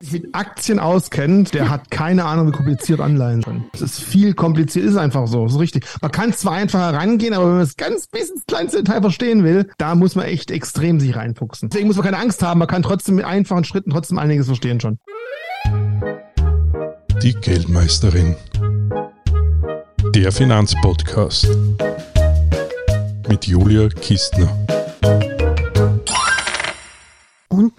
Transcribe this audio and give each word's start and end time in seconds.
sich 0.00 0.12
mit 0.12 0.34
Aktien 0.34 0.78
auskennt, 0.78 1.54
der 1.54 1.70
hat 1.70 1.90
keine 1.90 2.24
Ahnung, 2.26 2.48
wie 2.48 2.52
kompliziert 2.52 3.00
Anleihen 3.00 3.42
sind. 3.42 3.64
Es 3.72 3.80
ist 3.80 4.00
viel 4.00 4.34
kompliziert, 4.34 4.84
ist 4.84 4.96
einfach 4.96 5.26
so, 5.26 5.46
ist 5.46 5.58
richtig. 5.58 5.86
Man 6.02 6.10
kann 6.10 6.32
zwar 6.34 6.52
einfach 6.52 6.80
herangehen, 6.80 7.32
aber 7.32 7.46
wenn 7.46 7.54
man 7.54 7.62
es 7.62 7.76
ganz 7.76 8.06
bis 8.06 8.30
ins 8.30 8.44
kleinste 8.46 8.82
Detail 8.82 9.00
verstehen 9.00 9.42
will, 9.42 9.68
da 9.78 9.94
muss 9.94 10.14
man 10.14 10.26
echt 10.26 10.50
extrem 10.50 11.00
sich 11.00 11.16
reinfuchsen. 11.16 11.70
Deswegen 11.70 11.86
muss 11.86 11.96
man 11.96 12.04
keine 12.04 12.18
Angst 12.18 12.42
haben, 12.42 12.58
man 12.58 12.68
kann 12.68 12.82
trotzdem 12.82 13.14
mit 13.14 13.24
einfachen 13.24 13.64
Schritten 13.64 13.90
trotzdem 13.90 14.18
einiges 14.18 14.46
verstehen 14.46 14.80
schon. 14.80 14.98
Die 17.22 17.32
Geldmeisterin. 17.32 18.36
Der 20.14 20.30
Finanzpodcast 20.30 21.48
mit 23.28 23.46
Julia 23.46 23.88
Kistner. 23.88 24.48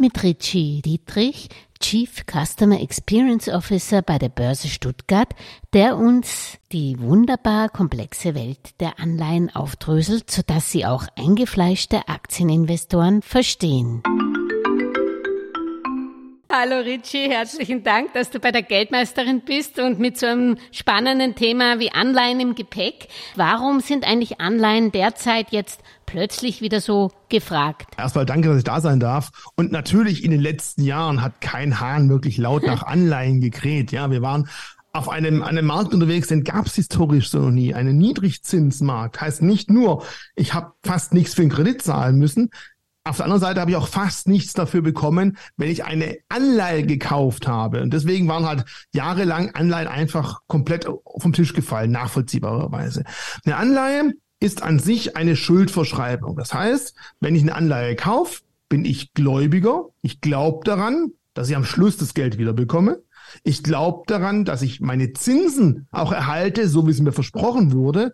Mit 0.08 0.24
Richie 0.24 0.82
Dietrich, 0.82 1.50
Chief 1.82 2.24
Customer 2.32 2.80
Experience 2.80 3.50
Officer 3.50 4.02
bei 4.02 4.18
der 4.18 4.30
Börse 4.30 4.70
Stuttgart, 4.70 5.28
der 5.74 5.98
uns 5.98 6.58
die 6.72 6.98
wunderbar 6.98 7.68
komplexe 7.68 8.34
Welt 8.34 8.80
der 8.80 9.02
Anleihen 9.02 9.54
aufdröselt, 9.54 10.32
sodass 10.32 10.72
sie 10.72 10.86
auch 10.86 11.08
eingefleischte 11.18 12.08
Aktieninvestoren 12.08 13.22
verstehen. 13.22 14.02
Hallo 16.50 16.80
Richie, 16.80 17.30
herzlichen 17.30 17.84
Dank, 17.84 18.14
dass 18.14 18.30
du 18.30 18.40
bei 18.40 18.54
der 18.54 18.64
Geldmeisterin 18.64 19.42
bist 19.42 19.80
und 19.80 20.00
mit 20.00 20.18
so 20.18 20.28
einem 20.28 20.58
spannenden 20.72 21.36
Thema 21.36 21.80
wie 21.80 21.92
Anleihen 21.92 22.40
im 22.40 22.56
Gepäck. 22.56 23.10
Warum 23.36 23.82
sind 23.82 24.08
eigentlich 24.08 24.40
Anleihen 24.40 24.94
derzeit 24.94 25.52
jetzt 25.52 25.82
plötzlich 26.06 26.62
wieder 26.62 26.80
so 26.80 27.12
gefragt? 27.28 27.90
Erstmal 27.98 28.26
danke, 28.26 28.48
dass 28.48 28.60
ich 28.60 28.64
da 28.64 28.80
sein 28.80 29.02
darf. 29.02 29.32
Und 29.58 29.74
natürlich 29.74 30.24
in 30.24 30.32
den 30.32 30.40
letzten 30.40 30.84
Jahren 30.84 31.22
hat 31.22 31.42
kein 31.42 31.82
Hahn 31.82 32.08
wirklich 32.08 32.38
laut 32.38 32.64
nach 32.64 32.84
Anleihen 32.88 33.42
gekräht. 33.42 33.92
Ja, 33.92 34.10
wir 34.10 34.22
waren 34.22 34.48
auf 34.94 35.10
einem, 35.10 35.44
einem 35.44 35.66
Markt 35.66 35.94
unterwegs, 35.94 36.30
den 36.30 36.46
gab 36.46 36.68
es 36.68 36.76
historisch 36.76 37.30
so 37.30 37.40
noch 37.40 37.52
nie. 37.52 37.74
Einen 37.74 37.98
Niedrigzinsmarkt 37.98 39.20
heißt 39.20 39.42
nicht 39.42 39.70
nur, 39.70 40.06
ich 40.36 40.54
habe 40.54 40.72
fast 40.82 41.14
nichts 41.14 41.34
für 41.34 41.42
den 41.42 41.52
Kredit 41.52 41.82
zahlen 41.82 42.18
müssen. 42.18 42.52
Auf 43.08 43.18
der 43.18 43.26
anderen 43.26 43.42
Seite 43.42 43.62
habe 43.62 43.72
ich 43.72 43.78
auch 43.78 43.88
fast 43.88 44.28
nichts 44.28 44.54
dafür 44.54 44.82
bekommen, 44.82 45.38
wenn 45.56 45.70
ich 45.70 45.86
eine 45.86 46.18
Anleihe 46.28 46.84
gekauft 46.84 47.48
habe. 47.48 47.82
Und 47.82 47.94
deswegen 47.94 48.28
waren 48.28 48.46
halt 48.46 48.66
jahrelang 48.94 49.52
Anleihen 49.52 49.88
einfach 49.88 50.42
komplett 50.48 50.88
vom 51.18 51.34
Tisch 51.34 51.54
gefallen, 51.54 51.92
nachvollziehbarerweise. 51.92 53.06
Eine 53.46 53.56
Anleihe 53.56 54.14
ist 54.40 54.62
an 54.62 54.80
sich 54.80 55.16
eine 55.16 55.36
Schuldverschreibung. 55.36 56.36
Das 56.36 56.54
heißt, 56.54 56.96
wenn 57.20 57.36
ich 57.36 57.44
eine 57.44 57.56
Anleihe 57.56 57.96
kaufe, 57.96 58.42
bin 58.70 58.84
ich 58.84 59.14
Gläubiger. 59.14 59.86
Ich 60.02 60.20
glaube 60.22 60.66
daran, 60.66 61.12
dass 61.34 61.50
ich 61.50 61.56
am 61.56 61.66
Schluss 61.66 61.98
das 61.98 62.14
Geld 62.14 62.38
wieder 62.38 62.54
bekomme. 62.54 63.02
Ich 63.44 63.64
glaube 63.64 64.04
daran, 64.08 64.46
dass 64.46 64.62
ich 64.62 64.82
meine 64.82 65.14
Zinsen 65.14 65.88
auch 65.92 66.12
erhalte, 66.12 66.68
so 66.68 66.88
wie 66.88 66.92
es 66.92 67.00
mir 67.00 67.12
versprochen 67.12 67.72
wurde. 67.72 68.14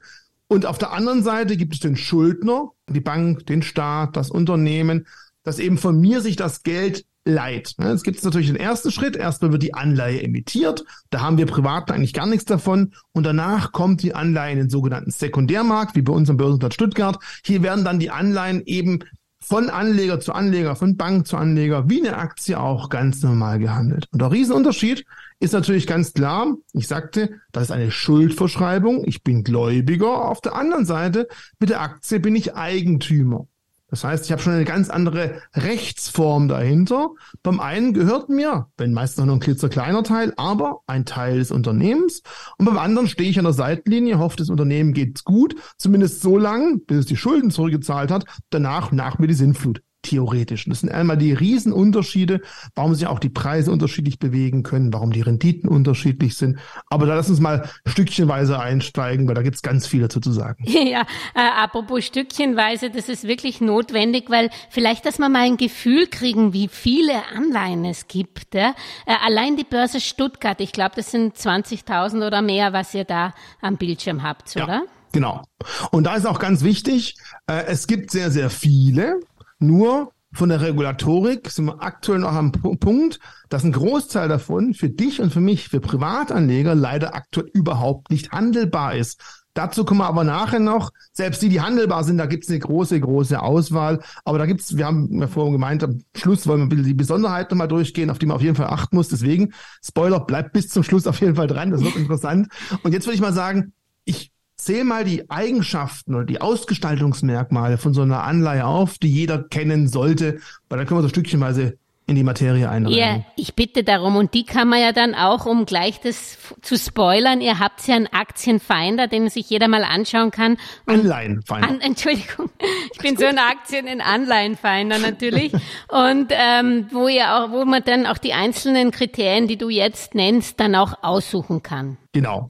Und 0.53 0.67
auf 0.67 0.77
der 0.77 0.91
anderen 0.91 1.23
Seite 1.23 1.57
gibt 1.57 1.73
es 1.73 1.79
den 1.79 1.95
Schuldner, 1.95 2.69
die 2.87 2.99
Bank, 2.99 3.47
den 3.47 3.63
Staat, 3.63 4.15
das 4.15 4.29
Unternehmen, 4.29 5.07
das 5.41 5.57
eben 5.57 5.79
von 5.79 5.99
mir 5.99 6.21
sich 6.21 6.35
das 6.35 6.61
Geld 6.61 7.07
leiht. 7.25 7.73
Jetzt 7.79 8.03
gibt 8.03 8.19
es 8.19 8.23
natürlich 8.23 8.49
den 8.49 8.55
ersten 8.55 8.91
Schritt. 8.91 9.15
Erstmal 9.15 9.51
wird 9.51 9.63
die 9.63 9.73
Anleihe 9.73 10.21
emittiert. 10.21 10.85
Da 11.09 11.21
haben 11.21 11.39
wir 11.39 11.47
Privaten 11.47 11.91
eigentlich 11.91 12.13
gar 12.13 12.27
nichts 12.27 12.45
davon. 12.45 12.93
Und 13.13 13.25
danach 13.25 13.71
kommt 13.71 14.03
die 14.03 14.13
Anleihe 14.13 14.53
in 14.53 14.59
den 14.59 14.69
sogenannten 14.69 15.09
Sekundärmarkt, 15.09 15.95
wie 15.95 16.03
bei 16.03 16.13
uns 16.13 16.29
am 16.29 16.37
Börsenplatz 16.37 16.75
Stuttgart. 16.75 17.17
Hier 17.43 17.63
werden 17.63 17.83
dann 17.83 17.97
die 17.97 18.11
Anleihen 18.11 18.61
eben 18.67 18.99
von 19.43 19.71
Anleger 19.71 20.19
zu 20.19 20.33
Anleger, 20.33 20.75
von 20.75 20.97
Bank 20.97 21.25
zu 21.25 21.35
Anleger, 21.35 21.89
wie 21.89 22.05
eine 22.05 22.15
Aktie 22.15 22.59
auch 22.59 22.89
ganz 22.89 23.23
normal 23.23 23.57
gehandelt. 23.57 24.07
Und 24.11 24.21
der 24.21 24.31
Riesenunterschied 24.31 25.03
ist 25.44 25.52
natürlich 25.52 25.88
ganz 25.88 26.13
klar, 26.13 26.55
ich 26.72 26.88
sagte, 26.88 27.41
das 27.52 27.63
ist 27.63 27.72
eine 27.72 27.91
Schuldverschreibung, 27.91 29.03
ich 29.05 29.23
bin 29.23 29.44
Gläubiger, 29.44 30.30
auf 30.30 30.39
der 30.39 30.55
anderen 30.55 30.86
Seite 30.86 31.27
mit 31.59 31.70
der 31.70 31.81
Aktie 31.81 32.21
bin 32.21 32.33
ich 32.33 32.55
Eigentümer. 32.55 33.48
Das 33.89 34.05
heißt, 34.05 34.26
ich 34.26 34.31
habe 34.31 34.42
schon 34.42 34.54
eine 34.54 34.64
ganz 34.64 34.89
andere 34.89 35.42
Rechtsform 35.54 36.48
dahinter. 36.48 37.09
Beim 37.43 37.59
einen 37.59 37.93
gehört 37.93 38.30
mir, 38.30 38.67
wenn 38.77 38.92
meistens 38.93 39.26
noch 39.26 39.33
ein 39.33 39.39
klitzekleiner 39.39 40.02
Teil, 40.02 40.33
aber 40.37 40.80
ein 40.87 41.05
Teil 41.05 41.37
des 41.37 41.52
Unternehmens. 41.52 42.23
Und 42.58 42.65
beim 42.65 42.80
anderen 42.80 43.08
stehe 43.08 43.30
ich 43.30 43.37
an 43.37 43.43
der 43.43 43.54
Seitenlinie, 43.54 44.17
hoffe, 44.17 44.37
das 44.37 44.49
Unternehmen 44.49 44.93
geht's 44.93 45.23
gut, 45.25 45.55
zumindest 45.77 46.21
so 46.21 46.39
lange, 46.39 46.77
bis 46.77 46.99
es 46.99 47.05
die 47.05 47.17
Schulden 47.17 47.52
zurückgezahlt 47.52 48.10
hat. 48.10 48.25
Danach 48.49 48.92
nach 48.92 49.20
mir 49.20 49.27
die 49.27 49.36
Sinnflut 49.36 49.83
theoretisch. 50.03 50.65
das 50.65 50.81
sind 50.81 50.91
einmal 50.91 51.17
die 51.17 51.33
Riesenunterschiede, 51.33 52.41
warum 52.75 52.93
sich 52.93 53.08
auch 53.08 53.19
die 53.19 53.30
Preise 53.30 53.71
unterschiedlich 53.71 54.19
bewegen 54.19 54.61
können, 54.61 54.93
warum 54.93 55.11
die 55.11 55.21
Renditen 55.21 55.69
unterschiedlich 55.69 56.37
sind. 56.37 56.59
Aber 56.89 57.05
da 57.08 57.15
lass 57.15 57.30
uns 57.30 57.39
mal 57.39 57.69
stückchenweise 57.87 58.59
einsteigen, 58.59 59.27
weil 59.27 59.36
da 59.36 59.42
gibt's 59.42 59.61
ganz 59.61 59.87
viel 59.87 60.02
dazu 60.02 60.19
zu 60.19 60.31
sagen. 60.31 60.65
Ja, 60.83 61.03
äh, 61.33 61.39
apropos 61.39 62.03
stückchenweise, 62.05 62.89
das 62.89 63.08
ist 63.08 63.25
wirklich 63.25 63.61
notwendig, 63.61 64.30
weil 64.30 64.49
vielleicht, 64.69 65.05
dass 65.05 65.17
wir 65.17 65.30
mal 65.30 65.45
ein 65.45 65.58
Gefühl 65.58 66.08
kriegen, 66.08 66.52
wie 66.52 66.67
viele 66.67 67.13
Anleihen 67.33 67.86
es 67.86 68.08
gibt. 68.09 68.53
Ja? 68.53 68.75
Äh, 69.05 69.15
allein 69.25 69.55
die 69.55 69.63
Börse 69.63 70.02
Stuttgart, 70.02 70.59
ich 70.59 70.73
glaube, 70.73 70.95
das 70.97 71.11
sind 71.11 71.37
20.000 71.37 72.27
oder 72.27 72.42
mehr, 72.42 72.73
was 72.73 72.93
ihr 72.93 73.05
da 73.05 73.33
am 73.61 73.77
Bildschirm 73.77 74.23
habt, 74.23 74.53
ja. 74.55 74.65
oder? 74.65 74.83
Genau. 75.13 75.43
Und 75.92 76.05
da 76.05 76.15
ist 76.15 76.25
auch 76.25 76.39
ganz 76.39 76.63
wichtig, 76.63 77.15
äh, 77.47 77.65
es 77.67 77.87
gibt 77.87 78.11
sehr, 78.11 78.31
sehr 78.31 78.49
viele, 78.49 79.19
nur 79.67 80.11
von 80.33 80.49
der 80.49 80.61
Regulatorik 80.61 81.49
sind 81.51 81.65
wir 81.65 81.83
aktuell 81.83 82.19
noch 82.19 82.33
am 82.33 82.51
Punkt, 82.51 83.19
dass 83.49 83.63
ein 83.63 83.71
Großteil 83.71 84.27
davon 84.27 84.73
für 84.73 84.89
dich 84.89 85.21
und 85.21 85.31
für 85.31 85.41
mich, 85.41 85.69
für 85.69 85.79
Privatanleger 85.79 86.73
leider 86.73 87.13
aktuell 87.15 87.49
überhaupt 87.53 88.09
nicht 88.09 88.31
handelbar 88.31 88.95
ist. 88.95 89.21
Dazu 89.53 89.85
kommen 89.85 89.99
wir 89.99 90.07
aber 90.07 90.23
nachher 90.23 90.59
noch. 90.59 90.91
Selbst 91.11 91.43
die, 91.43 91.49
die 91.49 91.61
handelbar 91.61 92.03
sind, 92.03 92.17
da 92.17 92.25
gibt 92.25 92.45
es 92.45 92.49
eine 92.49 92.57
große, 92.57 92.99
große 92.99 93.39
Auswahl. 93.39 93.99
Aber 94.25 94.39
da 94.39 94.47
gibt's, 94.47 94.75
wir 94.75 94.87
haben 94.87 95.21
ja 95.21 95.27
vorhin 95.27 95.53
gemeint, 95.53 95.83
am 95.83 96.01
Schluss 96.15 96.47
wollen 96.47 96.61
wir 96.61 96.65
ein 96.65 96.69
bisschen 96.69 96.85
die 96.85 96.93
Besonderheiten 96.95 97.53
nochmal 97.53 97.67
durchgehen, 97.67 98.09
auf 98.09 98.17
die 98.17 98.25
man 98.25 98.37
auf 98.37 98.41
jeden 98.41 98.55
Fall 98.55 98.67
achten 98.67 98.95
muss. 98.95 99.09
Deswegen, 99.09 99.53
Spoiler, 99.85 100.21
bleibt 100.21 100.53
bis 100.53 100.69
zum 100.69 100.81
Schluss 100.81 101.05
auf 101.05 101.21
jeden 101.21 101.35
Fall 101.35 101.47
dran. 101.47 101.69
Das 101.69 101.83
wird 101.83 101.95
interessant. 101.97 102.47
Und 102.81 102.93
jetzt 102.93 103.05
würde 103.05 103.15
ich 103.15 103.21
mal 103.21 103.33
sagen, 103.33 103.73
ich 104.05 104.33
zähl 104.63 104.83
mal 104.83 105.03
die 105.03 105.29
Eigenschaften 105.29 106.15
oder 106.15 106.25
die 106.25 106.41
Ausgestaltungsmerkmale 106.41 107.77
von 107.77 107.93
so 107.93 108.01
einer 108.01 108.23
Anleihe 108.23 108.65
auf, 108.65 108.97
die 108.97 109.09
jeder 109.09 109.43
kennen 109.43 109.87
sollte, 109.87 110.39
weil 110.69 110.77
dann 110.77 110.87
können 110.87 110.99
wir 110.99 111.03
so 111.03 111.09
stückchenweise 111.09 111.77
in 112.05 112.15
die 112.15 112.23
Materie 112.23 112.69
einreihen. 112.69 112.97
Ja, 112.97 113.23
ich 113.37 113.55
bitte 113.55 113.83
darum. 113.83 114.17
Und 114.17 114.33
die 114.33 114.43
kann 114.43 114.67
man 114.67 114.81
ja 114.81 114.91
dann 114.91 115.15
auch, 115.15 115.45
um 115.45 115.65
gleich 115.65 116.01
das 116.01 116.37
zu 116.61 116.77
spoilern, 116.77 117.39
ihr 117.39 117.59
habt 117.59 117.85
ja 117.87 117.95
einen 117.95 118.07
Aktienfinder, 118.07 119.07
den 119.07 119.29
sich 119.29 119.49
jeder 119.49 119.69
mal 119.69 119.83
anschauen 119.83 120.31
kann. 120.31 120.57
Anleihenfinder. 120.85 121.67
An, 121.67 121.80
Entschuldigung, 121.80 122.49
ich 122.93 122.99
bin 122.99 123.15
so 123.15 123.25
ein 123.25 123.37
Aktien- 123.37 123.87
in 123.87 124.01
Anleihenfinder 124.01 124.99
natürlich. 124.99 125.53
und 125.87 126.31
ähm, 126.31 126.87
wo 126.91 127.07
ihr 127.07 127.35
auch, 127.35 127.51
wo 127.51 127.63
man 127.63 127.83
dann 127.85 128.06
auch 128.06 128.18
die 128.18 128.33
einzelnen 128.33 128.91
Kriterien, 128.91 129.47
die 129.47 129.57
du 129.57 129.69
jetzt 129.69 130.13
nennst, 130.13 130.59
dann 130.59 130.75
auch 130.75 131.03
aussuchen 131.03 131.63
kann. 131.63 131.97
Genau. 132.12 132.50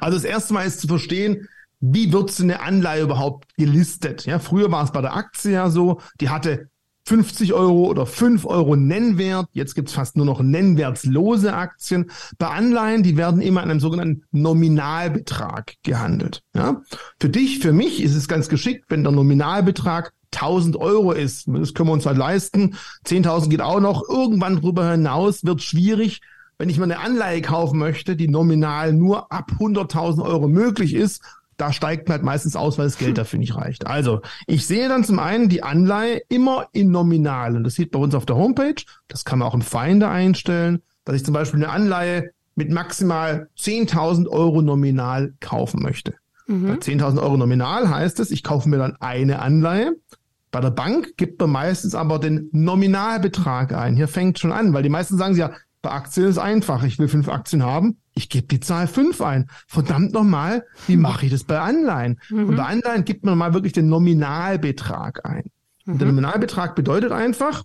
Also 0.00 0.16
das 0.16 0.24
erste 0.24 0.54
Mal 0.54 0.66
ist 0.66 0.80
zu 0.80 0.88
verstehen, 0.88 1.48
wie 1.80 2.12
wird 2.12 2.30
so 2.30 2.42
eine 2.42 2.60
Anleihe 2.60 3.02
überhaupt 3.02 3.54
gelistet? 3.56 4.24
Ja, 4.26 4.38
früher 4.38 4.70
war 4.72 4.84
es 4.84 4.92
bei 4.92 5.02
der 5.02 5.14
Aktie 5.14 5.52
ja 5.52 5.68
so, 5.70 6.00
die 6.20 6.30
hatte 6.30 6.70
50 7.06 7.52
Euro 7.52 7.84
oder 7.84 8.04
5 8.04 8.44
Euro 8.46 8.74
Nennwert. 8.74 9.48
Jetzt 9.52 9.74
gibt's 9.74 9.92
fast 9.92 10.16
nur 10.16 10.26
noch 10.26 10.40
nennwertslose 10.40 11.54
Aktien. 11.54 12.10
Bei 12.36 12.48
Anleihen, 12.48 13.04
die 13.04 13.16
werden 13.16 13.40
immer 13.40 13.62
in 13.62 13.70
einem 13.70 13.80
sogenannten 13.80 14.24
Nominalbetrag 14.32 15.74
gehandelt. 15.84 16.42
Ja? 16.54 16.82
Für 17.20 17.28
dich, 17.28 17.60
für 17.60 17.72
mich 17.72 18.02
ist 18.02 18.16
es 18.16 18.26
ganz 18.26 18.48
geschickt, 18.48 18.86
wenn 18.88 19.04
der 19.04 19.12
Nominalbetrag 19.12 20.12
1000 20.34 20.76
Euro 20.76 21.12
ist. 21.12 21.46
Das 21.46 21.74
können 21.74 21.88
wir 21.88 21.92
uns 21.92 22.06
halt 22.06 22.18
leisten. 22.18 22.74
10.000 23.06 23.50
geht 23.50 23.60
auch 23.60 23.80
noch. 23.80 24.02
Irgendwann 24.08 24.60
drüber 24.60 24.90
hinaus 24.90 25.44
wird 25.44 25.62
schwierig, 25.62 26.22
wenn 26.58 26.68
ich 26.68 26.78
mir 26.78 26.84
eine 26.84 27.00
Anleihe 27.00 27.42
kaufen 27.42 27.78
möchte, 27.78 28.16
die 28.16 28.28
nominal 28.28 28.92
nur 28.92 29.30
ab 29.32 29.52
100.000 29.58 30.24
Euro 30.24 30.48
möglich 30.48 30.94
ist, 30.94 31.22
da 31.56 31.72
steigt 31.72 32.08
man 32.08 32.16
halt 32.16 32.24
meistens 32.24 32.54
aus, 32.54 32.78
weil 32.78 32.86
das 32.86 32.98
Geld 32.98 33.16
dafür 33.18 33.38
nicht 33.38 33.56
reicht. 33.56 33.86
Also, 33.86 34.20
ich 34.46 34.66
sehe 34.66 34.88
dann 34.88 35.04
zum 35.04 35.18
einen 35.18 35.48
die 35.48 35.62
Anleihe 35.62 36.20
immer 36.28 36.68
in 36.72 36.90
Nominal. 36.90 37.56
Und 37.56 37.64
das 37.64 37.74
sieht 37.74 37.92
bei 37.92 37.98
uns 37.98 38.14
auf 38.14 38.26
der 38.26 38.36
Homepage. 38.36 38.82
Das 39.08 39.24
kann 39.24 39.38
man 39.38 39.48
auch 39.48 39.54
im 39.54 39.62
Finder 39.62 40.10
einstellen, 40.10 40.82
dass 41.04 41.16
ich 41.16 41.24
zum 41.24 41.32
Beispiel 41.32 41.62
eine 41.62 41.72
Anleihe 41.72 42.30
mit 42.56 42.70
maximal 42.70 43.48
10.000 43.58 44.28
Euro 44.28 44.60
nominal 44.60 45.34
kaufen 45.40 45.82
möchte. 45.82 46.14
Mhm. 46.46 46.68
Bei 46.68 46.74
10.000 46.74 47.22
Euro 47.22 47.36
nominal 47.36 47.88
heißt 47.88 48.20
es, 48.20 48.30
ich 48.30 48.42
kaufe 48.42 48.68
mir 48.68 48.78
dann 48.78 48.96
eine 49.00 49.40
Anleihe. 49.40 49.96
Bei 50.50 50.60
der 50.60 50.70
Bank 50.70 51.16
gibt 51.16 51.40
man 51.40 51.50
meistens 51.50 51.94
aber 51.94 52.18
den 52.18 52.48
Nominalbetrag 52.52 53.74
ein. 53.74 53.96
Hier 53.96 54.08
fängt 54.08 54.38
schon 54.38 54.52
an, 54.52 54.72
weil 54.72 54.82
die 54.82 54.88
meisten 54.88 55.18
sagen 55.18 55.36
ja, 55.36 55.52
bei 55.86 55.92
Aktien 55.92 56.26
ist 56.26 56.38
einfach. 56.38 56.82
Ich 56.82 56.98
will 56.98 57.06
fünf 57.06 57.28
Aktien 57.28 57.62
haben. 57.62 57.98
Ich 58.12 58.28
gebe 58.28 58.48
die 58.48 58.58
Zahl 58.58 58.88
fünf 58.88 59.20
ein. 59.20 59.48
Verdammt 59.68 60.12
nochmal, 60.12 60.64
wie 60.88 60.96
mache 60.96 61.26
ich 61.26 61.32
das 61.32 61.44
bei 61.44 61.60
Anleihen? 61.60 62.18
Mhm. 62.28 62.48
Und 62.48 62.56
bei 62.56 62.64
Anleihen 62.64 63.04
gibt 63.04 63.24
man 63.24 63.38
mal 63.38 63.54
wirklich 63.54 63.72
den 63.72 63.88
Nominalbetrag 63.88 65.24
ein. 65.24 65.44
Mhm. 65.84 65.92
Und 65.92 66.00
der 66.00 66.08
mhm. 66.08 66.16
Nominalbetrag 66.16 66.74
bedeutet 66.74 67.12
einfach, 67.12 67.62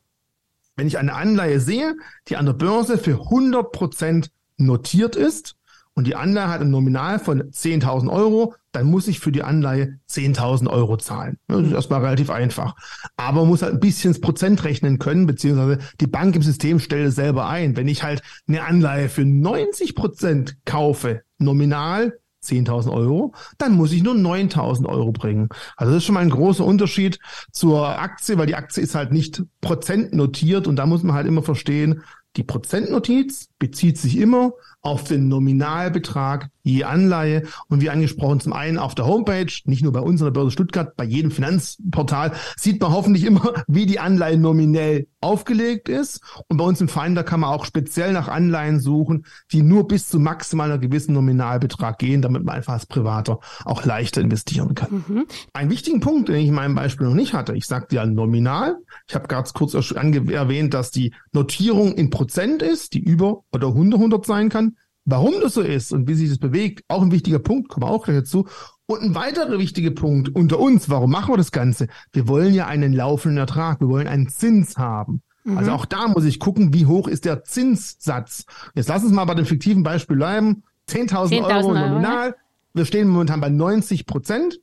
wenn 0.76 0.86
ich 0.86 1.00
eine 1.00 1.16
Anleihe 1.16 1.60
sehe, 1.60 1.96
die 2.28 2.38
an 2.38 2.46
der 2.46 2.54
Börse 2.54 3.00
für 3.00 3.14
100 3.24 3.72
Prozent 3.72 4.32
notiert 4.58 5.16
ist 5.16 5.56
und 5.94 6.08
die 6.08 6.16
Anleihe 6.16 6.48
hat 6.48 6.62
ein 6.62 6.70
Nominal 6.70 7.20
von 7.20 7.44
10.000 7.52 8.10
Euro, 8.10 8.56
dann 8.72 8.86
muss 8.86 9.08
ich 9.08 9.20
für 9.20 9.32
die 9.32 9.44
Anleihe 9.44 10.00
10.000 10.10 10.70
Euro 10.70 10.98
zahlen. 10.98 11.38
Das 11.48 11.62
ist 11.62 11.74
erstmal 11.74 12.04
relativ 12.04 12.30
einfach. 12.30 12.76
Aber 13.18 13.42
man 13.42 13.50
muss 13.50 13.62
halt 13.62 13.74
ein 13.74 13.80
bisschen 13.80 14.14
das 14.14 14.22
Prozent 14.22 14.64
rechnen 14.64 15.00
können, 15.00 15.28
beziehungsweise 15.28 15.80
die 16.00 16.08
Bank 16.08 16.36
im 16.36 16.42
System 16.42 16.80
stellt 16.80 17.10
es 17.10 17.16
selber 17.16 17.48
ein. 17.48 17.76
Wenn 17.76 17.90
ich 17.90 18.04
halt 18.04 18.22
eine 18.48 18.64
Anleihe 18.64 19.10
für 19.10 19.26
90 19.26 19.96
Prozent 19.96 20.58
kaufe, 20.66 21.24
nominal, 21.38 22.18
10.000 22.44 22.92
Euro, 22.92 23.34
dann 23.58 23.74
muss 23.74 23.92
ich 23.92 24.02
nur 24.02 24.16
9.000 24.16 24.88
Euro 24.88 25.12
bringen. 25.12 25.50
Also 25.76 25.94
das 25.94 26.00
ist 26.00 26.06
schon 26.06 26.16
mal 26.16 26.22
ein 26.22 26.32
großer 26.32 26.66
Unterschied 26.66 27.20
zur 27.52 28.00
Aktie, 28.00 28.38
weil 28.38 28.48
die 28.48 28.56
Aktie 28.56 28.82
ist 28.82 28.96
halt 28.96 29.12
nicht 29.12 29.44
prozentnotiert 29.60 30.66
und 30.68 30.78
da 30.78 30.86
muss 30.86 31.04
man 31.04 31.16
halt 31.16 31.28
immer 31.28 31.44
verstehen, 31.44 32.02
die 32.38 32.44
Prozentnotiz 32.44 33.51
bezieht 33.62 34.00
sich 34.00 34.18
immer 34.18 34.54
auf 34.82 35.04
den 35.04 35.28
Nominalbetrag 35.28 36.50
je 36.64 36.84
Anleihe. 36.84 37.44
Und 37.68 37.82
wie 37.82 37.90
angesprochen, 37.90 38.40
zum 38.40 38.54
einen 38.54 38.78
auf 38.78 38.96
der 38.96 39.06
Homepage, 39.06 39.52
nicht 39.66 39.84
nur 39.84 39.92
bei 39.92 40.00
uns 40.00 40.22
in 40.22 40.26
der 40.26 40.32
Börse 40.32 40.52
Stuttgart, 40.52 40.96
bei 40.96 41.04
jedem 41.04 41.32
Finanzportal 41.32 42.34
sieht 42.58 42.82
man 42.82 42.92
hoffentlich 42.92 43.24
immer, 43.24 43.54
wie 43.68 43.86
die 43.86 44.00
Anleihe 44.00 44.38
nominell 44.38 45.08
aufgelegt 45.22 45.90
ist. 45.90 46.22
Und 46.48 46.58
bei 46.58 46.64
uns 46.64 46.82
im 46.82 46.88
Finder 46.88 47.24
kann 47.24 47.42
man 47.42 47.52
auch 47.52 47.66
speziell 47.66 48.14
nach 48.14 48.28
Anleihen 48.28 48.80
suchen, 48.80 49.26
die 49.52 49.62
nur 49.62 49.88
bis 49.88 50.08
zu 50.08 50.20
maximal 50.20 50.72
einer 50.72 50.80
gewissen 50.80 51.14
Nominalbetrag 51.14 52.00
gehen, 52.00 52.22
damit 52.22 52.44
man 52.44 52.56
einfach 52.56 52.74
als 52.74 52.86
Privater 52.86 53.40
auch 53.66 53.86
leichter 53.86 54.22
investieren 54.22 54.76
kann. 54.76 55.04
Mhm. 55.08 55.26
Ein 55.54 55.70
wichtigen 55.70 56.00
Punkt, 56.00 56.30
den 56.30 56.36
ich 56.36 56.48
in 56.48 56.56
meinem 56.56 56.76
Beispiel 56.76 57.08
noch 57.08 57.14
nicht 57.14 57.34
hatte, 57.34 57.56
ich 57.56 57.66
sagte 57.66 57.96
ja 57.96 58.06
nominal. 58.06 58.78
Ich 59.08 59.16
habe 59.16 59.28
gerade 59.28 59.50
kurz 59.54 59.74
erwähnt, 59.74 60.74
dass 60.74 60.92
die 60.92 61.14
Notierung 61.32 61.94
in 61.94 62.10
Prozent 62.10 62.62
ist, 62.62 62.94
die 62.94 63.00
über 63.00 63.42
oder 63.54 63.68
100, 63.68 64.00
100 64.00 64.26
sein 64.26 64.50
kann. 64.50 64.78
Warum 65.06 65.34
das 65.42 65.56
so 65.56 65.62
ist 65.62 65.92
und 65.94 66.08
wie 66.08 66.14
sich 66.14 66.30
das 66.30 66.38
bewegt, 66.38 66.84
auch 66.88 67.02
ein 67.02 67.12
wichtiger 67.12 67.40
Punkt, 67.40 67.70
kommen 67.70 67.86
wir 67.86 67.92
auch 67.92 68.04
gleich 68.04 68.18
dazu. 68.18 68.48
Und 68.86 69.02
ein 69.02 69.16
weiterer 69.16 69.58
wichtiger 69.58 69.92
Punkt 69.92 70.30
unter 70.36 70.60
uns, 70.60 70.90
warum 70.90 71.10
machen 71.10 71.34
wir 71.34 71.38
das 71.38 71.52
Ganze? 71.52 71.88
Wir 72.12 72.28
wollen 72.28 72.54
ja 72.54 72.68
einen 72.68 72.94
laufenden 72.94 73.38
Ertrag, 73.38 73.82
wir 73.82 73.90
wollen 73.90 74.08
einen 74.08 74.30
Zins 74.30 74.78
haben. 74.78 75.24
Mhm. 75.44 75.58
Also 75.58 75.72
auch 75.72 75.86
da 75.86 76.08
muss 76.08 76.26
ich 76.26 76.40
gucken, 76.40 76.74
wie 76.74 76.86
hoch 76.86 77.08
ist 77.08 77.26
der 77.26 77.44
Zinssatz. 77.44 78.46
Jetzt 78.76 78.90
lass 78.90 79.04
uns 79.04 79.12
mal 79.12 79.26
bei 79.26 79.34
dem 79.34 79.46
fiktiven 79.46 79.84
Beispiel 79.84 80.18
bleiben. 80.18 80.64
10.000 80.90 81.30
10 81.30 81.44
Euro 81.44 81.74
nominal. 81.74 82.36
Wir 82.74 82.86
stehen 82.86 83.08
momentan 83.08 83.42
bei 83.42 83.50
90 83.50 84.06
Prozent 84.06 84.60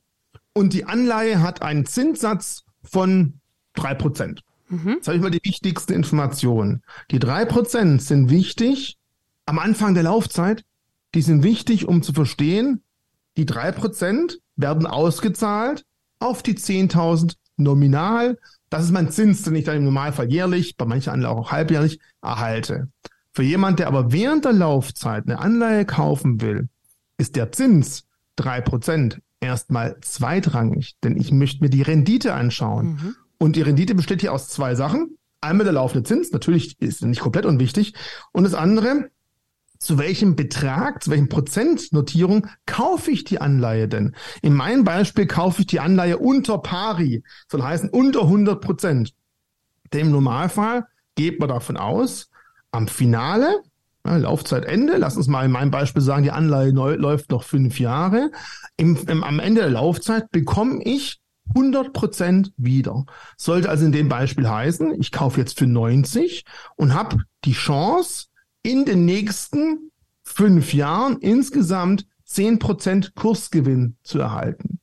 und 0.53 0.73
die 0.73 0.85
Anleihe 0.85 1.41
hat 1.41 1.61
einen 1.61 1.85
Zinssatz 1.85 2.65
von 2.83 3.39
drei 3.73 3.93
Prozent. 3.93 4.41
Mhm. 4.69 4.95
Jetzt 4.95 5.07
habe 5.07 5.17
ich 5.17 5.23
mal 5.23 5.31
die 5.31 5.41
wichtigsten 5.43 5.93
Informationen. 5.93 6.83
Die 7.11 7.19
drei 7.19 7.45
Prozent 7.45 8.01
sind 8.01 8.29
wichtig, 8.29 8.97
am 9.45 9.59
Anfang 9.59 9.93
der 9.95 10.03
Laufzeit, 10.03 10.63
die 11.15 11.21
sind 11.21 11.43
wichtig, 11.43 11.87
um 11.87 12.03
zu 12.03 12.13
verstehen, 12.13 12.83
die 13.37 13.45
drei 13.45 13.71
Prozent 13.71 14.39
werden 14.55 14.85
ausgezahlt 14.85 15.85
auf 16.19 16.43
die 16.43 16.55
10.000 16.55 17.35
nominal. 17.57 18.37
Das 18.69 18.83
ist 18.83 18.91
mein 18.91 19.11
Zins, 19.11 19.41
den 19.41 19.55
ich 19.55 19.65
dann 19.65 19.77
im 19.77 19.85
Normalfall 19.85 20.31
jährlich, 20.31 20.77
bei 20.77 20.85
manchen 20.85 21.11
Anlagen 21.11 21.39
auch 21.39 21.51
halbjährlich 21.51 21.99
erhalte. 22.21 22.89
Für 23.31 23.43
jemand, 23.43 23.79
der 23.79 23.87
aber 23.87 24.11
während 24.11 24.45
der 24.45 24.53
Laufzeit 24.53 25.25
eine 25.25 25.39
Anleihe 25.39 25.85
kaufen 25.85 26.41
will, 26.41 26.69
ist 27.17 27.35
der 27.35 27.51
Zins 27.51 28.05
drei 28.35 28.61
Prozent 28.61 29.21
erstmal 29.39 29.99
zweitrangig, 30.01 30.97
denn 31.03 31.17
ich 31.17 31.31
möchte 31.31 31.63
mir 31.63 31.69
die 31.69 31.81
Rendite 31.81 32.33
anschauen. 32.33 32.85
Mhm. 32.87 33.15
Und 33.39 33.55
die 33.55 33.61
Rendite 33.61 33.95
besteht 33.95 34.21
hier 34.21 34.33
aus 34.33 34.49
zwei 34.49 34.75
Sachen. 34.75 35.17
Einmal 35.41 35.63
der 35.63 35.73
laufende 35.73 36.03
Zins, 36.03 36.31
natürlich 36.31 36.79
ist 36.81 37.01
nicht 37.01 37.21
komplett 37.21 37.45
unwichtig. 37.45 37.93
Und 38.33 38.43
das 38.43 38.53
andere, 38.53 39.09
zu 39.79 39.97
welchem 39.97 40.35
Betrag, 40.35 41.01
zu 41.01 41.09
welchem 41.09 41.29
Prozentnotierung 41.29 42.47
kaufe 42.65 43.11
ich 43.11 43.23
die 43.23 43.39
Anleihe 43.39 43.87
denn? 43.87 44.15
In 44.41 44.53
meinem 44.53 44.83
Beispiel 44.83 45.25
kaufe 45.25 45.61
ich 45.61 45.67
die 45.67 45.79
Anleihe 45.79 46.17
unter 46.17 46.57
pari, 46.57 47.23
soll 47.47 47.63
heißen 47.63 47.89
unter 47.89 48.23
100 48.23 48.59
Prozent. 48.59 49.13
Denn 49.93 50.07
im 50.07 50.11
Normalfall 50.11 50.85
geht 51.15 51.39
man 51.39 51.49
davon 51.49 51.77
aus, 51.77 52.29
am 52.71 52.89
Finale, 52.89 53.63
ja, 54.05 54.17
Laufzeitende, 54.17 54.97
lass 54.97 55.15
uns 55.15 55.27
mal 55.27 55.45
in 55.45 55.51
meinem 55.51 55.71
Beispiel 55.71 56.01
sagen, 56.01 56.23
die 56.23 56.31
Anleihe 56.31 56.71
läuft 56.71 57.31
noch 57.31 57.43
fünf 57.43 57.79
Jahre. 57.79 58.31
Im, 58.75 58.97
im, 59.07 59.23
am 59.23 59.39
Ende 59.39 59.61
der 59.61 59.69
Laufzeit 59.69 60.29
bekomme 60.31 60.83
ich 60.83 61.21
100 61.55 61.93
Prozent 61.93 62.53
wieder. 62.57 63.05
Sollte 63.37 63.69
also 63.69 63.85
in 63.85 63.91
dem 63.91 64.09
Beispiel 64.09 64.47
heißen, 64.47 64.99
ich 64.99 65.11
kaufe 65.11 65.39
jetzt 65.39 65.57
für 65.57 65.67
90 65.67 66.43
und 66.75 66.93
habe 66.93 67.23
die 67.45 67.53
Chance, 67.53 68.27
in 68.61 68.85
den 68.85 69.05
nächsten 69.05 69.91
fünf 70.21 70.73
Jahren 70.73 71.17
insgesamt 71.19 72.05
zehn 72.25 72.59
Prozent 72.59 73.15
Kursgewinn 73.15 73.95
zu 74.03 74.19
erhalten. 74.19 74.79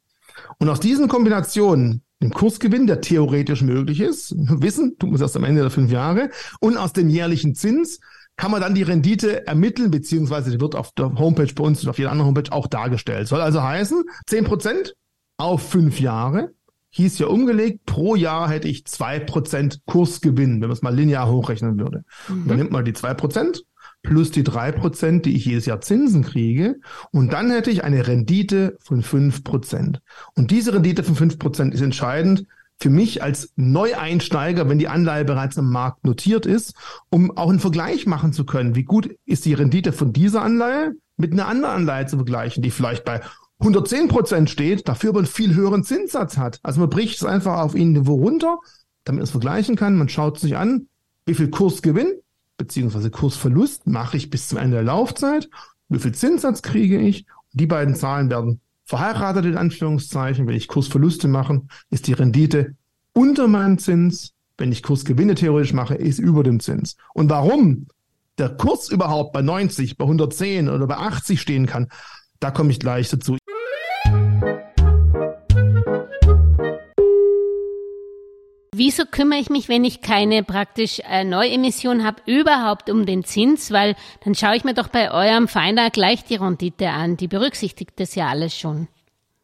Und 0.58 0.68
aus 0.68 0.80
diesen 0.80 1.08
Kombinationen, 1.08 2.02
dem 2.22 2.32
Kursgewinn, 2.32 2.86
der 2.86 3.00
theoretisch 3.00 3.62
möglich 3.62 4.00
ist, 4.00 4.34
wissen, 4.36 4.96
tut 4.98 5.10
man 5.10 5.16
es 5.16 5.20
erst 5.20 5.36
am 5.36 5.44
Ende 5.44 5.60
der 5.60 5.70
fünf 5.70 5.92
Jahre, 5.92 6.30
und 6.60 6.76
aus 6.76 6.92
dem 6.92 7.08
jährlichen 7.08 7.54
Zins, 7.54 8.00
kann 8.36 8.50
man 8.50 8.60
dann 8.60 8.74
die 8.74 8.82
Rendite 8.82 9.46
ermitteln, 9.46 9.90
beziehungsweise 9.90 10.50
die 10.50 10.60
wird 10.60 10.74
auf 10.74 10.92
der 10.92 11.14
Homepage 11.14 11.52
bei 11.54 11.64
uns 11.64 11.82
und 11.82 11.88
auf 11.88 11.98
jeder 11.98 12.10
anderen 12.10 12.28
Homepage 12.28 12.52
auch 12.52 12.66
dargestellt. 12.66 13.28
Soll 13.28 13.40
also 13.40 13.62
heißen, 13.62 14.04
zehn 14.26 14.44
Prozent 14.44 14.94
auf 15.38 15.62
fünf 15.62 16.00
Jahre, 16.00 16.52
hieß 16.96 17.18
ja 17.18 17.26
umgelegt, 17.26 17.84
pro 17.86 18.16
Jahr 18.16 18.48
hätte 18.48 18.68
ich 18.68 18.86
zwei 18.86 19.18
Prozent 19.20 19.80
Kursgewinn, 19.86 20.54
wenn 20.54 20.68
man 20.68 20.72
es 20.72 20.82
mal 20.82 20.94
linear 20.94 21.30
hochrechnen 21.30 21.78
würde. 21.78 22.04
Mhm. 22.28 22.42
Und 22.42 22.48
dann 22.48 22.56
nimmt 22.58 22.72
man 22.72 22.84
die 22.84 22.94
zwei 22.94 23.14
Prozent 23.14 23.64
plus 24.02 24.30
die 24.30 24.44
drei 24.44 24.72
Prozent, 24.72 25.26
die 25.26 25.36
ich 25.36 25.44
jedes 25.44 25.66
Jahr 25.66 25.80
Zinsen 25.80 26.22
kriege. 26.22 26.76
Und 27.10 27.32
dann 27.32 27.50
hätte 27.50 27.70
ich 27.70 27.84
eine 27.84 28.06
Rendite 28.06 28.76
von 28.80 29.02
fünf 29.02 29.44
Prozent. 29.44 30.00
Und 30.34 30.50
diese 30.50 30.72
Rendite 30.72 31.02
von 31.02 31.16
fünf 31.16 31.38
Prozent 31.38 31.74
ist 31.74 31.80
entscheidend 31.80 32.46
für 32.78 32.90
mich 32.90 33.22
als 33.22 33.52
Neueinsteiger, 33.56 34.68
wenn 34.68 34.78
die 34.78 34.88
Anleihe 34.88 35.24
bereits 35.24 35.56
im 35.56 35.70
Markt 35.70 36.04
notiert 36.04 36.46
ist, 36.46 36.74
um 37.10 37.36
auch 37.36 37.48
einen 37.48 37.60
Vergleich 37.60 38.06
machen 38.06 38.32
zu 38.32 38.44
können. 38.44 38.74
Wie 38.74 38.84
gut 38.84 39.10
ist 39.24 39.44
die 39.44 39.54
Rendite 39.54 39.92
von 39.92 40.12
dieser 40.12 40.42
Anleihe 40.42 40.94
mit 41.16 41.32
einer 41.32 41.48
anderen 41.48 41.74
Anleihe 41.74 42.06
zu 42.06 42.16
vergleichen, 42.16 42.62
die 42.62 42.70
vielleicht 42.70 43.04
bei 43.04 43.22
110 43.58 44.08
Prozent 44.08 44.50
steht, 44.50 44.88
dafür 44.88 45.10
aber 45.10 45.20
einen 45.20 45.26
viel 45.26 45.54
höheren 45.54 45.82
Zinssatz 45.82 46.36
hat. 46.36 46.60
Also 46.62 46.80
man 46.80 46.90
bricht 46.90 47.16
es 47.16 47.24
einfach 47.24 47.58
auf 47.58 47.74
ihn 47.74 47.92
Niveau 47.92 48.14
runter, 48.14 48.58
damit 49.04 49.20
man 49.20 49.24
es 49.24 49.30
vergleichen 49.30 49.76
kann. 49.76 49.96
Man 49.96 50.08
schaut 50.08 50.38
sich 50.38 50.56
an, 50.56 50.88
wie 51.24 51.34
viel 51.34 51.50
Kursgewinn 51.50 52.20
beziehungsweise 52.56 53.10
Kursverlust 53.10 53.86
mache 53.86 54.16
ich 54.16 54.30
bis 54.30 54.48
zum 54.48 54.58
Ende 54.58 54.76
der 54.76 54.84
Laufzeit, 54.84 55.48
wie 55.88 55.98
viel 55.98 56.12
Zinssatz 56.12 56.62
kriege 56.62 56.98
ich. 56.98 57.26
Die 57.52 57.66
beiden 57.66 57.94
Zahlen 57.94 58.30
werden 58.30 58.60
verheiratet 58.84 59.44
in 59.44 59.56
Anführungszeichen. 59.56 60.46
Wenn 60.46 60.56
ich 60.56 60.68
Kursverluste 60.68 61.28
mache, 61.28 61.62
ist 61.90 62.06
die 62.06 62.12
Rendite 62.12 62.74
unter 63.12 63.48
meinem 63.48 63.78
Zins. 63.78 64.32
Wenn 64.58 64.72
ich 64.72 64.82
Kursgewinne 64.82 65.34
theoretisch 65.34 65.74
mache, 65.74 65.94
ist 65.94 66.18
über 66.18 66.42
dem 66.42 66.60
Zins. 66.60 66.96
Und 67.12 67.28
warum 67.28 67.86
der 68.38 68.50
Kurs 68.50 68.88
überhaupt 68.88 69.32
bei 69.32 69.42
90, 69.42 69.96
bei 69.96 70.04
110 70.04 70.68
oder 70.68 70.86
bei 70.86 70.96
80 70.96 71.40
stehen 71.40 71.66
kann, 71.66 71.88
da 72.40 72.50
komme 72.50 72.70
ich 72.70 72.80
gleich 72.80 73.08
dazu. 73.10 73.36
Wieso 78.78 79.04
kümmere 79.06 79.40
ich 79.40 79.48
mich, 79.48 79.70
wenn 79.70 79.86
ich 79.86 80.02
keine 80.02 80.42
praktisch 80.42 81.00
äh, 81.08 81.24
Neuemission 81.24 82.04
habe, 82.04 82.20
überhaupt 82.26 82.90
um 82.90 83.06
den 83.06 83.24
Zins? 83.24 83.70
Weil 83.70 83.96
dann 84.22 84.34
schaue 84.34 84.54
ich 84.54 84.64
mir 84.64 84.74
doch 84.74 84.88
bei 84.88 85.10
eurem 85.10 85.48
Finder 85.48 85.88
gleich 85.88 86.24
die 86.24 86.34
Rendite 86.34 86.90
an. 86.90 87.16
Die 87.16 87.26
berücksichtigt 87.26 87.92
das 87.96 88.14
ja 88.14 88.28
alles 88.28 88.54
schon. 88.54 88.88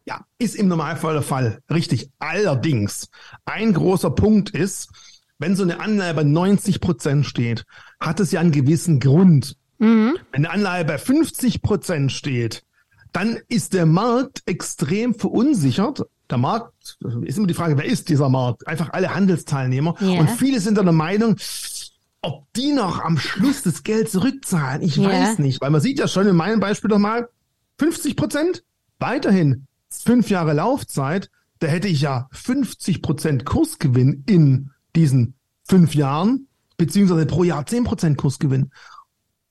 Ja, 0.05 0.27
ist 0.39 0.55
im 0.55 0.69
Normalfall 0.69 1.15
der 1.15 1.23
Fall. 1.23 1.63
Richtig. 1.71 2.11
Allerdings, 2.19 3.09
ein 3.47 3.73
großer 3.73 4.11
Punkt 4.11 4.51
ist, 4.51 4.91
wenn 5.39 5.57
so 5.57 5.63
eine 5.63 5.81
Anleihe 5.81 6.13
bei 6.13 6.25
90 6.25 6.83
Prozent 6.83 7.25
steht, 7.25 7.65
hat 8.01 8.21
es 8.21 8.33
ja 8.33 8.41
einen 8.41 8.53
gewissen 8.53 9.01
Grund. 9.01 9.57
Mhm. 9.79 10.19
Wenn 10.33 10.45
eine 10.45 10.51
Anleihe 10.51 10.85
bei 10.85 10.99
50 10.99 11.63
Prozent 11.63 12.13
steht, 12.13 12.65
dann 13.13 13.39
ist 13.49 13.73
der 13.73 13.87
Markt 13.87 14.43
extrem 14.45 15.15
verunsichert 15.15 16.03
der 16.33 16.39
Markt, 16.39 16.99
ist 17.23 17.39
immer 17.39 17.47
die 17.47 17.55
Frage, 17.55 17.77
wer 17.79 17.85
ist 17.85 18.09
dieser 18.09 18.29
Markt? 18.29 18.67
Einfach 18.67 18.91
alle 18.93 19.15
Handelsteilnehmer. 19.15 19.95
Yeah. 20.01 20.21
Und 20.21 20.31
viele 20.31 20.61
sind 20.61 20.77
der 20.77 20.91
Meinung, 20.93 21.37
ob 22.23 22.53
die 22.55 22.73
noch 22.73 23.01
am 23.01 23.19
Schluss 23.19 23.63
das 23.63 23.83
Geld 23.83 24.11
zurückzahlen, 24.11 24.83
ich 24.83 24.97
yeah. 24.97 25.09
weiß 25.09 25.39
nicht. 25.39 25.61
Weil 25.61 25.71
man 25.71 25.81
sieht 25.81 25.99
ja 25.99 26.09
schon 26.09 26.27
in 26.27 26.37
meinem 26.37 26.61
Beispiel 26.61 26.91
doch 26.91 26.99
mal, 26.99 27.29
50 27.79 28.17
Prozent, 28.17 28.65
weiterhin 28.99 29.67
fünf 29.89 30.31
Jahre 30.31 30.55
Laufzeit, 30.55 31.31
da 31.59 31.69
hätte 31.69 31.89
ich 31.89 32.01
ja 32.01 32.29
50 32.33 33.03
Prozent 33.03 33.45
Kursgewinn 33.45 34.25
in 34.27 34.71
diesen 34.97 35.35
fünf 35.65 35.95
Jahren, 35.95 36.49
beziehungsweise 36.77 37.27
pro 37.27 37.45
Jahr 37.45 37.67
10 37.67 37.85
Prozent 37.85 38.19
Kursgewinn. 38.19 38.71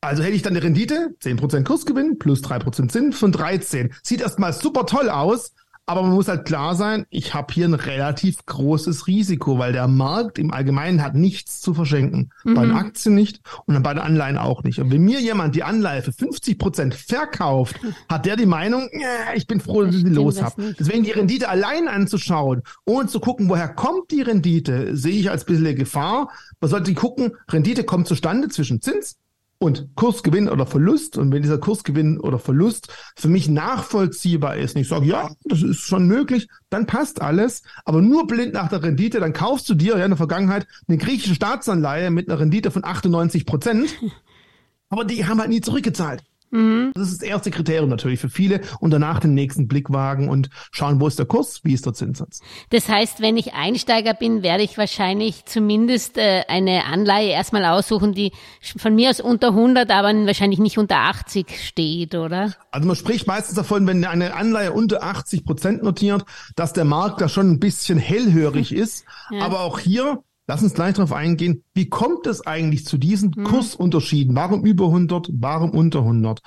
Also 0.01 0.23
hätte 0.23 0.35
ich 0.35 0.41
dann 0.41 0.53
eine 0.53 0.63
Rendite, 0.63 1.15
10% 1.21 1.63
Kursgewinn 1.63 2.17
plus 2.17 2.41
3% 2.41 2.89
Zins 2.89 3.17
von 3.17 3.31
13. 3.31 3.93
Sieht 4.01 4.21
erstmal 4.21 4.51
super 4.51 4.87
toll 4.87 5.09
aus, 5.09 5.53
Aber 5.87 6.03
man 6.03 6.11
muss 6.11 6.27
halt 6.27 6.45
klar 6.45 6.75
sein, 6.75 7.05
ich 7.09 7.33
habe 7.33 7.53
hier 7.53 7.67
ein 7.67 7.73
relativ 7.73 8.45
großes 8.45 9.07
Risiko, 9.07 9.57
weil 9.57 9.73
der 9.73 9.87
Markt 9.87 10.39
im 10.39 10.53
Allgemeinen 10.53 11.03
hat 11.03 11.15
nichts 11.15 11.59
zu 11.59 11.73
verschenken. 11.73 12.31
Mhm. 12.43 12.53
Bei 12.53 12.61
den 12.61 12.75
Aktien 12.75 13.15
nicht 13.15 13.41
und 13.65 13.81
bei 13.83 13.93
den 13.93 13.99
Anleihen 13.99 14.37
auch 14.37 14.63
nicht. 14.63 14.79
Und 14.79 14.91
wenn 14.91 15.01
mir 15.01 15.19
jemand 15.19 15.55
die 15.55 15.63
Anleihe 15.63 16.01
für 16.01 16.13
50 16.13 16.57
Prozent 16.57 16.93
verkauft, 16.93 17.77
hat 18.07 18.25
der 18.25 18.37
die 18.37 18.45
Meinung, 18.45 18.89
ich 19.35 19.47
bin 19.47 19.59
froh, 19.59 19.83
dass 19.83 19.95
ich 19.95 20.03
sie 20.03 20.09
los 20.09 20.41
habe. 20.41 20.75
Deswegen 20.79 21.03
die 21.03 21.11
Rendite 21.11 21.49
allein 21.49 21.87
anzuschauen, 21.87 22.61
ohne 22.85 23.07
zu 23.07 23.19
gucken, 23.19 23.49
woher 23.49 23.67
kommt 23.67 24.11
die 24.11 24.21
Rendite, 24.21 24.95
sehe 24.95 25.19
ich 25.19 25.29
als 25.29 25.45
bisschen 25.45 25.75
Gefahr. 25.75 26.29
Man 26.61 26.69
sollte 26.69 26.93
gucken, 26.93 27.33
Rendite 27.49 27.83
kommt 27.83 28.07
zustande 28.07 28.47
zwischen 28.47 28.81
Zins 28.81 29.17
und 29.61 29.95
Kursgewinn 29.95 30.49
oder 30.49 30.65
Verlust. 30.65 31.17
Und 31.17 31.31
wenn 31.31 31.43
dieser 31.43 31.59
Kursgewinn 31.59 32.19
oder 32.19 32.39
Verlust 32.39 32.91
für 33.15 33.27
mich 33.27 33.47
nachvollziehbar 33.47 34.57
ist, 34.57 34.75
und 34.75 34.81
ich 34.81 34.87
sage, 34.87 35.05
ja, 35.05 35.29
das 35.43 35.61
ist 35.61 35.81
schon 35.81 36.07
möglich, 36.07 36.47
dann 36.71 36.87
passt 36.87 37.21
alles, 37.21 37.61
aber 37.85 38.01
nur 38.01 38.25
blind 38.25 38.53
nach 38.53 38.69
der 38.69 38.81
Rendite, 38.81 39.19
dann 39.19 39.33
kaufst 39.33 39.69
du 39.69 39.75
dir 39.75 39.97
ja 39.99 40.03
in 40.03 40.09
der 40.09 40.17
Vergangenheit 40.17 40.65
eine 40.87 40.97
griechische 40.97 41.35
Staatsanleihe 41.35 42.09
mit 42.09 42.27
einer 42.27 42.39
Rendite 42.39 42.71
von 42.71 42.83
98 42.83 43.45
Prozent, 43.45 43.95
aber 44.89 45.05
die 45.05 45.27
haben 45.27 45.39
halt 45.39 45.49
nie 45.49 45.61
zurückgezahlt. 45.61 46.23
Mhm. 46.51 46.91
Das 46.93 47.11
ist 47.11 47.21
das 47.21 47.27
erste 47.27 47.51
Kriterium 47.51 47.89
natürlich 47.89 48.19
für 48.19 48.29
viele 48.29 48.61
und 48.79 48.91
danach 48.91 49.19
den 49.19 49.33
nächsten 49.33 49.67
Blick 49.67 49.91
wagen 49.91 50.29
und 50.29 50.49
schauen, 50.71 50.99
wo 50.99 51.07
ist 51.07 51.17
der 51.17 51.25
Kurs, 51.25 51.61
wie 51.63 51.73
ist 51.73 51.85
der 51.85 51.93
Zinssatz. 51.93 52.41
Das 52.69 52.87
heißt, 52.87 53.21
wenn 53.21 53.37
ich 53.37 53.53
Einsteiger 53.53 54.13
bin, 54.13 54.43
werde 54.43 54.63
ich 54.63 54.77
wahrscheinlich 54.77 55.45
zumindest 55.45 56.17
äh, 56.17 56.43
eine 56.47 56.85
Anleihe 56.85 57.29
erstmal 57.29 57.65
aussuchen, 57.65 58.13
die 58.13 58.31
von 58.77 58.95
mir 58.95 59.09
aus 59.09 59.21
unter 59.21 59.49
100, 59.49 59.89
aber 59.89 60.11
wahrscheinlich 60.25 60.59
nicht 60.59 60.77
unter 60.77 60.97
80 60.97 61.47
steht, 61.67 62.15
oder? 62.15 62.53
Also 62.71 62.87
man 62.87 62.95
spricht 62.95 63.27
meistens 63.27 63.55
davon, 63.55 63.87
wenn 63.87 64.03
eine 64.03 64.33
Anleihe 64.33 64.73
unter 64.73 65.03
80 65.03 65.45
Prozent 65.45 65.83
notiert, 65.83 66.25
dass 66.55 66.73
der 66.73 66.85
Markt 66.85 67.21
da 67.21 67.29
schon 67.29 67.49
ein 67.51 67.59
bisschen 67.59 67.97
hellhörig 67.97 68.71
ist. 68.73 69.05
Ja. 69.29 69.45
Aber 69.45 69.61
auch 69.61 69.79
hier 69.79 70.23
Lass 70.51 70.63
uns 70.63 70.73
gleich 70.73 70.95
darauf 70.95 71.13
eingehen, 71.13 71.63
wie 71.73 71.87
kommt 71.87 72.27
es 72.27 72.45
eigentlich 72.45 72.85
zu 72.85 72.97
diesen 72.97 73.33
hm. 73.33 73.45
Kursunterschieden? 73.45 74.35
Warum 74.35 74.65
über 74.65 74.87
100, 74.87 75.29
warum 75.31 75.69
unter 75.69 75.99
100? 75.99 76.41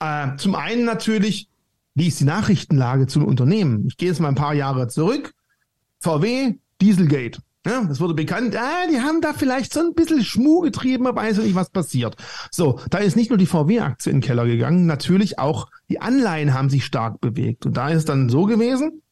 Äh, 0.00 0.36
zum 0.38 0.54
einen 0.54 0.86
natürlich, 0.86 1.50
wie 1.94 2.08
ist 2.08 2.20
die 2.20 2.24
Nachrichtenlage 2.24 3.08
zum 3.08 3.26
Unternehmen? 3.26 3.84
Ich 3.88 3.98
gehe 3.98 4.08
jetzt 4.08 4.20
mal 4.20 4.28
ein 4.28 4.36
paar 4.36 4.54
Jahre 4.54 4.88
zurück. 4.88 5.34
VW, 6.00 6.54
Dieselgate. 6.80 7.40
Ja, 7.66 7.84
das 7.84 8.00
wurde 8.00 8.14
bekannt, 8.14 8.56
ah, 8.56 8.86
die 8.90 9.02
haben 9.02 9.20
da 9.20 9.34
vielleicht 9.34 9.74
so 9.74 9.80
ein 9.80 9.92
bisschen 9.92 10.24
Schmuh 10.24 10.60
getrieben, 10.60 11.06
aber 11.06 11.20
weiß 11.20 11.36
nicht, 11.36 11.54
was 11.54 11.68
passiert. 11.68 12.16
So, 12.50 12.80
da 12.88 12.98
ist 12.98 13.16
nicht 13.16 13.28
nur 13.28 13.36
die 13.36 13.44
VW-Aktie 13.44 14.12
in 14.12 14.20
den 14.20 14.26
Keller 14.26 14.46
gegangen, 14.46 14.86
natürlich 14.86 15.38
auch 15.38 15.68
die 15.90 16.00
Anleihen 16.00 16.54
haben 16.54 16.70
sich 16.70 16.86
stark 16.86 17.20
bewegt. 17.20 17.66
Und 17.66 17.76
da 17.76 17.90
ist 17.90 17.98
es 17.98 18.04
dann 18.06 18.30
so 18.30 18.46
gewesen, 18.46 19.02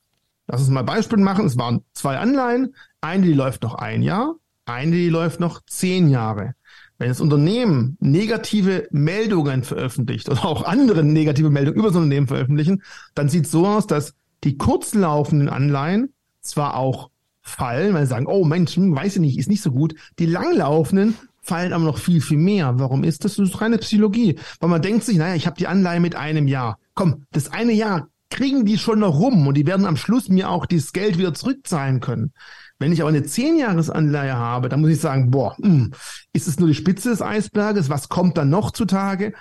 lass 0.51 0.61
uns 0.63 0.71
mal 0.71 0.83
Beispiel 0.83 1.19
machen, 1.19 1.47
es 1.47 1.57
waren 1.57 1.83
zwei 1.93 2.19
Anleihen, 2.19 2.75
eine, 3.01 3.25
die 3.25 3.33
läuft 3.35 3.63
noch 3.63 3.75
ein 3.75 4.03
Jahr, 4.03 4.35
eine, 4.67 4.93
die 4.93 5.09
läuft 5.09 5.41
noch 5.41 5.61
zehn 5.67 6.09
Jahre. 6.09 6.55
Wenn 6.99 7.09
das 7.09 7.21
Unternehmen 7.21 7.97
negative 8.01 8.89
Meldungen 8.91 9.63
veröffentlicht 9.63 10.29
oder 10.29 10.45
auch 10.45 10.65
andere 10.65 11.03
negative 11.03 11.51
Meldungen 11.51 11.79
über 11.79 11.89
das 11.89 11.97
Unternehmen 11.97 12.27
veröffentlichen, 12.27 12.83
dann 13.15 13.29
sieht 13.29 13.47
es 13.47 13.53
so 13.53 13.67
aus, 13.67 13.87
dass 13.87 14.15
die 14.45 14.59
kurzlaufenden 14.59 15.49
Anleihen 15.49 16.13
zwar 16.41 16.77
auch 16.77 17.11
fallen, 17.43 17.95
weil 17.95 18.05
sie 18.05 18.11
sagen, 18.11 18.27
oh 18.27 18.45
Mensch, 18.45 18.77
hm, 18.77 18.95
weiß 18.95 19.17
ich 19.17 19.21
nicht, 19.21 19.39
ist 19.39 19.49
nicht 19.49 19.63
so 19.63 19.71
gut. 19.71 19.95
Die 20.19 20.27
langlaufenden 20.27 21.15
fallen 21.41 21.73
aber 21.73 21.85
noch 21.85 21.99
viel, 21.99 22.21
viel 22.21 22.39
mehr. 22.39 22.79
Warum 22.79 23.03
ist 23.03 23.25
das? 23.25 23.37
Das 23.37 23.49
ist 23.49 23.61
reine 23.61 23.79
Psychologie. 23.79 24.39
Weil 24.61 24.69
man 24.69 24.83
denkt 24.83 25.05
sich, 25.05 25.17
naja, 25.17 25.35
ich 25.35 25.47
habe 25.47 25.57
die 25.57 25.69
Anleihe 25.69 26.01
mit 26.01 26.17
einem 26.17 26.49
Jahr. 26.49 26.79
Komm, 26.95 27.25
das 27.33 27.51
eine 27.51 27.73
Jahr 27.73 28.09
kriegen 28.31 28.65
die 28.65 28.79
schon 28.79 29.01
noch 29.01 29.19
rum 29.19 29.47
und 29.47 29.57
die 29.57 29.67
werden 29.67 29.87
am 29.87 29.97
Schluss 29.97 30.29
mir 30.29 30.49
auch 30.49 30.67
dieses 30.67 30.93
Geld 30.93 31.19
wieder 31.19 31.35
zurückzahlen 31.35 32.01
können. 32.01 32.33
Wenn 32.79 32.93
ich 32.93 33.03
aber 33.03 33.11
eine 33.11 33.25
Zehnjahresanleihe 33.25 34.35
habe, 34.35 34.69
dann 34.69 34.81
muss 34.81 34.91
ich 34.91 35.01
sagen, 35.01 35.31
boah, 35.31 35.55
mh, 35.59 35.69
hm, 35.69 35.93
ist 36.33 36.49
es 36.49 36.59
nur 36.59 36.69
die 36.69 36.75
Spitze 36.75 37.11
des 37.11 37.21
Eisberges? 37.21 37.91
Was 37.91 38.09
kommt 38.09 38.39
dann 38.39 38.49
noch 38.49 38.71
zutage? 38.71 39.35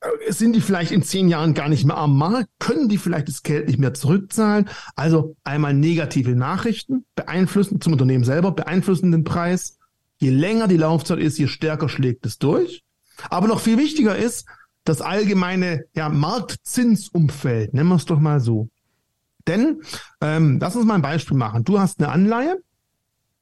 Äh, 0.00 0.32
sind 0.32 0.54
die 0.54 0.60
vielleicht 0.60 0.92
in 0.92 1.02
zehn 1.02 1.28
Jahren 1.28 1.54
gar 1.54 1.68
nicht 1.68 1.86
mehr 1.86 1.96
am 1.96 2.18
Markt? 2.18 2.50
Können 2.58 2.88
die 2.88 2.98
vielleicht 2.98 3.28
das 3.28 3.42
Geld 3.42 3.68
nicht 3.68 3.78
mehr 3.78 3.94
zurückzahlen? 3.94 4.68
Also 4.96 5.36
einmal 5.44 5.72
negative 5.72 6.34
Nachrichten 6.34 7.06
beeinflussen 7.14 7.80
zum 7.80 7.94
Unternehmen 7.94 8.24
selber, 8.24 8.52
beeinflussen 8.52 9.12
den 9.12 9.24
Preis. 9.24 9.78
Je 10.18 10.30
länger 10.30 10.68
die 10.68 10.76
Laufzeit 10.76 11.18
ist, 11.18 11.38
je 11.38 11.46
stärker 11.46 11.88
schlägt 11.88 12.26
es 12.26 12.38
durch. 12.38 12.82
Aber 13.30 13.46
noch 13.46 13.60
viel 13.60 13.78
wichtiger 13.78 14.16
ist 14.16 14.46
das 14.84 15.00
allgemeine 15.00 15.84
ja, 15.94 16.08
Marktzinsumfeld, 16.08 17.74
nennen 17.74 17.88
wir 17.88 17.96
es 17.96 18.04
doch 18.04 18.20
mal 18.20 18.40
so. 18.40 18.68
Denn, 19.46 19.82
ähm, 20.20 20.58
lass 20.60 20.76
uns 20.76 20.86
mal 20.86 20.94
ein 20.94 21.02
Beispiel 21.02 21.36
machen. 21.36 21.64
Du 21.64 21.78
hast 21.78 22.00
eine 22.00 22.10
Anleihe, 22.10 22.58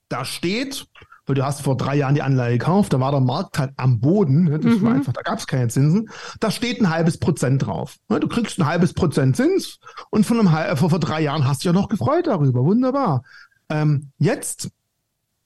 da 0.08 0.24
steht, 0.24 0.86
weil 1.26 1.36
du 1.36 1.44
hast 1.44 1.62
vor 1.62 1.76
drei 1.76 1.96
Jahren 1.96 2.14
die 2.14 2.22
Anleihe 2.22 2.58
gekauft, 2.58 2.92
da 2.92 3.00
war 3.00 3.12
der 3.12 3.20
Markt 3.20 3.58
halt 3.58 3.72
am 3.76 4.00
Boden, 4.00 4.44
ne? 4.44 4.58
das 4.58 4.76
mhm. 4.76 4.82
war 4.82 4.94
einfach, 4.94 5.12
da 5.12 5.22
gab 5.22 5.38
es 5.38 5.46
keine 5.46 5.68
Zinsen, 5.68 6.08
da 6.40 6.50
steht 6.50 6.80
ein 6.80 6.90
halbes 6.90 7.18
Prozent 7.18 7.64
drauf. 7.64 7.96
Ne? 8.08 8.20
Du 8.20 8.28
kriegst 8.28 8.58
ein 8.58 8.66
halbes 8.66 8.92
Prozent 8.94 9.36
Zins 9.36 9.78
und 10.10 10.26
von 10.26 10.40
einem, 10.40 10.76
vor, 10.76 10.90
vor 10.90 10.98
drei 10.98 11.20
Jahren 11.20 11.46
hast 11.46 11.64
du 11.64 11.68
ja 11.68 11.72
noch 11.72 11.88
gefreut 11.88 12.26
darüber, 12.26 12.64
wunderbar. 12.64 13.22
Ähm, 13.68 14.10
jetzt 14.18 14.70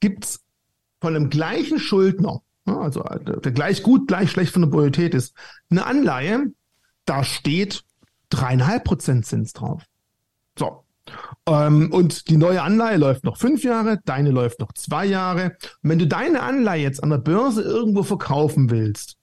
gibt's 0.00 0.41
von 1.00 1.15
dem 1.15 1.31
gleichen 1.31 1.79
Schuldner, 1.79 2.33
ne? 2.33 2.46
Also 2.66 3.02
der 3.02 3.52
gleich 3.52 3.82
gut, 3.82 4.08
gleich 4.08 4.30
schlecht 4.30 4.52
von 4.52 4.62
der 4.62 4.68
Bonität 4.68 5.14
ist, 5.14 5.35
eine 5.70 5.87
Anleihe, 5.87 6.52
da 7.04 7.25
steht 7.25 7.85
dreieinhalb 8.28 8.85
Prozent 8.85 9.25
Zins 9.25 9.52
drauf. 9.52 9.82
So, 10.58 10.85
ähm, 11.46 11.92
und 11.92 12.28
die 12.28 12.37
neue 12.37 12.62
Anleihe 12.62 12.96
läuft 12.96 13.25
noch 13.25 13.37
fünf 13.37 13.62
Jahre, 13.62 13.99
deine 14.04 14.30
läuft 14.30 14.61
noch 14.61 14.73
zwei 14.73 15.06
Jahre. 15.06 15.56
Und 15.82 15.90
wenn 15.90 15.99
du 15.99 16.06
deine 16.06 16.42
Anleihe 16.42 16.82
jetzt 16.82 17.02
an 17.02 17.11
der 17.11 17.18
Börse 17.18 17.62
irgendwo 17.62 18.02
verkaufen 18.02 18.70
willst, 18.70 19.16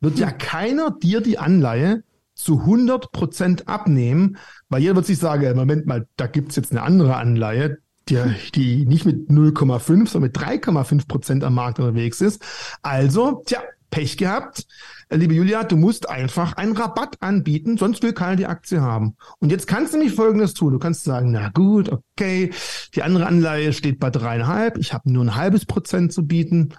wird 0.00 0.18
ja 0.18 0.30
keiner 0.30 0.90
dir 0.90 1.20
die 1.20 1.38
Anleihe 1.38 2.02
zu 2.34 2.60
100 2.60 3.12
Prozent 3.12 3.68
abnehmen, 3.68 4.36
weil 4.68 4.82
jeder 4.82 4.96
wird 4.96 5.06
sich 5.06 5.18
sagen, 5.18 5.56
Moment 5.56 5.86
mal, 5.86 6.06
da 6.16 6.26
gibt's 6.26 6.56
jetzt 6.56 6.70
eine 6.70 6.82
andere 6.82 7.16
Anleihe, 7.16 7.78
die, 8.08 8.34
die 8.54 8.86
nicht 8.86 9.04
mit 9.04 9.28
0,5, 9.28 10.08
sondern 10.08 10.22
mit 10.22 10.36
3,5 10.36 11.08
Prozent 11.08 11.44
am 11.44 11.54
Markt 11.54 11.78
unterwegs 11.78 12.20
ist. 12.20 12.42
Also, 12.82 13.42
tja, 13.46 13.60
Pech 13.90 14.16
gehabt. 14.16 14.66
Liebe 15.10 15.34
Julia, 15.34 15.62
du 15.64 15.76
musst 15.76 16.08
einfach 16.08 16.54
einen 16.54 16.76
Rabatt 16.76 17.22
anbieten, 17.22 17.78
sonst 17.78 18.02
will 18.02 18.12
keiner 18.12 18.36
die 18.36 18.46
Aktie 18.46 18.80
haben. 18.80 19.16
Und 19.38 19.50
jetzt 19.50 19.66
kannst 19.66 19.94
du 19.94 19.98
nämlich 19.98 20.14
Folgendes 20.14 20.54
tun. 20.54 20.72
Du 20.72 20.78
kannst 20.78 21.04
sagen, 21.04 21.30
na 21.30 21.48
gut, 21.50 21.90
okay, 21.90 22.50
die 22.94 23.02
andere 23.02 23.26
Anleihe 23.26 23.72
steht 23.72 24.00
bei 24.00 24.10
dreieinhalb, 24.10 24.78
ich 24.78 24.92
habe 24.92 25.10
nur 25.10 25.24
ein 25.24 25.36
halbes 25.36 25.64
Prozent 25.64 26.12
zu 26.12 26.26
bieten. 26.26 26.74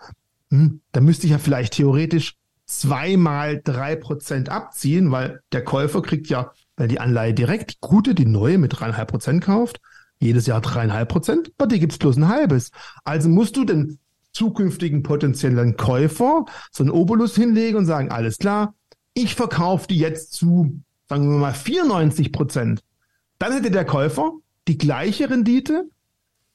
Hm, 0.52 0.82
da 0.92 1.02
müsste 1.02 1.26
ich 1.26 1.32
ja 1.32 1.38
vielleicht 1.38 1.74
theoretisch 1.74 2.36
zweimal 2.66 3.62
drei 3.64 3.96
Prozent 3.96 4.50
abziehen, 4.50 5.10
weil 5.12 5.40
der 5.54 5.64
Käufer 5.64 6.02
kriegt 6.02 6.28
ja, 6.28 6.52
weil 6.76 6.90
die 6.90 7.00
Anleihe 7.00 7.34
direkt, 7.34 7.72
die 7.72 7.78
gute, 7.80 8.14
die 8.14 8.26
neue 8.26 8.58
mit 8.58 8.78
dreieinhalb 8.78 9.10
Prozent 9.10 9.44
kauft, 9.44 9.80
jedes 10.20 10.48
Jahr 10.48 10.62
dreieinhalb 10.62 11.10
Prozent, 11.10 11.56
bei 11.58 11.66
dir 11.66 11.80
gibt's 11.80 11.98
bloß 11.98 12.18
ein 12.18 12.28
halbes. 12.28 12.72
Also 13.04 13.30
musst 13.30 13.56
du 13.56 13.66
den 13.66 14.00
zukünftigen 14.32 15.04
potenziellen 15.04 15.78
Käufer 15.78 16.46
so 16.72 16.84
einen 16.84 16.92
Obolus 16.92 17.36
hinlegen 17.36 17.78
und 17.78 17.86
sagen, 17.86 18.12
alles 18.12 18.38
klar, 18.38 18.76
ich 19.14 19.36
verkaufe 19.36 19.88
die 19.88 19.98
jetzt 19.98 20.34
zu, 20.34 20.80
sagen 21.08 21.30
wir 21.30 21.38
mal, 21.38 21.54
94 21.54 22.32
Prozent. 22.32 22.84
Dann 23.40 23.54
hätte 23.54 23.72
der 23.72 23.86
Käufer 23.86 24.34
die 24.68 24.78
gleiche 24.78 25.30
Rendite 25.30 25.90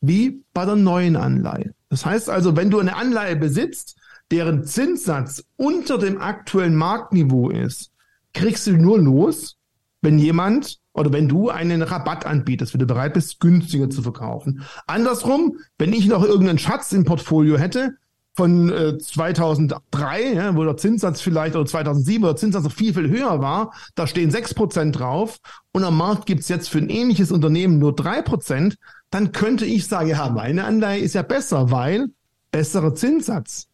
wie 0.01 0.45
bei 0.53 0.65
der 0.65 0.77
neuen 0.77 1.17
Anleihe. 1.17 1.75
Das 1.89 2.07
heißt 2.07 2.31
also, 2.31 2.57
wenn 2.57 2.71
du 2.71 2.79
eine 2.79 2.97
Anleihe 2.97 3.37
besitzt, 3.37 3.97
deren 4.31 4.65
Zinssatz 4.65 5.45
unter 5.57 5.99
dem 5.99 6.21
aktuellen 6.21 6.75
Marktniveau 6.77 7.51
ist, 7.51 7.91
kriegst 8.33 8.67
du 8.67 8.73
nur 8.73 8.99
los, 8.99 9.57
wenn 10.01 10.19
jemand 10.19 10.79
oder 10.95 11.13
wenn 11.13 11.29
du 11.29 11.49
einen 11.49 11.83
Rabatt 11.83 12.27
anbietest, 12.27 12.75
wenn 12.75 12.81
du 12.81 12.87
bereit 12.87 13.15
bist, 13.15 13.41
günstiger 13.41 13.91
zu 13.91 14.03
verkaufen. 14.03 14.63
Andersrum, 14.87 15.59
wenn 15.79 15.93
ich 15.93 16.07
noch 16.07 16.25
irgendeinen 16.25 16.59
Schatz 16.59 16.93
im 16.93 17.05
Portfolio 17.05 17.57
hätte 17.57 17.97
von 18.35 18.71
äh, 18.71 18.99
2003, 18.99 20.33
ja, 20.33 20.57
wo 20.57 20.65
der 20.65 20.77
Zinssatz 20.77 21.21
vielleicht, 21.21 21.55
oder 21.55 21.67
2007, 21.67 22.23
wo 22.23 22.27
der 22.29 22.37
Zinssatz 22.37 22.65
noch 22.65 22.73
viel, 22.73 22.95
viel 22.95 23.11
höher 23.11 23.41
war, 23.41 23.73
da 23.95 24.07
stehen 24.07 24.31
sechs 24.31 24.55
Prozent 24.55 24.99
drauf 24.99 25.39
und 25.73 25.85
am 25.85 25.97
Markt 25.97 26.27
gibt's 26.27 26.49
jetzt 26.49 26.69
für 26.69 26.79
ein 26.79 26.89
ähnliches 26.89 27.31
Unternehmen 27.31 27.79
nur 27.79 27.95
drei 27.95 28.23
Prozent, 28.23 28.77
dann 29.11 29.33
könnte 29.33 29.67
ich 29.67 29.87
sagen, 29.87 30.09
ja, 30.09 30.31
meine 30.31 30.65
Anleihe 30.65 31.01
ist 31.01 31.15
ja 31.15 31.23
besser, 31.23 31.71
weil 31.71 32.09
besserer 32.51 32.95
Zinssatz 32.95 33.69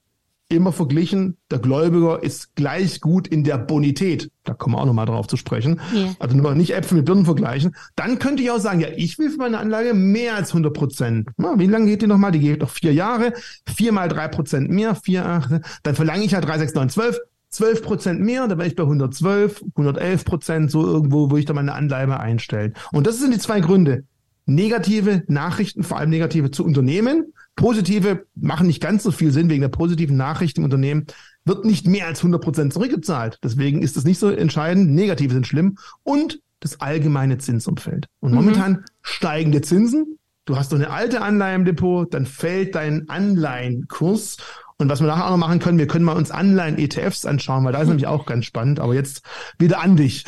immer 0.49 0.73
verglichen, 0.73 1.37
der 1.51 1.59
Gläubiger 1.59 2.23
ist 2.23 2.55
gleich 2.55 3.01
gut 3.01 3.29
in 3.29 3.45
der 3.45 3.59
Bonität. 3.59 4.31
Da 4.45 4.55
kommen 4.55 4.75
wir 4.75 4.81
auch 4.81 4.87
nochmal 4.87 5.07
drauf 5.07 5.27
zu 5.27 5.37
sprechen. 5.37 5.81
Yeah. 5.95 6.17
Also 6.19 6.37
nur 6.37 6.55
nicht 6.55 6.75
Äpfel 6.75 6.99
mit 6.99 7.07
Birnen 7.07 7.27
vergleichen. 7.27 7.77
Dann 7.97 8.19
könnte 8.19 8.43
ich 8.43 8.51
auch 8.51 8.59
sagen, 8.59 8.81
ja, 8.81 8.89
ich 8.97 9.19
will 9.19 9.31
für 9.31 9.39
meine 9.39 9.59
Anlage 9.59 9.93
mehr 9.93 10.37
als 10.37 10.51
100 10.51 10.73
Prozent. 10.73 11.29
wie 11.37 11.67
lange 11.67 11.87
geht 11.87 12.03
die 12.03 12.07
nochmal? 12.07 12.33
Die 12.33 12.41
geht 12.41 12.61
noch 12.61 12.71
vier 12.71 12.95
Jahre. 12.95 13.35
Vier 13.67 13.93
mal 13.93 14.09
drei 14.09 14.29
Prozent 14.29 14.71
mehr, 14.71 14.95
vier, 14.95 15.27
acht. 15.27 15.51
Dann 15.83 15.95
verlange 15.95 16.25
ich 16.25 16.31
ja 16.31 16.41
drei, 16.41 16.59
sechs, 16.59 16.75
neun, 16.75 16.89
zwölf. 16.89 17.19
12 17.51 17.83
Prozent 17.83 18.21
mehr, 18.21 18.47
da 18.47 18.59
wäre 18.59 18.69
ich 18.69 18.77
bei 18.77 18.83
112, 18.83 19.63
111 19.71 20.25
Prozent, 20.27 20.71
so 20.71 20.87
irgendwo, 20.87 21.31
wo 21.31 21.39
ich 21.39 21.47
dann 21.47 21.57
meine 21.57 21.73
Anleihe 21.73 22.21
einstellen. 22.21 22.75
Und 22.93 23.07
das 23.07 23.19
sind 23.19 23.33
die 23.33 23.39
zwei 23.39 23.61
Gründe. 23.61 24.05
Negative 24.45 25.25
Nachrichten, 25.29 25.83
vor 25.83 25.99
allem 25.99 26.11
negative 26.11 26.51
zu 26.51 26.63
Unternehmen. 26.63 27.33
Positive 27.59 28.25
machen 28.35 28.67
nicht 28.67 28.81
ganz 28.81 29.03
so 29.03 29.11
viel 29.11 29.33
Sinn 29.33 29.51
wegen 29.51 29.61
der 29.61 29.69
positiven 29.69 30.17
Nachrichten 30.17 30.61
im 30.61 30.65
Unternehmen. 30.65 31.07
Wird 31.45 31.65
nicht 31.65 31.87
mehr 31.87 32.07
als 32.07 32.21
100 32.21 32.41
Prozent 32.41 32.73
zurückgezahlt. 32.73 33.39
Deswegen 33.43 33.83
ist 33.83 33.97
das 33.97 34.05
nicht 34.05 34.19
so 34.19 34.31
entscheidend. 34.31 34.91
Negative 34.91 35.35
sind 35.35 35.47
schlimm. 35.47 35.77
Und 36.03 36.41
das 36.61 36.81
allgemeine 36.81 37.39
Zinsumfeld. 37.39 38.07
Und 38.21 38.31
mhm. 38.31 38.37
momentan 38.37 38.85
steigende 39.03 39.61
Zinsen. 39.61 40.19
Du 40.45 40.57
hast 40.57 40.73
doch 40.73 40.77
eine 40.77 40.91
alte 40.91 41.21
Anleihe 41.21 41.57
im 41.57 41.67
Depot, 41.67 42.13
dann 42.13 42.25
fällt 42.25 42.75
dein 42.75 43.09
Anleihenkurs 43.11 44.39
und 44.81 44.89
was 44.89 45.01
wir 45.01 45.09
nachher 45.09 45.27
auch 45.27 45.31
noch 45.31 45.39
machen 45.39 45.59
können, 45.59 45.79
wir 45.79 45.89
können 45.89 46.05
mal 46.05 46.17
uns 46.17 46.31
Anleihen-ETFs 46.31 47.27
anschauen, 47.27 47.65
weil 47.65 47.73
da 47.73 47.83
ist 47.83 47.89
nämlich 47.89 48.07
auch 48.07 48.27
ganz 48.27 48.45
spannend. 48.45 48.79
Aber 48.79 48.95
jetzt 48.95 49.23
wieder 49.59 49.81
an 49.81 49.97
dich. 49.97 50.25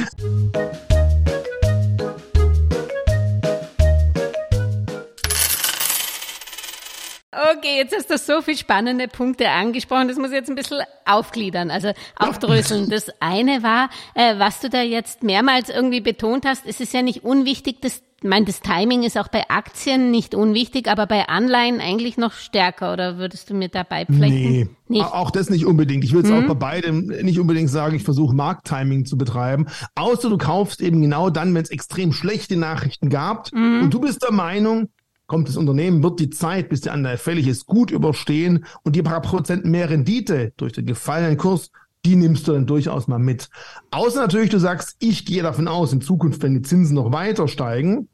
Okay, 7.33 7.77
jetzt 7.77 7.95
hast 7.97 8.11
du 8.11 8.19
so 8.19 8.43
viele 8.43 8.57
spannende 8.57 9.07
Punkte 9.07 9.49
angesprochen. 9.51 10.09
Das 10.09 10.17
muss 10.17 10.31
ich 10.31 10.35
jetzt 10.35 10.51
ein 10.51 10.57
bisschen 10.57 10.81
aufgliedern, 11.05 11.71
also 11.71 11.93
aufdröseln. 12.17 12.91
Das 12.91 13.07
eine 13.21 13.63
war, 13.63 13.89
äh, 14.15 14.37
was 14.39 14.59
du 14.61 14.69
da 14.69 14.83
jetzt 14.83 15.23
mehrmals 15.23 15.69
irgendwie 15.69 16.01
betont 16.01 16.45
hast, 16.45 16.67
es 16.67 16.81
ist 16.81 16.93
ja 16.93 17.03
nicht 17.03 17.25
unwichtig, 17.25 17.81
dass 17.83 18.03
ich 18.23 18.29
meine, 18.29 18.45
das 18.45 18.61
Timing 18.61 19.03
ist 19.03 19.17
auch 19.17 19.29
bei 19.29 19.49
Aktien 19.49 20.11
nicht 20.11 20.35
unwichtig, 20.35 20.89
aber 20.89 21.07
bei 21.07 21.27
Anleihen 21.29 21.81
eigentlich 21.81 22.19
noch 22.19 22.35
stärker, 22.35 22.93
oder 22.93 23.17
würdest 23.17 23.49
du 23.49 23.55
mir 23.55 23.71
dabei 23.71 24.05
pflichten? 24.05 24.29
Nee, 24.29 24.69
nicht. 24.89 25.07
auch 25.07 25.31
das 25.31 25.49
nicht 25.49 25.65
unbedingt. 25.65 26.05
Ich 26.05 26.13
würde 26.13 26.29
es 26.29 26.35
mhm. 26.35 26.45
auch 26.45 26.49
bei 26.49 26.55
beidem 26.55 27.07
nicht 27.23 27.41
unbedingt 27.41 27.71
sagen, 27.71 27.97
ich 27.97 28.03
versuche 28.03 28.35
Markttiming 28.35 29.07
zu 29.07 29.17
betreiben. 29.17 29.69
Außer 29.95 30.29
du 30.29 30.37
kaufst 30.37 30.83
eben 30.83 31.01
genau 31.01 31.31
dann, 31.31 31.55
wenn 31.55 31.63
es 31.63 31.71
extrem 31.71 32.13
schlechte 32.13 32.59
Nachrichten 32.59 33.09
gab 33.09 33.51
mhm. 33.55 33.85
und 33.85 33.95
du 33.95 34.01
bist 34.01 34.23
der 34.23 34.33
Meinung, 34.33 34.91
kommt 35.31 35.49
das 35.49 35.57
Unternehmen, 35.57 36.03
wird 36.03 36.19
die 36.19 36.31
Zeit, 36.31 36.69
bis 36.69 36.81
die 36.81 36.91
Anleihe 36.91 37.17
fällig 37.17 37.47
ist, 37.47 37.67
gut 37.67 37.93
überstehen 37.93 38.65
und 38.83 38.97
die 38.97 39.03
paar 39.03 39.23
Prozent 39.23 39.65
mehr 39.65 39.89
Rendite 39.89 40.53
durch 40.57 40.73
den 40.73 40.87
gefallenen 40.87 41.37
Kurs 41.37 41.71
die 42.05 42.17
nimmst 42.17 42.49
du 42.49 42.53
dann 42.53 42.67
durchaus 42.67 43.09
mal 43.09 43.19
mit. 43.19 43.51
Außer 43.91 44.21
natürlich, 44.21 44.51
du 44.51 44.59
sagst, 44.59 44.97
ich 45.01 45.27
gehe 45.27 45.43
davon 45.43 45.69
aus, 45.69 45.93
in 45.93 46.01
Zukunft, 46.01 46.43
wenn 46.43 46.55
die 46.55 46.63
Zinsen 46.63 46.95
noch 46.95 47.13
weiter 47.13 47.47
steigen, 47.47 48.09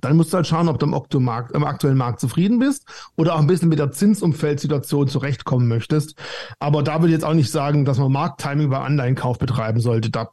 dann 0.00 0.16
musst 0.16 0.32
du 0.32 0.36
halt 0.36 0.46
schauen, 0.46 0.68
ob 0.68 0.78
du 0.78 0.86
im, 1.18 1.24
Markt, 1.24 1.52
im 1.52 1.64
aktuellen 1.64 1.96
Markt 1.96 2.20
zufrieden 2.20 2.58
bist 2.58 2.86
oder 3.16 3.34
auch 3.34 3.40
ein 3.40 3.46
bisschen 3.46 3.68
mit 3.68 3.78
der 3.78 3.90
Zinsumfeldsituation 3.90 5.08
zurechtkommen 5.08 5.68
möchtest. 5.68 6.16
Aber 6.58 6.82
da 6.82 7.00
würde 7.00 7.08
ich 7.08 7.12
jetzt 7.12 7.24
auch 7.24 7.34
nicht 7.34 7.50
sagen, 7.50 7.84
dass 7.84 7.98
man 7.98 8.10
Markttiming 8.10 8.70
bei 8.70 8.78
Anleihenkauf 8.78 9.38
betreiben 9.38 9.80
sollte. 9.80 10.10
Da 10.10 10.30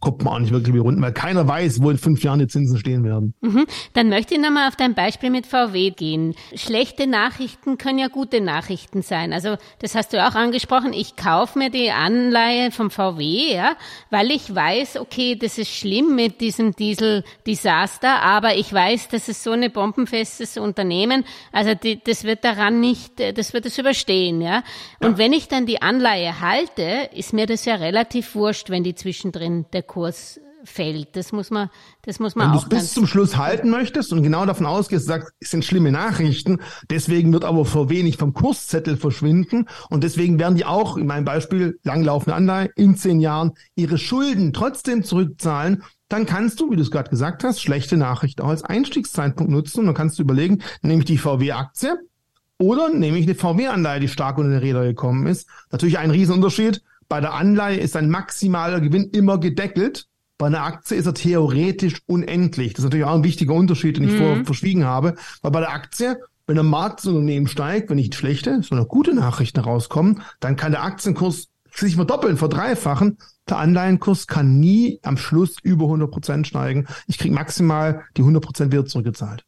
kommt 0.00 0.24
man 0.24 0.34
auch 0.34 0.38
nicht 0.38 0.52
wirklich 0.52 0.74
wie 0.74 0.78
runden, 0.78 1.02
weil 1.02 1.12
keiner 1.12 1.46
weiß, 1.46 1.82
wo 1.82 1.90
in 1.90 1.98
fünf 1.98 2.22
Jahren 2.22 2.38
die 2.38 2.46
Zinsen 2.46 2.78
stehen 2.78 3.04
werden. 3.04 3.34
Mhm. 3.40 3.66
Dann 3.92 4.08
möchte 4.08 4.34
ich 4.34 4.40
nochmal 4.40 4.68
auf 4.68 4.76
dein 4.76 4.94
Beispiel 4.94 5.30
mit 5.30 5.46
VW 5.46 5.90
gehen. 5.90 6.34
Schlechte 6.54 7.06
Nachrichten 7.06 7.78
können 7.78 7.98
ja 7.98 8.08
gute 8.08 8.40
Nachrichten 8.40 9.02
sein. 9.02 9.32
Also 9.32 9.56
das 9.80 9.94
hast 9.94 10.12
du 10.12 10.26
auch 10.26 10.34
angesprochen. 10.34 10.92
Ich 10.92 11.16
kaufe 11.16 11.58
mir 11.58 11.70
die 11.70 11.90
Anleihe 11.90 12.70
vom 12.70 12.90
VW, 12.90 13.54
ja, 13.54 13.76
weil 14.10 14.30
ich 14.30 14.54
weiß, 14.54 14.96
okay, 14.96 15.36
das 15.36 15.58
ist 15.58 15.70
schlimm 15.70 16.14
mit 16.14 16.40
diesem 16.40 16.74
Diesel-Desaster, 16.74 18.22
aber 18.22 18.56
ich 18.56 18.72
weiß, 18.72 19.01
weiß, 19.02 19.08
das 19.08 19.28
ist 19.28 19.42
so 19.42 19.52
ein 19.52 19.70
bombenfestes 19.70 20.56
Unternehmen, 20.56 21.24
also 21.50 21.74
die, 21.74 22.02
das 22.02 22.24
wird 22.24 22.44
daran 22.44 22.80
nicht, 22.80 23.12
das 23.18 23.52
wird 23.52 23.66
es 23.66 23.78
überstehen, 23.78 24.40
ja. 24.40 24.62
Und 25.00 25.12
ja. 25.12 25.18
wenn 25.18 25.32
ich 25.32 25.48
dann 25.48 25.66
die 25.66 25.82
Anleihe 25.82 26.40
halte, 26.40 27.10
ist 27.14 27.32
mir 27.32 27.46
das 27.46 27.64
ja 27.64 27.76
relativ 27.76 28.34
wurscht, 28.34 28.70
wenn 28.70 28.84
die 28.84 28.94
zwischendrin 28.94 29.66
der 29.72 29.82
Kurs 29.82 30.40
fällt. 30.64 31.16
Das 31.16 31.32
muss 31.32 31.50
man, 31.50 31.70
das 32.02 32.20
muss 32.20 32.36
man 32.36 32.50
Wenn 32.50 32.58
auch. 32.58 32.62
Wenn 32.64 32.70
du 32.70 32.76
es 32.76 32.82
bis 32.82 32.94
zum 32.94 33.06
Schluss 33.08 33.36
halten 33.36 33.70
möchtest 33.70 34.12
und 34.12 34.22
genau 34.22 34.46
davon 34.46 34.66
ausgehst, 34.66 35.06
sagst, 35.06 35.32
es 35.40 35.50
sind 35.50 35.64
schlimme 35.64 35.90
Nachrichten, 35.90 36.60
deswegen 36.88 37.32
wird 37.32 37.44
aber 37.44 37.64
vor 37.64 37.90
wenig 37.90 38.16
vom 38.16 38.32
Kurszettel 38.32 38.96
verschwinden 38.96 39.66
und 39.90 40.04
deswegen 40.04 40.38
werden 40.38 40.56
die 40.56 40.64
auch, 40.64 40.96
in 40.96 41.06
meinem 41.06 41.24
Beispiel, 41.24 41.80
langlaufende 41.82 42.36
Anleihe, 42.36 42.70
in 42.76 42.96
zehn 42.96 43.20
Jahren 43.20 43.52
ihre 43.74 43.98
Schulden 43.98 44.52
trotzdem 44.52 45.02
zurückzahlen 45.02 45.82
dann 46.12 46.26
kannst 46.26 46.60
du, 46.60 46.70
wie 46.70 46.76
du 46.76 46.82
es 46.82 46.90
gerade 46.90 47.10
gesagt 47.10 47.42
hast, 47.42 47.62
schlechte 47.62 47.96
Nachrichten 47.96 48.42
auch 48.42 48.48
als 48.48 48.64
Einstiegszeitpunkt 48.64 49.50
nutzen 49.50 49.80
und 49.80 49.86
dann 49.86 49.94
kannst 49.94 50.18
du 50.18 50.22
überlegen, 50.22 50.62
nehme 50.82 51.00
ich 51.00 51.06
die 51.06 51.18
VW-Aktie 51.18 51.98
oder 52.58 52.90
nehme 52.90 53.18
ich 53.18 53.26
eine 53.26 53.34
VW-Anleihe, 53.34 54.00
die 54.00 54.08
stark 54.08 54.38
unter 54.38 54.50
den 54.50 54.58
Räder 54.58 54.84
gekommen 54.84 55.26
ist. 55.26 55.48
Natürlich 55.70 55.98
ein 55.98 56.10
Riesenunterschied. 56.10 56.82
Bei 57.08 57.20
der 57.20 57.34
Anleihe 57.34 57.78
ist 57.78 57.96
ein 57.96 58.10
maximaler 58.10 58.80
Gewinn 58.80 59.10
immer 59.10 59.38
gedeckelt. 59.38 60.06
Bei 60.38 60.46
einer 60.46 60.62
Aktie 60.62 60.96
ist 60.96 61.06
er 61.06 61.14
theoretisch 61.14 62.02
unendlich. 62.06 62.74
Das 62.74 62.80
ist 62.80 62.84
natürlich 62.84 63.06
auch 63.06 63.14
ein 63.14 63.24
wichtiger 63.24 63.54
Unterschied, 63.54 63.96
den 63.96 64.04
ich 64.04 64.12
mhm. 64.12 64.18
vorher 64.18 64.44
verschwiegen 64.44 64.84
habe. 64.84 65.14
Weil 65.40 65.50
bei 65.50 65.60
der 65.60 65.72
Aktie, 65.72 66.20
wenn 66.46 66.56
der 66.56 66.64
Marktunternehmen 66.64 67.48
steigt, 67.48 67.90
wenn 67.90 67.96
nicht 67.96 68.14
schlechte, 68.14 68.62
sondern 68.62 68.88
gute 68.88 69.14
Nachrichten 69.14 69.60
rauskommen, 69.60 70.22
dann 70.40 70.56
kann 70.56 70.72
der 70.72 70.82
Aktienkurs 70.82 71.48
sich 71.74 71.96
verdoppeln, 71.96 72.36
verdreifachen. 72.36 73.18
Der 73.48 73.58
Anleihenkurs 73.58 74.26
kann 74.26 74.60
nie 74.60 75.00
am 75.02 75.16
Schluss 75.16 75.56
über 75.62 75.84
100 75.86 76.10
Prozent 76.10 76.46
steigen. 76.46 76.86
Ich 77.06 77.18
kriege 77.18 77.34
maximal 77.34 78.04
die 78.16 78.22
100 78.22 78.42
Prozent 78.42 78.72
wieder 78.72 78.86
zurückgezahlt. 78.86 79.44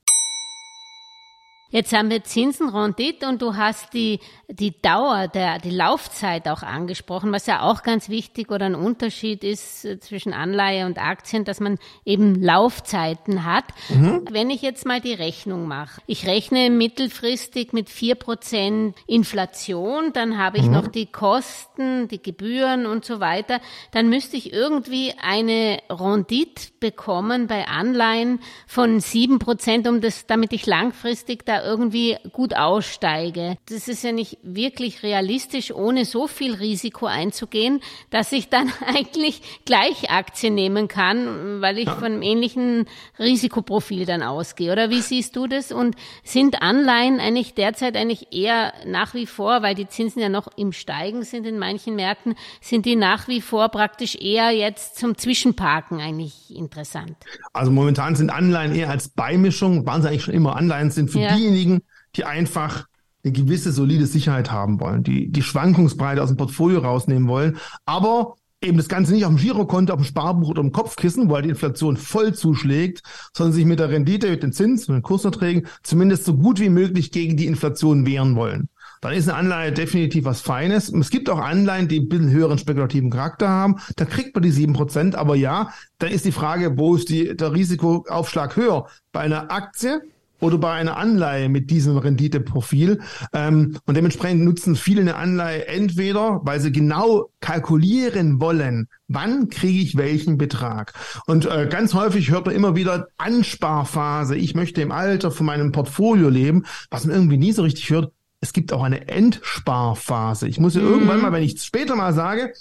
Jetzt 1.74 1.92
haben 1.92 2.08
wir 2.08 2.22
Zinsen, 2.22 2.68
Rendite 2.68 3.26
und 3.26 3.42
du 3.42 3.56
hast 3.56 3.94
die, 3.94 4.20
die 4.46 4.80
Dauer, 4.80 5.26
der, 5.26 5.58
die 5.58 5.70
Laufzeit 5.70 6.46
auch 6.46 6.62
angesprochen, 6.62 7.32
was 7.32 7.46
ja 7.46 7.62
auch 7.62 7.82
ganz 7.82 8.08
wichtig 8.08 8.52
oder 8.52 8.66
ein 8.66 8.76
Unterschied 8.76 9.42
ist 9.42 9.84
äh, 9.84 9.98
zwischen 9.98 10.32
Anleihe 10.32 10.86
und 10.86 11.02
Aktien, 11.02 11.44
dass 11.44 11.58
man 11.58 11.80
eben 12.04 12.40
Laufzeiten 12.40 13.44
hat. 13.44 13.64
Mhm. 13.88 14.24
Wenn 14.30 14.50
ich 14.50 14.62
jetzt 14.62 14.86
mal 14.86 15.00
die 15.00 15.14
Rechnung 15.14 15.66
mache, 15.66 16.00
ich 16.06 16.28
rechne 16.28 16.70
mittelfristig 16.70 17.72
mit 17.72 17.90
vier 17.90 18.14
Prozent 18.14 18.94
Inflation, 19.08 20.12
dann 20.12 20.38
habe 20.38 20.58
ich 20.58 20.66
mhm. 20.66 20.74
noch 20.74 20.86
die 20.86 21.06
Kosten, 21.06 22.06
die 22.06 22.22
Gebühren 22.22 22.86
und 22.86 23.04
so 23.04 23.18
weiter, 23.18 23.58
dann 23.90 24.08
müsste 24.08 24.36
ich 24.36 24.52
irgendwie 24.52 25.12
eine 25.20 25.80
Rendite 25.90 26.68
bekommen 26.78 27.48
bei 27.48 27.66
Anleihen 27.66 28.38
von 28.68 29.00
sieben 29.00 29.40
Prozent, 29.40 29.88
um 29.88 30.00
das, 30.00 30.28
damit 30.28 30.52
ich 30.52 30.66
langfristig 30.66 31.44
da 31.44 31.63
irgendwie 31.64 32.16
gut 32.32 32.54
aussteige. 32.54 33.56
Das 33.68 33.88
ist 33.88 34.04
ja 34.04 34.12
nicht 34.12 34.38
wirklich 34.42 35.02
realistisch, 35.02 35.72
ohne 35.72 36.04
so 36.04 36.26
viel 36.26 36.54
Risiko 36.54 37.06
einzugehen, 37.06 37.80
dass 38.10 38.32
ich 38.32 38.48
dann 38.48 38.72
eigentlich 38.86 39.42
gleich 39.64 40.10
Aktien 40.10 40.54
nehmen 40.54 40.88
kann, 40.88 41.60
weil 41.60 41.78
ich 41.78 41.86
ja. 41.86 41.94
von 41.94 42.12
einem 42.12 42.22
ähnlichen 42.22 42.86
Risikoprofil 43.18 44.06
dann 44.06 44.22
ausgehe. 44.22 44.72
Oder 44.72 44.90
wie 44.90 45.00
siehst 45.00 45.36
du 45.36 45.46
das? 45.46 45.72
Und 45.72 45.96
sind 46.22 46.62
Anleihen 46.62 47.20
eigentlich 47.20 47.54
derzeit 47.54 47.96
eigentlich 47.96 48.28
eher 48.32 48.72
nach 48.86 49.14
wie 49.14 49.26
vor, 49.26 49.62
weil 49.62 49.74
die 49.74 49.88
Zinsen 49.88 50.20
ja 50.20 50.28
noch 50.28 50.48
im 50.56 50.72
Steigen 50.72 51.22
sind 51.22 51.46
in 51.46 51.58
manchen 51.58 51.96
Märkten, 51.96 52.34
sind 52.60 52.86
die 52.86 52.96
nach 52.96 53.28
wie 53.28 53.40
vor 53.40 53.68
praktisch 53.68 54.16
eher 54.16 54.50
jetzt 54.50 54.96
zum 54.96 55.16
Zwischenparken 55.16 56.00
eigentlich 56.00 56.54
interessant? 56.54 57.16
Also 57.52 57.70
momentan 57.70 58.16
sind 58.16 58.30
Anleihen 58.30 58.74
eher 58.74 58.90
als 58.90 59.08
Beimischung, 59.08 59.86
waren 59.86 60.02
sie 60.02 60.08
eigentlich 60.08 60.24
schon 60.24 60.34
immer 60.34 60.56
Anleihen 60.56 60.90
sind 60.90 61.10
für 61.10 61.20
ja. 61.20 61.36
die 61.36 61.43
diejenigen, 61.44 61.82
die 62.16 62.24
einfach 62.24 62.86
eine 63.22 63.32
gewisse 63.32 63.72
solide 63.72 64.06
Sicherheit 64.06 64.50
haben 64.50 64.80
wollen, 64.80 65.02
die 65.02 65.30
die 65.30 65.42
Schwankungsbreite 65.42 66.22
aus 66.22 66.28
dem 66.28 66.36
Portfolio 66.36 66.80
rausnehmen 66.80 67.28
wollen, 67.28 67.56
aber 67.86 68.34
eben 68.60 68.76
das 68.76 68.88
Ganze 68.88 69.12
nicht 69.12 69.24
auf 69.24 69.34
dem 69.34 69.38
Girokonto, 69.38 69.92
auf 69.92 70.00
dem 70.00 70.06
Sparbuch 70.06 70.48
oder 70.48 70.62
im 70.62 70.72
Kopfkissen, 70.72 71.28
weil 71.30 71.42
die 71.42 71.50
Inflation 71.50 71.96
voll 71.96 72.34
zuschlägt, 72.34 73.02
sondern 73.32 73.52
sich 73.52 73.64
mit 73.64 73.78
der 73.78 73.90
Rendite, 73.90 74.30
mit 74.30 74.42
den 74.42 74.52
Zins 74.52 74.88
und 74.88 74.94
den 74.94 75.02
Kurserträgen 75.02 75.66
zumindest 75.82 76.24
so 76.24 76.34
gut 76.36 76.60
wie 76.60 76.70
möglich 76.70 77.12
gegen 77.12 77.36
die 77.36 77.46
Inflation 77.46 78.06
wehren 78.06 78.36
wollen. 78.36 78.68
Dann 79.00 79.12
ist 79.12 79.28
eine 79.28 79.36
Anleihe 79.36 79.70
definitiv 79.70 80.24
was 80.24 80.40
Feines. 80.40 80.88
Es 80.88 81.10
gibt 81.10 81.28
auch 81.28 81.38
Anleihen, 81.38 81.88
die 81.88 82.00
ein 82.00 82.08
bisschen 82.08 82.30
höheren 82.30 82.56
spekulativen 82.56 83.10
Charakter 83.10 83.50
haben. 83.50 83.76
Da 83.96 84.06
kriegt 84.06 84.34
man 84.34 84.42
die 84.42 84.50
sieben 84.50 84.72
Prozent. 84.72 85.14
Aber 85.14 85.36
ja, 85.36 85.74
dann 85.98 86.10
ist 86.10 86.24
die 86.24 86.32
Frage, 86.32 86.78
wo 86.78 86.96
ist 86.96 87.10
die, 87.10 87.36
der 87.36 87.52
Risikoaufschlag 87.52 88.56
höher? 88.56 88.86
Bei 89.12 89.20
einer 89.20 89.52
Aktie 89.52 90.00
oder 90.44 90.58
bei 90.58 90.72
einer 90.72 90.98
Anleihe 90.98 91.48
mit 91.48 91.70
diesem 91.70 91.96
Renditeprofil. 91.96 93.00
Ähm, 93.32 93.78
und 93.86 93.96
dementsprechend 93.96 94.44
nutzen 94.44 94.76
viele 94.76 95.00
eine 95.00 95.16
Anleihe 95.16 95.66
entweder, 95.66 96.40
weil 96.44 96.60
sie 96.60 96.70
genau 96.70 97.30
kalkulieren 97.40 98.40
wollen, 98.40 98.88
wann 99.08 99.48
kriege 99.48 99.82
ich 99.82 99.96
welchen 99.96 100.36
Betrag. 100.36 100.92
Und 101.26 101.46
äh, 101.46 101.66
ganz 101.70 101.94
häufig 101.94 102.30
hört 102.30 102.44
man 102.44 102.54
immer 102.54 102.76
wieder 102.76 103.08
Ansparphase. 103.16 104.36
Ich 104.36 104.54
möchte 104.54 104.82
im 104.82 104.92
Alter 104.92 105.30
von 105.30 105.46
meinem 105.46 105.72
Portfolio 105.72 106.28
leben, 106.28 106.64
was 106.90 107.06
man 107.06 107.16
irgendwie 107.16 107.38
nie 107.38 107.52
so 107.52 107.62
richtig 107.62 107.88
hört. 107.88 108.12
Es 108.42 108.52
gibt 108.52 108.74
auch 108.74 108.82
eine 108.82 109.08
Endsparphase. 109.08 110.46
Ich 110.46 110.60
muss 110.60 110.74
ja 110.74 110.82
mhm. 110.82 110.88
irgendwann 110.88 111.22
mal, 111.22 111.32
wenn 111.32 111.42
ich 111.42 111.58
später 111.62 111.96
mal 111.96 112.12
sage, 112.12 112.52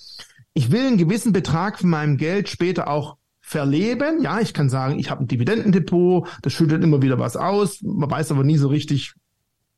ich 0.53 0.71
will 0.71 0.87
einen 0.87 0.97
gewissen 0.97 1.33
Betrag 1.33 1.79
von 1.79 1.89
meinem 1.89 2.15
Geld 2.15 2.47
später 2.47 2.87
auch 2.87 3.17
verleben. 3.53 4.23
Ja, 4.23 4.39
ich 4.39 4.53
kann 4.53 4.69
sagen, 4.69 4.97
ich 4.97 5.11
habe 5.11 5.23
ein 5.23 5.27
Dividendendepot, 5.27 6.27
das 6.41 6.53
schüttet 6.53 6.83
immer 6.83 7.03
wieder 7.03 7.19
was 7.19 7.37
aus. 7.37 7.81
Man 7.83 8.09
weiß 8.09 8.31
aber 8.31 8.43
nie 8.43 8.57
so 8.57 8.67
richtig, 8.67 9.13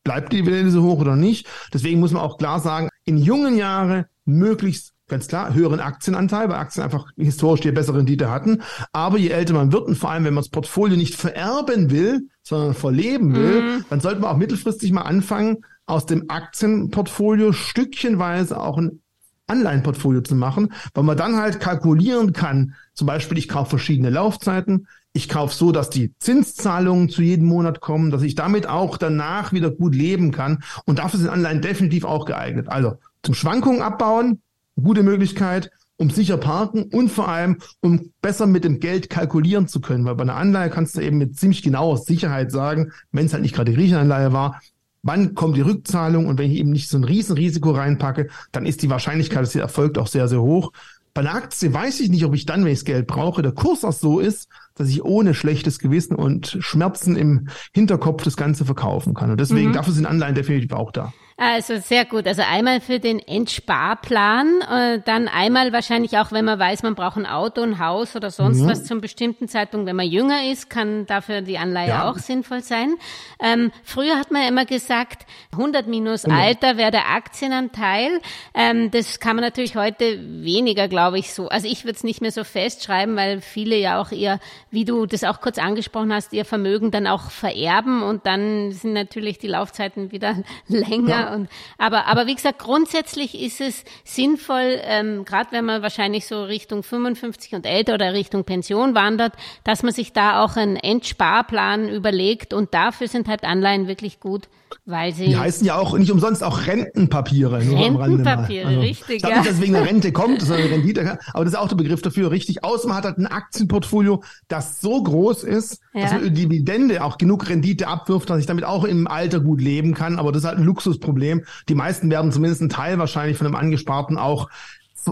bleibt 0.03 0.31
die 0.31 0.38
Dividende 0.38 0.71
so 0.71 0.81
hoch 0.81 0.99
oder 0.99 1.17
nicht. 1.17 1.45
Deswegen 1.73 1.99
muss 1.99 2.13
man 2.13 2.21
auch 2.21 2.38
klar 2.38 2.61
sagen, 2.61 2.88
in 3.03 3.17
jungen 3.17 3.57
Jahren 3.57 4.05
möglichst 4.23 4.93
ganz 5.07 5.27
klar, 5.27 5.53
höheren 5.53 5.81
Aktienanteil, 5.81 6.49
weil 6.49 6.55
Aktien 6.55 6.83
einfach 6.83 7.11
historisch 7.17 7.61
die 7.61 7.71
bessere 7.71 7.97
Rendite 7.97 8.31
hatten. 8.31 8.63
Aber 8.93 9.17
je 9.17 9.29
älter 9.29 9.53
man 9.53 9.71
wird 9.71 9.85
und 9.85 9.97
vor 9.97 10.09
allem, 10.09 10.23
wenn 10.23 10.33
man 10.33 10.43
das 10.43 10.49
Portfolio 10.49 10.95
nicht 10.97 11.15
vererben 11.15 11.91
will, 11.91 12.29
sondern 12.41 12.73
verleben 12.73 13.35
will, 13.35 13.61
mhm. 13.61 13.85
dann 13.89 13.99
sollte 13.99 14.21
man 14.21 14.31
auch 14.31 14.38
mittelfristig 14.38 14.91
mal 14.93 15.01
anfangen, 15.01 15.57
aus 15.85 16.05
dem 16.05 16.29
Aktienportfolio 16.29 17.51
stückchenweise 17.51 18.59
auch 18.59 18.77
ein 18.77 19.01
Anleihenportfolio 19.47 20.21
zu 20.21 20.36
machen, 20.36 20.73
weil 20.93 21.03
man 21.03 21.17
dann 21.17 21.38
halt 21.38 21.60
kalkulieren 21.60 22.34
kann. 22.34 22.75
Zum 22.93 23.08
Beispiel, 23.08 23.38
ich 23.38 23.47
kaufe 23.47 23.71
verschiedene 23.71 24.10
Laufzeiten. 24.10 24.88
Ich 25.13 25.29
kaufe 25.29 25.55
so, 25.55 25.71
dass 25.71 25.89
die 25.89 26.13
Zinszahlungen 26.19 27.10
zu 27.10 27.21
jedem 27.21 27.45
Monat 27.47 27.79
kommen, 27.79 28.12
dass 28.12 28.21
ich 28.21 28.36
damit 28.36 28.67
auch 28.67 28.97
danach 28.97 29.53
wieder 29.53 29.71
gut 29.71 29.95
leben 29.95 30.31
kann. 30.31 30.63
Und 30.86 30.99
dafür 30.99 31.19
sind 31.19 31.29
Anleihen 31.29 31.62
definitiv 31.62 32.03
auch 32.03 32.25
geeignet. 32.25 32.67
Also 32.69 32.97
zum 33.23 33.34
Schwankungen 33.34 33.81
abbauen, 33.81 34.41
gute 34.75 35.03
Möglichkeit, 35.03 35.71
um 35.97 36.10
sicher 36.10 36.38
parken 36.38 36.84
und 36.91 37.10
vor 37.10 37.29
allem, 37.29 37.58
um 37.79 38.12
besser 38.21 38.47
mit 38.47 38.65
dem 38.65 38.79
Geld 38.79 39.10
kalkulieren 39.10 39.67
zu 39.67 39.79
können. 39.79 40.05
Weil 40.05 40.15
bei 40.15 40.23
einer 40.23 40.36
Anleihe 40.36 40.69
kannst 40.69 40.97
du 40.97 41.01
eben 41.01 41.17
mit 41.17 41.38
ziemlich 41.38 41.63
genauer 41.63 41.97
Sicherheit 41.97 42.51
sagen, 42.51 42.91
wenn 43.12 43.27
es 43.27 43.34
halt 43.34 43.43
nicht 43.43 43.55
gerade 43.55 43.71
die 43.71 43.77
Griechenanleihe 43.77 44.34
war, 44.34 44.60
wann 45.05 45.35
kommt 45.35 45.55
die 45.55 45.61
Rückzahlung 45.61 46.25
und 46.25 46.39
wenn 46.39 46.51
ich 46.51 46.57
eben 46.57 46.71
nicht 46.71 46.89
so 46.89 46.97
ein 46.97 47.03
Riesenrisiko 47.03 47.71
reinpacke, 47.71 48.27
dann 48.51 48.65
ist 48.65 48.81
die 48.81 48.89
Wahrscheinlichkeit, 48.89 49.43
dass 49.43 49.51
sie 49.51 49.59
erfolgt, 49.59 49.97
auch 49.97 50.07
sehr, 50.07 50.27
sehr 50.27 50.41
hoch. 50.41 50.71
Bei 51.13 51.21
einer 51.21 51.35
Aktie 51.35 51.71
weiß 51.73 52.01
ich 52.01 52.09
nicht, 52.09 52.25
ob 52.25 52.33
ich 52.33 52.45
dann, 52.45 52.65
wenn 52.65 52.71
ich 52.71 52.79
das 52.79 52.85
Geld 52.85 53.07
brauche, 53.07 53.41
der 53.41 53.53
Kurs 53.53 53.85
auch 53.85 53.93
so 53.93 54.19
ist, 54.19 54.49
dass 54.73 54.89
ich 54.89 55.05
ohne 55.05 55.33
schlechtes 55.33 55.79
Gewissen 55.79 56.15
und 56.15 56.57
Schmerzen 56.59 57.15
im 57.15 57.47
Hinterkopf 57.71 58.23
das 58.23 58.35
Ganze 58.35 58.65
verkaufen 58.65 59.13
kann. 59.13 59.31
Und 59.31 59.39
deswegen, 59.39 59.69
mhm. 59.69 59.73
dafür 59.73 59.93
sind 59.93 60.07
Anleihen 60.07 60.35
definitiv 60.35 60.73
auch 60.73 60.91
da. 60.91 61.13
Also 61.37 61.79
sehr 61.79 62.05
gut. 62.05 62.27
Also 62.27 62.43
einmal 62.49 62.79
für 62.79 63.01
den 63.01 63.19
Entsparplan, 63.19 64.61
äh, 64.61 65.01
dann 65.03 65.27
einmal 65.27 65.73
wahrscheinlich 65.73 66.17
auch, 66.17 66.31
wenn 66.31 66.45
man 66.45 66.57
weiß, 66.57 66.81
man 66.83 66.95
braucht 66.95 67.17
ein 67.17 67.25
Auto, 67.25 67.61
ein 67.61 67.77
Haus 67.77 68.15
oder 68.15 68.31
sonst 68.31 68.61
ja. 68.61 68.67
was 68.67 68.85
zum 68.85 69.01
bestimmten 69.01 69.49
Zeitpunkt. 69.49 69.85
Wenn 69.85 69.97
man 69.97 70.07
jünger 70.07 70.49
ist, 70.49 70.69
kann 70.69 71.05
dafür 71.07 71.41
die 71.41 71.57
Anleihe 71.57 71.89
ja. 71.89 72.09
auch 72.09 72.19
sinnvoll 72.19 72.61
sein. 72.61 72.95
Ähm, 73.41 73.73
früher 73.83 74.17
hat 74.17 74.31
man 74.31 74.43
ja 74.43 74.47
immer 74.47 74.63
gesagt, 74.63 75.25
100 75.51 75.87
minus 75.87 76.23
genau. 76.23 76.39
Alter 76.39 76.77
wäre 76.77 76.91
der 76.91 77.09
Aktienanteil. 77.09 78.21
Ähm, 78.53 78.89
das 78.91 79.19
kann 79.19 79.35
man 79.35 79.43
natürlich 79.43 79.75
heute 79.75 80.17
weniger, 80.41 80.87
glaube 80.87 81.19
ich, 81.19 81.33
so. 81.33 81.49
Also 81.49 81.67
ich 81.67 81.83
würde 81.83 81.97
es 81.97 82.05
nicht 82.05 82.21
mehr 82.21 82.31
so 82.31 82.45
festschreiben, 82.45 83.17
weil 83.17 83.41
viele 83.41 83.75
ja 83.75 83.99
auch 83.99 84.13
ihr, 84.13 84.39
wie 84.71 84.85
du 84.85 85.05
das 85.05 85.25
auch 85.25 85.41
kurz 85.41 85.57
angesprochen 85.57 86.13
hast, 86.13 86.31
ihr 86.31 86.45
Vermögen 86.45 86.91
dann 86.91 87.07
auch 87.07 87.29
vererben 87.29 88.03
und 88.03 88.25
dann 88.25 88.71
sind 88.71 88.93
natürlich 88.93 89.37
die 89.37 89.47
Laufzeiten 89.47 90.13
wieder 90.13 90.37
länger. 90.69 91.09
Ja 91.09 91.24
und 91.33 91.49
aber 91.77 92.07
aber 92.07 92.27
wie 92.27 92.35
gesagt, 92.35 92.59
grundsätzlich 92.59 93.39
ist 93.39 93.61
es 93.61 93.83
sinnvoll, 94.03 94.79
ähm, 94.83 95.25
gerade 95.25 95.51
wenn 95.51 95.65
man 95.65 95.81
wahrscheinlich 95.81 96.25
so 96.27 96.43
Richtung 96.43 96.83
55 96.83 97.55
und 97.55 97.65
älter 97.65 97.95
oder 97.95 98.13
Richtung 98.13 98.43
Pension 98.43 98.95
wandert, 98.95 99.33
dass 99.63 99.83
man 99.83 99.93
sich 99.93 100.13
da 100.13 100.43
auch 100.43 100.55
einen 100.55 100.75
Endsparplan 100.75 101.89
überlegt 101.89 102.53
und 102.53 102.73
dafür 102.73 103.07
sind 103.07 103.27
halt 103.27 103.43
Anleihen 103.43 103.88
wirklich 103.88 104.19
gut. 104.19 104.47
Weil 104.85 105.13
sie 105.13 105.25
die 105.25 105.38
heißen 105.38 105.65
ja 105.65 105.77
auch 105.77 105.97
nicht 105.97 106.11
umsonst 106.11 106.43
auch 106.43 106.67
Rentenpapiere. 106.67 107.59
Rentenpapiere, 107.59 108.67
also, 108.67 108.79
richtig. 108.81 109.17
Ich 109.17 109.23
ja. 109.23 109.38
nicht, 109.38 109.49
dass 109.49 109.61
wegen 109.61 109.73
der 109.73 109.85
Rente 109.85 110.11
kommt, 110.11 110.41
sondern 110.41 110.67
Rendite, 110.71 111.19
aber 111.33 111.45
das 111.45 111.53
ist 111.53 111.59
auch 111.59 111.67
der 111.67 111.75
Begriff 111.75 112.01
dafür, 112.01 112.31
richtig. 112.31 112.63
Außer 112.63 112.88
man 112.88 112.97
hat 112.97 113.05
halt 113.05 113.17
ein 113.17 113.27
Aktienportfolio, 113.27 114.23
das 114.47 114.81
so 114.81 115.01
groß 115.01 115.43
ist, 115.43 115.79
ja. 115.93 116.01
dass 116.01 116.11
man 116.11 116.21
über 116.21 116.29
Dividende 116.29 117.03
auch 117.03 117.17
genug 117.17 117.49
Rendite 117.49 117.88
abwirft, 117.88 118.29
dass 118.29 118.39
ich 118.39 118.45
damit 118.45 118.63
auch 118.63 118.83
im 118.83 119.07
Alter 119.07 119.39
gut 119.39 119.61
leben 119.61 119.93
kann. 119.93 120.19
Aber 120.19 120.31
das 120.31 120.43
ist 120.43 120.47
halt 120.47 120.59
ein 120.59 120.65
Luxusproblem. 120.65 121.45
Die 121.69 121.75
meisten 121.75 122.09
werden 122.09 122.31
zumindest 122.31 122.61
einen 122.61 122.69
Teil 122.69 122.99
wahrscheinlich 122.99 123.38
von 123.38 123.47
einem 123.47 123.55
Angesparten 123.55 124.17
auch 124.17 124.49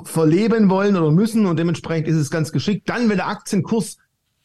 verleben 0.06 0.70
wollen 0.70 0.96
oder 0.96 1.12
müssen 1.12 1.46
und 1.46 1.58
dementsprechend 1.60 2.08
ist 2.08 2.16
es 2.16 2.32
ganz 2.32 2.52
geschickt. 2.52 2.90
Dann, 2.90 3.10
wenn 3.10 3.18
der 3.18 3.28
Aktienkurs 3.28 3.98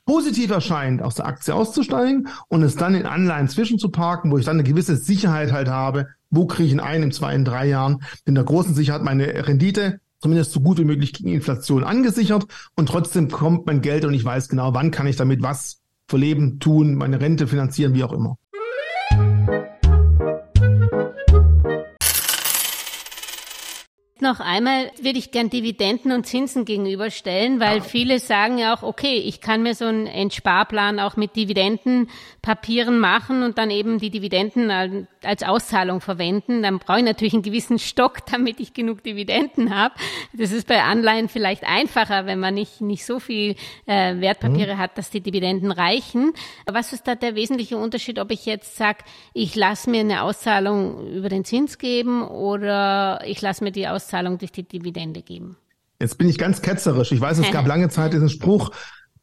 positiv 0.09 0.51
erscheint, 0.51 1.03
aus 1.03 1.17
der 1.17 1.27
Aktie 1.27 1.55
auszusteigen 1.55 2.29
und 2.49 2.63
es 2.63 2.77
dann 2.77 2.95
in 2.95 3.05
Anleihen 3.05 3.47
zwischenzuparken, 3.47 4.33
wo 4.33 4.39
ich 4.39 4.47
dann 4.47 4.57
eine 4.57 4.67
gewisse 4.67 4.97
Sicherheit 4.97 5.53
halt 5.53 5.69
habe, 5.69 6.07
wo 6.31 6.47
kriege 6.47 6.69
ich 6.69 6.73
in 6.73 6.81
ein, 6.81 7.03
in 7.03 7.13
zwei, 7.13 7.35
in 7.35 7.45
drei 7.45 7.67
Jahren 7.69 7.99
in 8.25 8.35
der 8.35 8.45
großen 8.45 8.75
Sicherheit 8.75 9.03
meine 9.03 9.47
Rendite 9.47 10.01
zumindest 10.19 10.53
so 10.53 10.61
gut 10.61 10.79
wie 10.79 10.87
möglich 10.87 11.13
gegen 11.13 11.29
Inflation 11.29 11.85
angesichert 11.85 12.47
und 12.75 12.89
trotzdem 12.89 13.31
kommt 13.31 13.67
mein 13.67 13.83
Geld 13.83 14.07
und 14.07 14.15
ich 14.15 14.25
weiß 14.25 14.49
genau, 14.49 14.73
wann 14.73 14.91
kann 14.93 15.07
ich 15.07 15.17
damit 15.17 15.43
was 15.43 15.83
verleben, 16.07 16.59
tun, 16.59 16.95
meine 16.95 17.21
Rente 17.21 17.47
finanzieren, 17.47 17.93
wie 17.93 18.03
auch 18.03 18.15
immer. 18.15 18.39
Noch 24.21 24.41
einmal 24.41 24.91
würde 25.01 25.19
ich 25.21 25.31
gern 25.31 25.49
Dividenden 25.49 26.11
und 26.11 26.27
Zinsen 26.27 26.65
gegenüberstellen, 26.65 27.61
weil 27.61 27.83
viele 27.83 28.19
sagen 28.19 28.59
ja 28.59 28.75
auch, 28.75 28.83
okay, 28.83 29.17
ich 29.17 29.41
kann 29.41 29.63
mir 29.63 29.77
so 29.77 29.85
einen 29.85 30.09
Entsparplan 30.09 30.99
auch 30.99 31.17
mit 31.17 31.37
Dividendenpapieren 31.37 32.99
machen 32.99 33.45
und 33.45 33.59
dann 33.59 33.71
eben 33.71 34.01
die 34.01 34.11
Dividenden 34.11 35.07
als 35.23 35.45
Auszahlung 35.45 36.01
verwenden. 36.01 36.65
Dann 36.65 36.81
brauche 36.81 36.99
ich 36.99 37.05
natürlich 37.05 37.33
einen 37.33 37.45
gewissen 37.45 37.79
Stock, 37.79 38.27
damit 38.33 38.59
ich 38.59 38.75
genug 38.75 39.05
Dividenden 39.05 39.73
habe. 39.73 39.95
Das 40.33 40.51
ist 40.51 40.67
bei 40.67 40.83
Anleihen 40.83 41.29
vielleicht 41.29 41.63
einfacher, 41.63 42.27
wenn 42.27 42.41
man 42.41 42.55
nicht, 42.55 42.81
nicht 42.81 43.07
so 43.07 43.21
viel 43.21 43.55
äh, 43.87 44.21
Wertpapiere 44.21 44.75
mhm. 44.75 44.79
hat, 44.79 44.99
dass 44.99 45.11
die 45.11 45.21
Dividenden 45.21 45.71
reichen. 45.71 46.33
Was 46.67 46.93
ist 46.93 47.07
da 47.07 47.15
der 47.15 47.37
wesentliche 47.37 47.77
Unterschied, 47.77 48.19
ob 48.19 48.33
ich 48.33 48.47
jetzt 48.47 48.77
sage, 48.77 48.99
ich 49.33 49.55
lasse 49.55 49.89
mir 49.89 50.01
eine 50.01 50.25
Auszahlung 50.25 51.07
über 51.07 51.29
den 51.29 51.45
Zins 51.45 51.79
geben 51.79 52.27
oder 52.27 53.21
ich 53.25 53.41
lasse 53.41 53.63
mir 53.63 53.71
die 53.71 53.87
Auszahlung 53.87 54.08
Auszahlung 54.09 54.39
durch 54.39 54.53
die 54.53 54.67
Dividende 54.67 55.23
geben. 55.23 55.57
Jetzt 56.01 56.17
bin 56.17 56.29
ich 56.29 56.39
ganz 56.39 56.63
ketzerisch. 56.63 57.13
Ich 57.13 57.21
weiß, 57.21 57.39
es 57.39 57.51
gab 57.51 57.67
lange 57.67 57.89
Zeit 57.89 58.13
diesen 58.13 58.31
Spruch, 58.31 58.71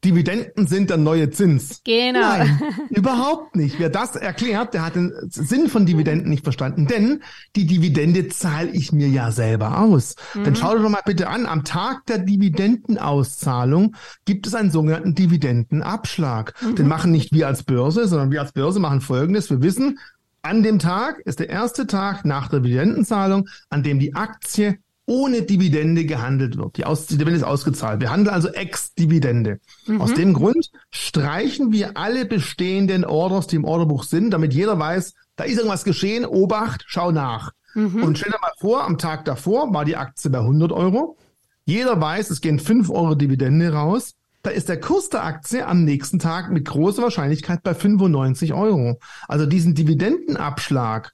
Dividenden 0.04 0.68
sind 0.68 0.92
der 0.92 0.98
neue 0.98 1.32
Zins. 1.32 1.82
Genau. 1.84 2.20
Nein, 2.20 2.62
überhaupt 2.90 3.56
nicht. 3.56 3.80
Wer 3.80 3.90
das 3.90 4.16
erklärt, 4.16 4.76
der 4.76 4.86
hat 4.86 4.96
den 4.96 5.12
Sinn 5.30 5.68
von 5.68 5.88
Dividenden 5.88 6.30
nicht 6.30 6.44
verstanden. 6.44 6.86
Denn 6.86 7.24
die 7.56 7.66
Dividende 7.66 8.28
zahle 8.28 8.70
ich 8.70 8.92
mir 8.92 9.08
ja 9.08 9.32
selber 9.32 9.80
aus. 9.80 10.16
Mhm. 10.36 10.44
Dann 10.44 10.56
schau 10.56 10.76
dir 10.76 10.84
doch 10.84 10.90
mal 10.90 11.02
bitte 11.04 11.28
an, 11.28 11.48
am 11.48 11.64
Tag 11.64 12.06
der 12.06 12.20
Dividendenauszahlung 12.20 13.96
gibt 14.26 14.46
es 14.46 14.54
einen 14.54 14.70
sogenannten 14.70 15.16
Dividendenabschlag. 15.16 16.54
Mhm. 16.62 16.76
Den 16.76 16.88
machen 16.88 17.12
nicht 17.12 17.34
wir 17.34 17.48
als 17.48 17.64
Börse, 17.64 18.08
sondern 18.08 18.30
wir 18.30 18.42
als 18.42 18.52
Börse 18.52 18.80
machen 18.80 19.02
Folgendes. 19.02 19.50
Wir 19.50 19.64
wissen, 19.64 19.98
an 20.46 20.64
dem 20.64 20.80
Tag 20.80 21.20
ist 21.26 21.40
der 21.40 21.50
erste 21.50 21.88
Tag 21.88 22.24
nach 22.24 22.50
der 22.50 22.60
Dividendenzahlung, 22.60 23.48
an 23.70 23.84
dem 23.84 24.00
die 24.00 24.14
Aktie 24.16 24.78
ohne 25.08 25.42
Dividende 25.44 26.06
gehandelt 26.06 26.58
wird. 26.58 26.78
Die, 26.78 26.86
Aus 26.86 27.06
Dividende 27.08 27.38
ist 27.38 27.44
ausgezahlt. 27.44 28.00
Wir 28.00 28.12
handeln 28.12 28.34
also 28.34 28.50
ex-Dividende. 28.50 29.60
Mhm. 29.86 30.02
Aus 30.02 30.14
dem 30.14 30.34
Grund 30.34 30.72
streichen 30.90 31.72
wir 31.72 31.98
alle 31.98 32.26
bestehenden 32.26 33.06
Orders, 33.06 33.48
die 33.48 33.56
im 33.56 33.66
Orderbuch 33.66 34.04
sind, 34.04 34.32
damit 34.32 34.54
jeder 34.54 34.80
weiß, 34.80 35.14
da 35.36 35.44
ist 35.44 35.58
irgendwas 35.58 35.84
geschehen, 35.84 36.26
Obacht, 36.26 36.86
schau 36.88 37.12
nach. 37.12 37.52
Mhm. 37.74 38.04
Und 38.04 38.18
stell 38.18 38.32
dir 38.32 38.40
mal 38.42 38.54
vor, 38.60 38.84
am 38.86 38.98
Tag 38.98 39.26
davor 39.26 39.74
war 39.74 39.86
die 39.86 39.98
Aktie 39.98 40.32
bei 40.32 40.40
100 40.40 40.72
Euro. 40.72 41.18
Jeder 41.66 42.00
weiß, 42.00 42.30
es 42.30 42.42
gehen 42.42 42.60
5 42.60 42.90
Euro 42.90 43.16
Dividende 43.16 43.74
raus 43.74 44.16
da 44.46 44.52
ist 44.52 44.70
der 44.70 44.80
Kurs 44.80 45.10
der 45.10 45.24
Aktie 45.24 45.66
am 45.66 45.84
nächsten 45.84 46.20
Tag 46.20 46.52
mit 46.52 46.66
großer 46.66 47.02
Wahrscheinlichkeit 47.02 47.64
bei 47.64 47.74
95 47.74 48.54
Euro. 48.54 49.00
Also 49.28 49.46
diesen 49.46 49.74
Dividendenabschlag. 49.74 51.14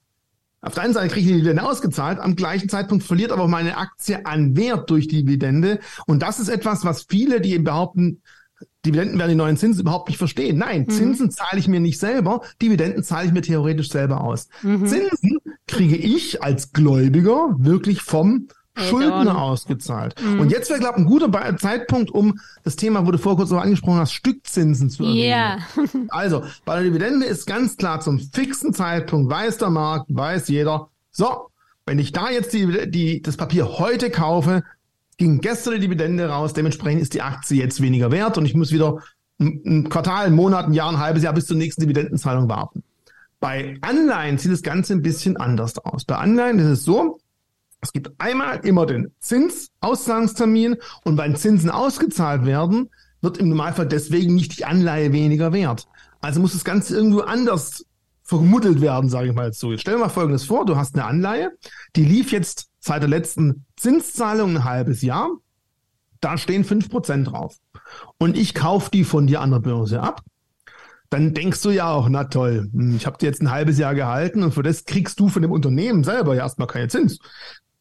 Auf 0.60 0.74
der 0.74 0.84
einen 0.84 0.92
Seite 0.92 1.08
kriege 1.08 1.20
ich 1.20 1.26
die 1.26 1.40
Dividende 1.40 1.64
ausgezahlt, 1.64 2.20
am 2.20 2.36
gleichen 2.36 2.68
Zeitpunkt 2.68 3.04
verliert 3.04 3.32
aber 3.32 3.48
meine 3.48 3.78
Aktie 3.78 4.24
an 4.26 4.56
Wert 4.56 4.90
durch 4.90 5.08
Dividende. 5.08 5.80
Und 6.06 6.22
das 6.22 6.38
ist 6.38 6.48
etwas, 6.48 6.84
was 6.84 7.06
viele, 7.08 7.40
die 7.40 7.54
eben 7.54 7.64
behaupten, 7.64 8.22
Dividenden 8.84 9.18
werden 9.18 9.30
die 9.30 9.36
neuen 9.36 9.56
Zinsen 9.56 9.80
überhaupt 9.80 10.08
nicht 10.08 10.18
verstehen. 10.18 10.58
Nein, 10.58 10.82
mhm. 10.82 10.90
Zinsen 10.90 11.30
zahle 11.30 11.58
ich 11.58 11.68
mir 11.68 11.80
nicht 11.80 11.98
selber, 11.98 12.42
Dividenden 12.60 13.02
zahle 13.02 13.26
ich 13.26 13.32
mir 13.32 13.42
theoretisch 13.42 13.90
selber 13.90 14.20
aus. 14.22 14.48
Mhm. 14.62 14.86
Zinsen 14.86 15.38
kriege 15.66 15.96
ich 15.96 16.42
als 16.42 16.72
Gläubiger 16.72 17.56
wirklich 17.58 18.02
vom 18.02 18.48
Schuldner 18.76 19.40
ausgezahlt. 19.40 20.14
Mhm. 20.22 20.40
Und 20.40 20.50
jetzt 20.50 20.70
wäre, 20.70 20.80
glaube 20.80 20.98
ich, 20.98 21.04
ein 21.04 21.08
guter 21.08 21.56
Zeitpunkt, 21.58 22.10
um 22.10 22.38
das 22.64 22.76
Thema, 22.76 23.06
wo 23.06 23.10
du 23.10 23.18
vorher 23.18 23.36
kurz 23.36 23.50
noch 23.50 23.60
angesprochen 23.60 23.98
hast, 23.98 24.12
Stückzinsen 24.12 24.88
zu 24.88 25.04
erwähnen. 25.04 25.18
Yeah. 25.18 25.58
also, 26.08 26.42
bei 26.64 26.76
der 26.76 26.84
Dividende 26.84 27.26
ist 27.26 27.46
ganz 27.46 27.76
klar 27.76 28.00
zum 28.00 28.18
fixen 28.18 28.72
Zeitpunkt, 28.72 29.30
weiß 29.30 29.58
der 29.58 29.70
Markt, 29.70 30.06
weiß 30.08 30.48
jeder, 30.48 30.88
so, 31.10 31.48
wenn 31.84 31.98
ich 31.98 32.12
da 32.12 32.30
jetzt 32.30 32.52
die, 32.54 32.90
die, 32.90 33.20
das 33.20 33.36
Papier 33.36 33.78
heute 33.78 34.10
kaufe, 34.10 34.62
ging 35.18 35.40
gestern 35.40 35.74
die 35.74 35.80
Dividende 35.80 36.28
raus, 36.28 36.54
dementsprechend 36.54 37.02
ist 37.02 37.14
die 37.14 37.22
Aktie 37.22 37.58
jetzt 37.58 37.82
weniger 37.82 38.10
wert 38.10 38.38
und 38.38 38.46
ich 38.46 38.54
muss 38.54 38.72
wieder 38.72 39.02
ein, 39.38 39.60
ein 39.66 39.88
Quartal, 39.88 40.26
ein 40.26 40.34
Monat, 40.34 40.66
ein 40.66 40.72
Jahr, 40.72 40.88
ein 40.88 40.98
halbes 40.98 41.22
Jahr 41.22 41.34
bis 41.34 41.46
zur 41.46 41.56
nächsten 41.56 41.82
Dividendenzahlung 41.82 42.48
warten. 42.48 42.82
Bei 43.38 43.76
Anleihen 43.80 44.38
sieht 44.38 44.52
das 44.52 44.62
Ganze 44.62 44.94
ein 44.94 45.02
bisschen 45.02 45.36
anders 45.36 45.76
aus. 45.78 46.04
Bei 46.04 46.16
Anleihen 46.16 46.58
ist 46.60 46.66
es 46.66 46.84
so, 46.84 47.18
es 47.82 47.92
gibt 47.92 48.12
einmal 48.18 48.60
immer 48.64 48.86
den 48.86 49.12
Zinsauszahlungstermin 49.18 50.76
und 51.04 51.18
wenn 51.18 51.36
Zinsen 51.36 51.68
ausgezahlt 51.68 52.46
werden, 52.46 52.90
wird 53.20 53.38
im 53.38 53.48
Normalfall 53.48 53.88
deswegen 53.88 54.34
nicht 54.34 54.58
die 54.58 54.64
Anleihe 54.64 55.12
weniger 55.12 55.52
wert. 55.52 55.88
Also 56.20 56.40
muss 56.40 56.52
das 56.52 56.64
Ganze 56.64 56.96
irgendwo 56.96 57.20
anders 57.20 57.84
vermuddelt 58.22 58.80
werden, 58.80 59.10
sage 59.10 59.28
ich 59.28 59.34
mal 59.34 59.52
so. 59.52 59.72
Jetzt 59.72 59.82
stell 59.82 59.94
dir 59.94 60.00
mal 60.00 60.08
Folgendes 60.08 60.44
vor, 60.44 60.64
du 60.64 60.76
hast 60.76 60.94
eine 60.94 61.04
Anleihe, 61.04 61.50
die 61.96 62.04
lief 62.04 62.30
jetzt 62.30 62.68
seit 62.78 63.02
der 63.02 63.08
letzten 63.08 63.66
Zinszahlung 63.76 64.56
ein 64.56 64.64
halbes 64.64 65.02
Jahr, 65.02 65.28
da 66.20 66.38
stehen 66.38 66.64
fünf 66.64 66.88
Prozent 66.88 67.32
drauf. 67.32 67.56
Und 68.18 68.36
ich 68.36 68.54
kaufe 68.54 68.90
die 68.92 69.02
von 69.02 69.26
dir 69.26 69.40
an 69.40 69.50
der 69.50 69.58
Börse 69.58 70.00
ab. 70.00 70.22
Dann 71.10 71.34
denkst 71.34 71.60
du 71.62 71.70
ja 71.70 71.90
auch, 71.90 72.08
na 72.08 72.24
toll, 72.24 72.70
hm, 72.72 72.96
ich 72.96 73.06
habe 73.06 73.18
die 73.18 73.26
jetzt 73.26 73.42
ein 73.42 73.50
halbes 73.50 73.76
Jahr 73.76 73.94
gehalten 73.94 74.42
und 74.44 74.54
für 74.54 74.62
das 74.62 74.84
kriegst 74.84 75.18
du 75.20 75.28
von 75.28 75.42
dem 75.42 75.50
Unternehmen 75.50 76.04
selber 76.04 76.34
ja 76.34 76.42
erstmal 76.42 76.68
keine 76.68 76.88
Zins. 76.88 77.18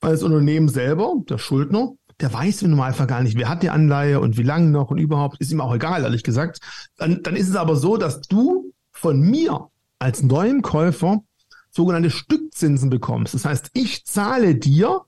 Weil 0.01 0.11
das 0.11 0.23
Unternehmen 0.23 0.67
selber, 0.67 1.15
der 1.29 1.37
Schuldner, 1.37 1.93
der 2.19 2.33
weiß 2.33 2.63
im 2.63 2.71
Normalfall 2.71 3.07
gar 3.07 3.23
nicht, 3.23 3.37
wer 3.37 3.49
hat 3.49 3.63
die 3.63 3.69
Anleihe 3.69 4.19
und 4.19 4.37
wie 4.37 4.43
lange 4.43 4.69
noch 4.69 4.91
und 4.91 4.97
überhaupt, 4.97 5.37
ist 5.39 5.51
ihm 5.51 5.61
auch 5.61 5.73
egal, 5.73 6.03
ehrlich 6.03 6.23
gesagt. 6.23 6.59
Dann, 6.97 7.23
dann 7.23 7.35
ist 7.35 7.49
es 7.49 7.55
aber 7.55 7.75
so, 7.75 7.97
dass 7.97 8.21
du 8.21 8.73
von 8.91 9.19
mir 9.19 9.69
als 9.99 10.23
neuem 10.23 10.61
Käufer 10.61 11.23
sogenannte 11.69 12.09
Stückzinsen 12.09 12.89
bekommst. 12.89 13.33
Das 13.33 13.45
heißt, 13.45 13.69
ich 13.73 14.05
zahle 14.05 14.55
dir 14.55 15.01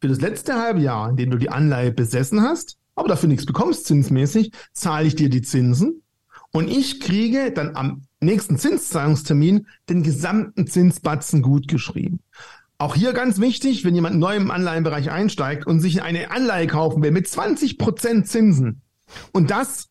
für 0.00 0.08
das 0.08 0.20
letzte 0.20 0.54
halbe 0.54 0.80
Jahr, 0.80 1.10
in 1.10 1.16
dem 1.16 1.30
du 1.30 1.38
die 1.38 1.50
Anleihe 1.50 1.90
besessen 1.90 2.42
hast, 2.42 2.76
aber 2.94 3.08
dafür 3.08 3.28
nichts 3.28 3.46
bekommst 3.46 3.86
zinsmäßig, 3.86 4.52
zahle 4.72 5.06
ich 5.06 5.16
dir 5.16 5.30
die 5.30 5.42
Zinsen 5.42 6.02
und 6.52 6.68
ich 6.68 7.00
kriege 7.00 7.52
dann 7.52 7.74
am 7.74 8.02
nächsten 8.20 8.58
Zinszahlungstermin 8.58 9.66
den 9.88 10.02
gesamten 10.02 10.66
Zinsbatzen 10.66 11.42
gut 11.42 11.66
geschrieben. 11.66 12.20
Auch 12.78 12.94
hier 12.94 13.12
ganz 13.12 13.40
wichtig, 13.40 13.84
wenn 13.84 13.94
jemand 13.94 14.18
neu 14.18 14.34
im 14.34 14.50
Anleihenbereich 14.50 15.10
einsteigt 15.10 15.66
und 15.66 15.80
sich 15.80 16.02
eine 16.02 16.30
Anleihe 16.30 16.66
kaufen 16.66 17.02
will 17.02 17.12
mit 17.12 17.28
20 17.28 17.78
Prozent 17.78 18.26
Zinsen 18.26 18.82
und 19.32 19.50
das 19.50 19.90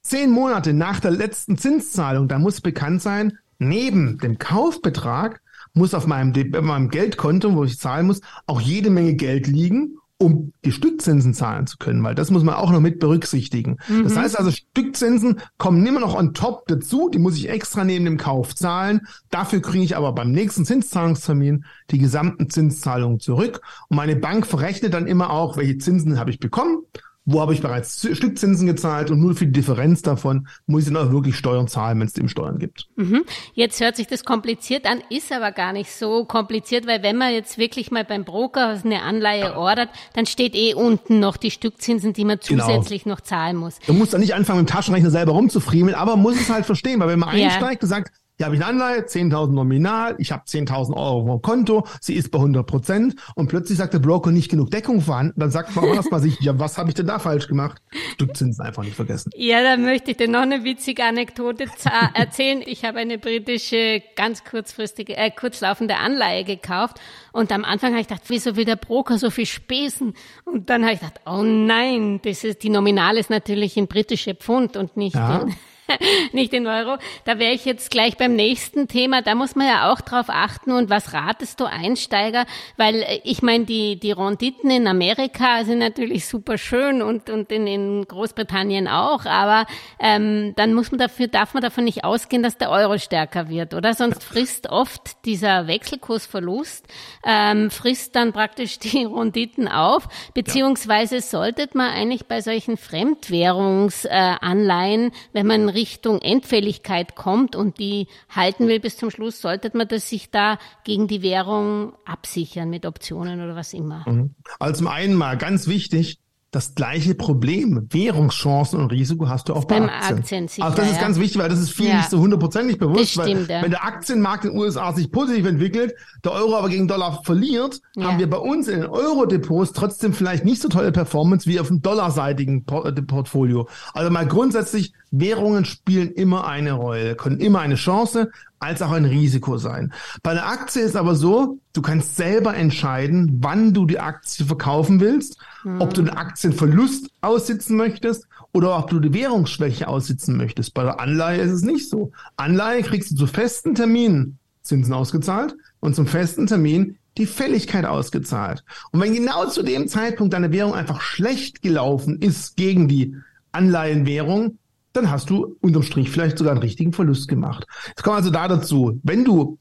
zehn 0.00 0.30
Monate 0.30 0.72
nach 0.72 1.00
der 1.00 1.10
letzten 1.10 1.58
Zinszahlung, 1.58 2.28
da 2.28 2.38
muss 2.38 2.60
bekannt 2.60 3.02
sein, 3.02 3.38
neben 3.58 4.18
dem 4.18 4.38
Kaufbetrag 4.38 5.40
muss 5.74 5.92
auf 5.94 6.06
meinem, 6.06 6.32
meinem 6.62 6.88
Geldkonto, 6.88 7.54
wo 7.54 7.64
ich 7.64 7.78
zahlen 7.78 8.06
muss, 8.06 8.20
auch 8.46 8.60
jede 8.60 8.90
Menge 8.90 9.14
Geld 9.14 9.46
liegen, 9.46 9.98
um 10.24 10.52
die 10.64 10.72
Stückzinsen 10.72 11.34
zahlen 11.34 11.66
zu 11.66 11.76
können, 11.76 12.02
weil 12.02 12.14
das 12.14 12.30
muss 12.30 12.42
man 12.42 12.54
auch 12.54 12.72
noch 12.72 12.80
mit 12.80 12.98
berücksichtigen. 12.98 13.76
Mhm. 13.88 14.04
Das 14.04 14.16
heißt 14.16 14.38
also, 14.38 14.50
Stückzinsen 14.50 15.40
kommen 15.58 15.84
immer 15.84 16.00
noch 16.00 16.14
on 16.14 16.32
top 16.32 16.66
dazu, 16.66 17.10
die 17.10 17.18
muss 17.18 17.36
ich 17.36 17.50
extra 17.50 17.84
neben 17.84 18.06
dem 18.06 18.16
Kauf 18.16 18.54
zahlen. 18.54 19.02
Dafür 19.30 19.60
kriege 19.60 19.84
ich 19.84 19.96
aber 19.96 20.12
beim 20.12 20.32
nächsten 20.32 20.64
Zinszahlungstermin 20.64 21.66
die 21.90 21.98
gesamten 21.98 22.48
Zinszahlungen 22.48 23.20
zurück. 23.20 23.60
Und 23.88 23.98
meine 23.98 24.16
Bank 24.16 24.46
verrechnet 24.46 24.94
dann 24.94 25.06
immer 25.06 25.30
auch, 25.30 25.58
welche 25.58 25.76
Zinsen 25.76 26.18
habe 26.18 26.30
ich 26.30 26.40
bekommen 26.40 26.78
wo 27.26 27.40
habe 27.40 27.54
ich 27.54 27.62
bereits 27.62 28.06
Stückzinsen 28.12 28.66
gezahlt 28.66 29.10
und 29.10 29.20
nur 29.20 29.34
für 29.34 29.46
die 29.46 29.52
Differenz 29.52 30.02
davon 30.02 30.46
muss 30.66 30.86
ich 30.86 30.92
dann 30.92 31.08
auch 31.08 31.10
wirklich 31.10 31.36
Steuern 31.36 31.68
zahlen, 31.68 31.98
wenn 31.98 32.06
es 32.06 32.12
dem 32.12 32.28
Steuern 32.28 32.58
gibt. 32.58 32.88
Mhm. 32.96 33.24
Jetzt 33.54 33.80
hört 33.80 33.96
sich 33.96 34.06
das 34.06 34.24
kompliziert 34.24 34.86
an, 34.86 35.02
ist 35.08 35.32
aber 35.32 35.52
gar 35.52 35.72
nicht 35.72 35.90
so 35.90 36.24
kompliziert, 36.26 36.86
weil 36.86 37.02
wenn 37.02 37.16
man 37.16 37.32
jetzt 37.32 37.56
wirklich 37.56 37.90
mal 37.90 38.04
beim 38.04 38.24
Broker 38.24 38.80
eine 38.84 39.02
Anleihe 39.02 39.56
ordert, 39.56 39.88
dann 40.14 40.26
steht 40.26 40.54
eh 40.54 40.74
unten 40.74 41.18
noch 41.18 41.38
die 41.38 41.50
Stückzinsen, 41.50 42.12
die 42.12 42.24
man 42.24 42.38
genau. 42.46 42.66
zusätzlich 42.66 43.04
genau. 43.04 43.16
noch 43.16 43.22
zahlen 43.22 43.56
muss. 43.56 43.78
Du 43.86 43.94
musst 43.94 44.12
dann 44.12 44.20
nicht 44.20 44.34
anfangen, 44.34 44.60
mit 44.60 44.68
dem 44.68 44.74
Taschenrechner 44.74 45.10
selber 45.10 45.32
rumzufriemeln, 45.32 45.94
aber 45.94 46.16
muss 46.16 46.38
es 46.38 46.50
halt 46.50 46.66
verstehen, 46.66 47.00
weil 47.00 47.08
wenn 47.08 47.18
man 47.18 47.36
ja. 47.36 47.46
einsteigt 47.46 47.82
und 47.82 47.88
sagt, 47.88 48.12
hier 48.36 48.46
habe 48.46 48.56
ich 48.56 48.62
eine 48.64 48.70
Anleihe, 48.70 49.02
10.000 49.02 49.52
nominal, 49.52 50.16
ich 50.18 50.32
habe 50.32 50.42
10.000 50.44 50.94
Euro 50.96 51.34
auf 51.34 51.42
Konto, 51.42 51.86
sie 52.00 52.14
ist 52.14 52.32
bei 52.32 52.38
100 52.38 52.66
Prozent 52.66 53.14
und 53.36 53.46
plötzlich 53.46 53.78
sagt 53.78 53.94
der 53.94 54.00
Broker 54.00 54.32
nicht 54.32 54.50
genug 54.50 54.72
Deckung 54.72 55.00
vorhanden, 55.00 55.38
dann 55.38 55.52
sagt 55.52 55.76
man 55.76 55.84
erstmal 55.84 56.20
sich, 56.20 56.40
ja, 56.40 56.58
was 56.58 56.76
habe 56.76 56.88
ich 56.88 56.96
denn 56.96 57.06
da 57.06 57.20
falsch 57.20 57.46
gemacht? 57.46 57.80
Stückzinsen 58.14 58.64
einfach 58.64 58.82
nicht 58.82 58.96
vergessen. 58.96 59.30
Ja, 59.36 59.62
da 59.62 59.76
möchte 59.76 60.10
ich 60.10 60.16
dir 60.16 60.28
noch 60.28 60.40
eine 60.40 60.64
witzige 60.64 61.04
Anekdote 61.04 61.66
erzählen. 62.14 62.60
Ich 62.66 62.84
habe 62.84 62.98
eine 62.98 63.18
britische, 63.18 64.02
ganz 64.16 64.42
kurzfristige, 64.42 65.16
äh, 65.16 65.30
kurzlaufende 65.30 65.96
Anleihe 65.96 66.42
gekauft 66.42 66.98
und 67.30 67.52
am 67.52 67.64
Anfang 67.64 67.92
habe 67.92 68.00
ich 68.00 68.08
gedacht, 68.08 68.24
wieso 68.26 68.56
will 68.56 68.64
der 68.64 68.76
Broker 68.76 69.16
so 69.16 69.30
viel 69.30 69.46
Spesen? 69.46 70.14
Und 70.44 70.70
dann 70.70 70.82
habe 70.82 70.94
ich 70.94 71.00
gedacht, 71.00 71.20
oh 71.24 71.42
nein, 71.44 72.20
das 72.24 72.42
ist, 72.42 72.64
die 72.64 72.68
Nominal 72.68 73.16
ist 73.16 73.30
natürlich 73.30 73.76
in 73.76 73.86
britische 73.86 74.34
Pfund 74.34 74.76
und 74.76 74.96
nicht 74.96 75.14
ja. 75.14 75.42
in 75.42 75.54
nicht 76.32 76.52
in 76.52 76.66
Euro. 76.66 76.98
Da 77.24 77.38
wäre 77.38 77.52
ich 77.52 77.64
jetzt 77.64 77.90
gleich 77.90 78.16
beim 78.16 78.34
nächsten 78.34 78.88
Thema. 78.88 79.22
Da 79.22 79.34
muss 79.34 79.56
man 79.56 79.66
ja 79.66 79.92
auch 79.92 80.00
drauf 80.00 80.26
achten. 80.28 80.72
Und 80.72 80.90
was 80.90 81.12
ratest 81.12 81.60
du 81.60 81.66
Einsteiger? 81.66 82.46
Weil 82.76 83.02
äh, 83.02 83.20
ich 83.24 83.42
meine, 83.42 83.64
die, 83.64 83.98
die 83.98 84.12
Renditen 84.12 84.70
in 84.70 84.86
Amerika 84.86 85.64
sind 85.64 85.78
natürlich 85.78 86.26
super 86.26 86.58
schön 86.58 87.02
und, 87.02 87.30
und 87.30 87.50
in, 87.52 87.66
in 87.66 88.04
Großbritannien 88.06 88.88
auch. 88.88 89.24
Aber 89.26 89.66
ähm, 89.98 90.54
dann 90.56 90.74
muss 90.74 90.90
man 90.90 90.98
dafür, 90.98 91.28
darf 91.28 91.54
man 91.54 91.62
davon 91.62 91.84
nicht 91.84 92.04
ausgehen, 92.04 92.42
dass 92.42 92.58
der 92.58 92.70
Euro 92.70 92.98
stärker 92.98 93.48
wird, 93.48 93.74
oder? 93.74 93.94
Sonst 93.94 94.24
frisst 94.24 94.70
oft 94.70 95.24
dieser 95.24 95.66
Wechselkursverlust, 95.66 96.86
ähm, 97.24 97.70
frisst 97.70 98.16
dann 98.16 98.32
praktisch 98.32 98.78
die 98.78 99.04
Renditen 99.04 99.68
auf. 99.68 100.08
Beziehungsweise 100.34 101.20
sollte 101.20 101.68
man 101.74 101.90
eigentlich 101.90 102.26
bei 102.26 102.40
solchen 102.40 102.76
Fremdwährungsanleihen, 102.76 105.12
wenn 105.32 105.46
man 105.46 105.68
Richtung 105.74 106.20
Endfälligkeit 106.20 107.14
kommt 107.14 107.56
und 107.56 107.78
die 107.78 108.06
halten 108.28 108.68
will 108.68 108.80
bis 108.80 108.96
zum 108.96 109.10
Schluss, 109.10 109.40
sollte 109.40 109.70
man 109.74 109.88
das 109.88 110.08
sich 110.08 110.30
da 110.30 110.58
gegen 110.84 111.08
die 111.08 111.22
Währung 111.22 111.92
absichern 112.04 112.70
mit 112.70 112.86
Optionen 112.86 113.42
oder 113.42 113.56
was 113.56 113.74
immer. 113.74 114.08
Mhm. 114.08 114.34
Also 114.58 114.78
zum 114.78 114.88
einen 114.88 115.14
mal 115.14 115.36
ganz 115.36 115.66
wichtig, 115.66 116.20
das 116.54 116.74
gleiche 116.74 117.14
Problem. 117.14 117.88
Währungschancen 117.90 118.78
und 118.80 118.90
Risiko 118.92 119.28
hast 119.28 119.48
du 119.48 119.54
auch 119.54 119.64
bei 119.64 119.80
Beim 119.80 119.88
Aktien. 119.88 120.18
Aktien 120.18 120.48
sicher, 120.48 120.64
also 120.64 120.76
das 120.76 120.86
ist 120.86 120.96
ja. 120.96 121.02
ganz 121.02 121.18
wichtig, 121.18 121.38
weil 121.40 121.48
das 121.48 121.60
ist 121.60 121.70
vielen 121.70 121.90
ja. 121.90 121.96
nicht 121.98 122.10
so 122.10 122.18
hundertprozentig 122.18 122.78
bewusst. 122.78 123.10
Stimmt, 123.10 123.48
weil, 123.48 123.56
ja. 123.56 123.62
Wenn 123.62 123.70
der 123.70 123.84
Aktienmarkt 123.84 124.44
in 124.44 124.52
den 124.52 124.60
USA 124.60 124.92
sich 124.92 125.10
positiv 125.10 125.46
entwickelt, 125.46 125.94
der 126.24 126.32
Euro 126.32 126.56
aber 126.56 126.68
gegen 126.68 126.86
Dollar 126.86 127.22
verliert, 127.24 127.80
haben 128.00 128.18
wir 128.18 128.28
bei 128.30 128.38
uns 128.38 128.68
in 128.68 128.80
den 128.80 128.90
Euro-Depots 128.90 129.72
trotzdem 129.72 130.12
vielleicht 130.12 130.44
nicht 130.44 130.62
so 130.62 130.68
tolle 130.68 130.92
Performance 130.92 131.48
wie 131.48 131.58
auf 131.60 131.68
dem 131.68 131.82
dollarseitigen 131.82 132.64
äh, 132.70 132.92
Portfolio. 133.02 133.68
Also 133.92 134.10
mal 134.10 134.26
grundsätzlich, 134.26 134.92
Währungen 135.10 135.64
spielen 135.64 136.10
immer 136.10 136.46
eine 136.46 136.72
Rolle, 136.72 137.14
können 137.14 137.38
immer 137.38 137.60
eine 137.60 137.76
Chance 137.76 138.30
als 138.64 138.82
auch 138.82 138.92
ein 138.92 139.04
Risiko 139.04 139.58
sein. 139.58 139.92
Bei 140.22 140.32
einer 140.32 140.46
Aktie 140.46 140.82
ist 140.82 140.96
aber 140.96 141.14
so, 141.14 141.58
du 141.72 141.82
kannst 141.82 142.16
selber 142.16 142.54
entscheiden, 142.54 143.38
wann 143.40 143.74
du 143.74 143.86
die 143.86 144.00
Aktie 144.00 144.46
verkaufen 144.46 145.00
willst, 145.00 145.38
mhm. 145.64 145.80
ob 145.80 145.94
du 145.94 146.02
den 146.02 146.16
Aktienverlust 146.16 147.10
aussitzen 147.20 147.76
möchtest 147.76 148.26
oder 148.52 148.78
ob 148.78 148.90
du 148.90 149.00
die 149.00 149.12
Währungsschwäche 149.12 149.88
aussitzen 149.88 150.36
möchtest. 150.36 150.74
Bei 150.74 150.84
der 150.84 151.00
Anleihe 151.00 151.40
ist 151.40 151.52
es 151.52 151.62
nicht 151.62 151.88
so. 151.88 152.12
Anleihe 152.36 152.82
kriegst 152.82 153.12
du 153.12 153.16
zu 153.16 153.26
festen 153.26 153.74
Terminen 153.74 154.38
Zinsen 154.64 154.94
ausgezahlt 154.94 155.54
und 155.80 155.94
zum 155.94 156.06
festen 156.06 156.46
Termin 156.46 156.96
die 157.18 157.26
Fälligkeit 157.26 157.84
ausgezahlt. 157.84 158.64
Und 158.90 159.00
wenn 159.00 159.14
genau 159.14 159.46
zu 159.46 159.62
dem 159.62 159.86
Zeitpunkt 159.86 160.34
deine 160.34 160.52
Währung 160.52 160.74
einfach 160.74 161.00
schlecht 161.00 161.62
gelaufen 161.62 162.20
ist 162.20 162.56
gegen 162.56 162.88
die 162.88 163.14
Anleihenwährung, 163.52 164.58
dann 164.94 165.10
hast 165.10 165.28
du 165.28 165.56
unterm 165.60 165.82
Strich 165.82 166.10
vielleicht 166.10 166.38
sogar 166.38 166.52
einen 166.52 166.62
richtigen 166.62 166.92
Verlust 166.92 167.28
gemacht. 167.28 167.66
Es 167.96 168.02
kommt 168.02 168.16
also 168.16 168.30
da 168.30 168.48
dazu, 168.48 168.98
wenn 169.02 169.24
du 169.24 169.58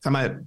sag 0.00 0.12
mal, 0.12 0.46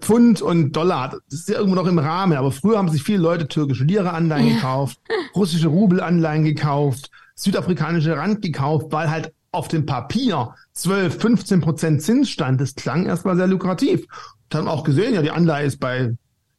Pfund 0.00 0.40
und 0.40 0.72
Dollar, 0.72 1.10
das 1.28 1.40
ist 1.40 1.48
ja 1.50 1.56
irgendwo 1.56 1.74
noch 1.74 1.86
im 1.86 1.98
Rahmen, 1.98 2.38
aber 2.38 2.50
früher 2.50 2.78
haben 2.78 2.88
sich 2.88 3.02
viele 3.02 3.18
Leute 3.18 3.46
türkische 3.46 3.84
Lira-Anleihen 3.84 4.48
ja. 4.48 4.54
gekauft, 4.54 4.98
russische 5.36 5.68
Rubel-Anleihen 5.68 6.42
gekauft, 6.42 7.10
südafrikanische 7.34 8.16
Rand 8.16 8.40
gekauft, 8.40 8.86
weil 8.90 9.10
halt 9.10 9.34
auf 9.52 9.68
dem 9.68 9.84
Papier 9.84 10.54
12, 10.72 11.20
15 11.20 11.60
Prozent 11.60 12.02
Zins 12.02 12.30
stand. 12.30 12.60
Das 12.60 12.74
klang 12.74 13.04
erstmal 13.04 13.36
sehr 13.36 13.46
lukrativ. 13.46 14.06
Dann 14.48 14.68
auch 14.68 14.84
gesehen, 14.84 15.14
ja, 15.14 15.20
die 15.20 15.30
Anleihe 15.30 15.66
ist 15.66 15.80
bei 15.80 16.14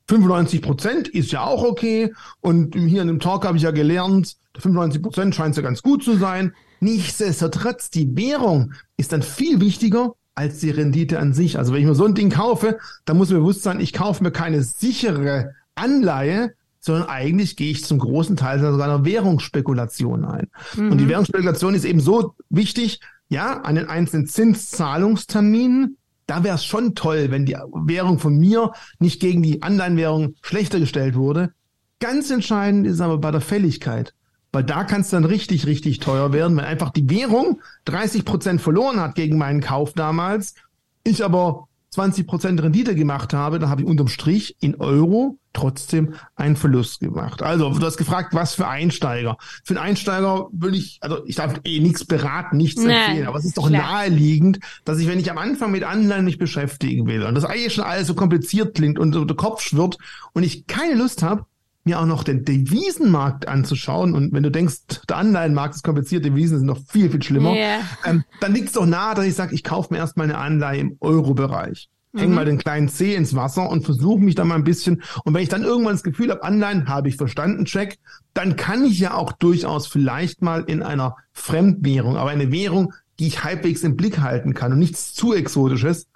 95 0.08 0.62
Prozent, 0.62 1.08
ist 1.08 1.32
ja 1.32 1.44
auch 1.44 1.64
okay. 1.64 2.14
Und 2.42 2.76
hier 2.76 3.02
in 3.02 3.08
dem 3.08 3.20
Talk 3.20 3.46
habe 3.46 3.58
ich 3.58 3.64
ja 3.64 3.72
gelernt, 3.72 4.36
95 4.60 5.02
Prozent 5.02 5.36
scheint 5.36 5.56
ja 5.56 5.64
ganz 5.64 5.82
gut 5.82 6.04
zu 6.04 6.16
sein. 6.16 6.54
Nichtsdestotrotz, 6.80 7.90
die 7.90 8.16
Währung 8.16 8.74
ist 8.98 9.12
dann 9.12 9.22
viel 9.22 9.62
wichtiger 9.62 10.14
als 10.36 10.60
die 10.60 10.70
Rendite 10.70 11.20
an 11.20 11.34
sich. 11.34 11.58
Also 11.58 11.74
wenn 11.74 11.82
ich 11.82 11.88
mir 11.88 11.96
so 11.96 12.06
ein 12.06 12.16
Ding 12.16 12.30
kaufe, 12.30 12.78
dann 13.06 13.18
muss 13.18 13.30
mir 13.30 13.38
bewusst 13.38 13.64
sein, 13.64 13.80
ich 13.80 13.94
kaufe 13.94 14.24
mir 14.24 14.32
keine 14.32 14.64
sichere 14.64 15.54
Anleihe, 15.76 16.54
sondern 16.80 17.10
eigentlich 17.10 17.56
gehe 17.56 17.72
ich 17.72 17.84
zum 17.84 18.00
großen 18.00 18.36
Teil 18.36 18.60
sogar 18.60 18.84
einer 18.84 19.06
Währungsspekulation 19.06 20.26
ein. 20.26 20.48
Mhm. 20.76 20.92
Und 20.92 20.98
die 21.00 21.08
Währungsspekulation 21.10 21.74
ist 21.74 21.86
eben 21.86 22.00
so 22.00 22.36
wichtig, 22.50 23.00
ja, 23.28 23.62
an 23.62 23.76
den 23.76 23.90
einzelnen 23.90 24.28
Zinszahlungsterminen, 24.28 25.98
da 26.28 26.44
wäre 26.44 26.56
es 26.56 26.66
schon 26.66 26.96
toll, 26.96 27.32
wenn 27.32 27.46
die 27.46 27.58
Währung 27.74 28.20
von 28.20 28.38
mir 28.38 28.74
nicht 29.00 29.20
gegen 29.20 29.42
die 29.42 29.64
Anleihenwährung 29.64 30.36
schlechter 30.42 30.80
gestellt 30.80 31.16
wurde. 31.16 31.54
Ganz 32.00 32.30
entscheidend 32.30 32.86
ist 32.86 33.02
aber 33.02 33.18
bei 33.18 33.32
der 33.32 33.42
Fälligkeit. 33.42 34.14
Weil 34.56 34.64
da 34.64 34.86
kann 34.86 35.02
es 35.02 35.10
dann 35.10 35.26
richtig, 35.26 35.66
richtig 35.66 36.00
teuer 36.00 36.32
werden, 36.32 36.56
wenn 36.56 36.64
einfach 36.64 36.92
die 36.92 37.10
Währung 37.10 37.60
30 37.84 38.24
Prozent 38.24 38.62
verloren 38.62 39.02
hat 39.02 39.16
gegen 39.16 39.38
meinen 39.38 39.60
Kauf 39.60 39.92
damals, 39.92 40.56
ich 41.04 41.26
aber 41.26 41.68
20 41.90 42.26
Prozent 42.26 42.64
Rendite 42.64 42.96
gemacht 42.96 43.34
habe, 43.34 43.60
dann 43.60 43.70
habe 43.70 43.82
ich 43.82 43.88
unterm 43.88 44.08
Strich 44.08 44.56
in 44.62 44.76
Euro 44.76 45.40
trotzdem 45.52 46.14
einen 46.38 46.56
Verlust 46.56 47.02
gemacht. 47.02 47.44
Also, 47.44 47.70
du 47.70 47.86
hast 47.86 47.98
gefragt, 47.98 48.34
was 48.34 48.56
für 48.56 48.70
Einsteiger. 48.70 49.36
Für 49.66 49.74
einen 49.74 49.90
Einsteiger 49.90 50.48
würde 50.54 50.78
ich, 50.78 51.00
also 51.02 51.26
ich 51.26 51.36
darf 51.36 51.60
eh 51.66 51.82
nichts 51.82 52.06
beraten, 52.06 52.56
nichts 52.56 52.82
Nein, 52.82 52.96
empfehlen, 52.96 53.28
aber 53.28 53.38
es 53.38 53.44
ist 53.44 53.58
doch 53.58 53.68
klar. 53.68 53.82
naheliegend, 53.82 54.60
dass 54.86 55.00
ich, 55.00 55.08
wenn 55.10 55.20
ich 55.20 55.30
am 55.30 55.38
Anfang 55.38 55.72
mit 55.72 55.84
Anleihen 55.84 56.24
mich 56.24 56.38
beschäftigen 56.38 57.08
will 57.08 57.24
und 57.24 57.36
das 57.36 57.44
eigentlich 57.44 57.74
schon 57.74 57.84
alles 57.84 58.08
so 58.08 58.14
kompliziert 58.14 58.74
klingt 58.74 59.00
und 59.00 59.12
so 59.12 59.26
der 59.26 59.36
Kopf 59.36 59.62
schwirrt 59.62 59.98
und 60.32 60.44
ich 60.44 60.66
keine 60.66 60.96
Lust 60.96 61.24
habe, 61.24 61.46
mir 61.86 62.00
auch 62.00 62.06
noch 62.06 62.24
den 62.24 62.44
Devisenmarkt 62.44 63.48
anzuschauen. 63.48 64.14
Und 64.14 64.34
wenn 64.34 64.44
du 64.44 64.52
denkst, 64.52 64.78
der 65.08 65.18
Anleihenmarkt 65.18 65.76
ist 65.76 65.84
kompliziert, 65.84 66.26
Devisen 66.26 66.58
sind 66.58 66.68
noch 66.68 66.80
viel, 66.88 67.10
viel 67.10 67.22
schlimmer, 67.22 67.54
yeah. 67.54 67.80
ähm, 68.06 68.24
dann 68.42 68.54
liegt 68.54 68.68
es 68.68 68.74
doch 68.74 68.86
nahe, 68.86 69.16
dass 69.16 69.26
ich 69.26 69.36
sage, 69.36 69.54
ich 69.54 69.64
kaufe 69.64 69.94
mir 69.94 70.00
erstmal 70.00 70.26
eine 70.26 70.38
Anleihe 70.38 70.82
im 70.82 70.98
Euro-Bereich. 71.00 71.90
Häng 72.16 72.30
mhm. 72.30 72.36
mal 72.36 72.46
den 72.46 72.58
kleinen 72.58 72.88
C 72.88 73.14
ins 73.14 73.36
Wasser 73.36 73.70
und 73.70 73.84
versuche 73.84 74.20
mich 74.20 74.36
da 74.36 74.46
mal 74.46 74.56
ein 74.56 74.64
bisschen. 74.64 75.04
Und 75.26 75.34
wenn 75.34 75.44
ich 75.44 75.50
dann 75.50 75.64
irgendwann 75.64 75.94
das 75.94 76.04
Gefühl 76.04 76.32
habe, 76.32 76.44
Anleihen 76.44 76.88
habe 76.88 77.10
ich 77.10 77.18
verstanden, 77.18 77.66
check, 77.66 78.00
dann 78.34 78.56
kann 78.56 78.86
ich 78.86 79.00
ja 79.00 79.14
auch 79.14 79.34
durchaus 79.34 79.86
vielleicht 79.86 80.42
mal 80.42 80.64
in 80.66 80.82
einer 80.82 81.18
Fremdwährung, 81.34 82.16
aber 82.16 82.30
eine 82.30 82.52
Währung, 82.52 82.94
die 83.20 83.28
ich 83.28 83.44
halbwegs 83.44 83.84
im 83.84 83.96
Blick 83.96 84.20
halten 84.20 84.54
kann 84.54 84.72
und 84.72 84.80
nichts 84.80 85.14
zu 85.14 85.34
Exotisches. 85.34 86.08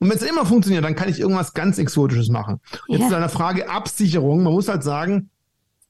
Und 0.00 0.10
wenn 0.10 0.16
es 0.16 0.22
immer 0.22 0.46
funktioniert, 0.46 0.84
dann 0.84 0.94
kann 0.94 1.08
ich 1.08 1.18
irgendwas 1.18 1.54
ganz 1.54 1.78
Exotisches 1.78 2.28
machen. 2.28 2.60
Jetzt 2.86 3.02
ja. 3.02 3.08
zu 3.08 3.16
einer 3.16 3.28
Frage 3.28 3.68
Absicherung. 3.68 4.42
Man 4.42 4.52
muss 4.52 4.68
halt 4.68 4.84
sagen, 4.84 5.30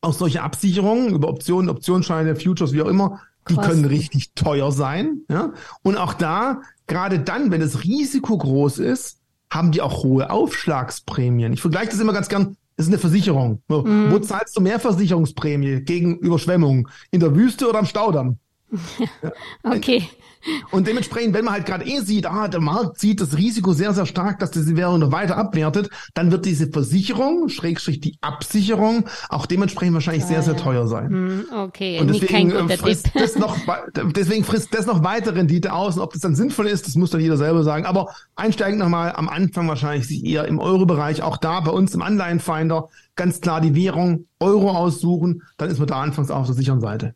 auch 0.00 0.14
solche 0.14 0.42
Absicherungen 0.42 1.14
über 1.14 1.28
Optionen, 1.28 1.68
Optionsscheine, 1.68 2.36
Futures, 2.36 2.72
wie 2.72 2.82
auch 2.82 2.88
immer, 2.88 3.20
die 3.48 3.54
Krass. 3.54 3.66
können 3.66 3.84
richtig 3.84 4.32
teuer 4.34 4.72
sein. 4.72 5.22
Ja? 5.28 5.52
Und 5.82 5.96
auch 5.96 6.14
da, 6.14 6.62
gerade 6.86 7.18
dann, 7.18 7.50
wenn 7.50 7.60
das 7.60 7.84
Risiko 7.84 8.38
groß 8.38 8.78
ist, 8.78 9.18
haben 9.50 9.72
die 9.72 9.80
auch 9.80 10.04
hohe 10.04 10.30
Aufschlagsprämien. 10.30 11.52
Ich 11.52 11.60
vergleiche 11.60 11.90
das 11.90 12.00
immer 12.00 12.12
ganz 12.12 12.28
gern. 12.28 12.56
Das 12.76 12.86
ist 12.86 12.92
eine 12.92 12.98
Versicherung. 13.00 13.62
Mhm. 13.68 14.12
Wo 14.12 14.18
zahlst 14.20 14.56
du 14.56 14.60
mehr 14.60 14.78
Versicherungsprämie 14.78 15.80
gegen 15.80 16.18
Überschwemmungen? 16.18 16.88
In 17.10 17.20
der 17.20 17.34
Wüste 17.34 17.68
oder 17.68 17.80
am 17.80 17.86
Staudamm? 17.86 18.38
Okay. 19.62 20.08
Und 20.70 20.86
dementsprechend, 20.86 21.34
wenn 21.34 21.44
man 21.44 21.54
halt 21.54 21.66
gerade 21.66 21.84
eh 21.84 22.00
sieht, 22.00 22.26
ah, 22.26 22.48
der 22.48 22.60
Markt 22.60 23.00
sieht 23.00 23.20
das 23.20 23.36
Risiko 23.36 23.72
sehr, 23.72 23.92
sehr 23.92 24.06
stark, 24.06 24.38
dass 24.38 24.50
diese 24.50 24.76
Währung 24.76 25.00
noch 25.00 25.12
weiter 25.12 25.36
abwertet, 25.36 25.90
dann 26.14 26.30
wird 26.30 26.46
diese 26.46 26.68
Versicherung, 26.68 27.48
Schrägstrich 27.48 28.00
die 28.00 28.16
Absicherung, 28.20 29.04
auch 29.28 29.46
dementsprechend 29.46 29.94
wahrscheinlich 29.94 30.22
ja, 30.22 30.28
sehr, 30.28 30.42
sehr 30.42 30.56
teuer 30.56 30.86
sein. 30.86 31.08
Hm, 31.08 31.44
okay, 31.52 32.00
und 32.00 32.08
deswegen 32.08 32.50
äh, 32.50 32.76
frisst 32.76 33.10
das 33.14 33.36
noch, 33.36 33.56
deswegen 34.14 34.44
frisst 34.44 34.74
das 34.74 34.86
noch 34.86 35.02
weitere 35.02 35.34
Rendite 35.34 35.72
aus. 35.72 35.96
Und 35.96 36.02
ob 36.02 36.12
das 36.12 36.22
dann 36.22 36.34
sinnvoll 36.34 36.66
ist, 36.66 36.86
das 36.86 36.94
muss 36.94 37.10
dann 37.10 37.20
jeder 37.20 37.36
selber 37.36 37.64
sagen. 37.64 37.84
Aber 37.84 38.14
einsteigend 38.36 38.78
nochmal 38.78 39.12
am 39.14 39.28
Anfang 39.28 39.68
wahrscheinlich 39.68 40.06
sich 40.06 40.24
eher 40.24 40.46
im 40.46 40.60
Euro-Bereich, 40.60 41.22
auch 41.22 41.36
da 41.36 41.60
bei 41.60 41.72
uns 41.72 41.94
im 41.94 42.02
Anleihenfinder, 42.02 42.88
ganz 43.16 43.40
klar 43.40 43.60
die 43.60 43.74
Währung 43.74 44.26
Euro 44.38 44.70
aussuchen, 44.70 45.42
dann 45.56 45.68
ist 45.68 45.78
man 45.78 45.88
da 45.88 46.00
anfangs 46.00 46.30
auf 46.30 46.46
der 46.46 46.54
sicheren 46.54 46.80
Seite. 46.80 47.14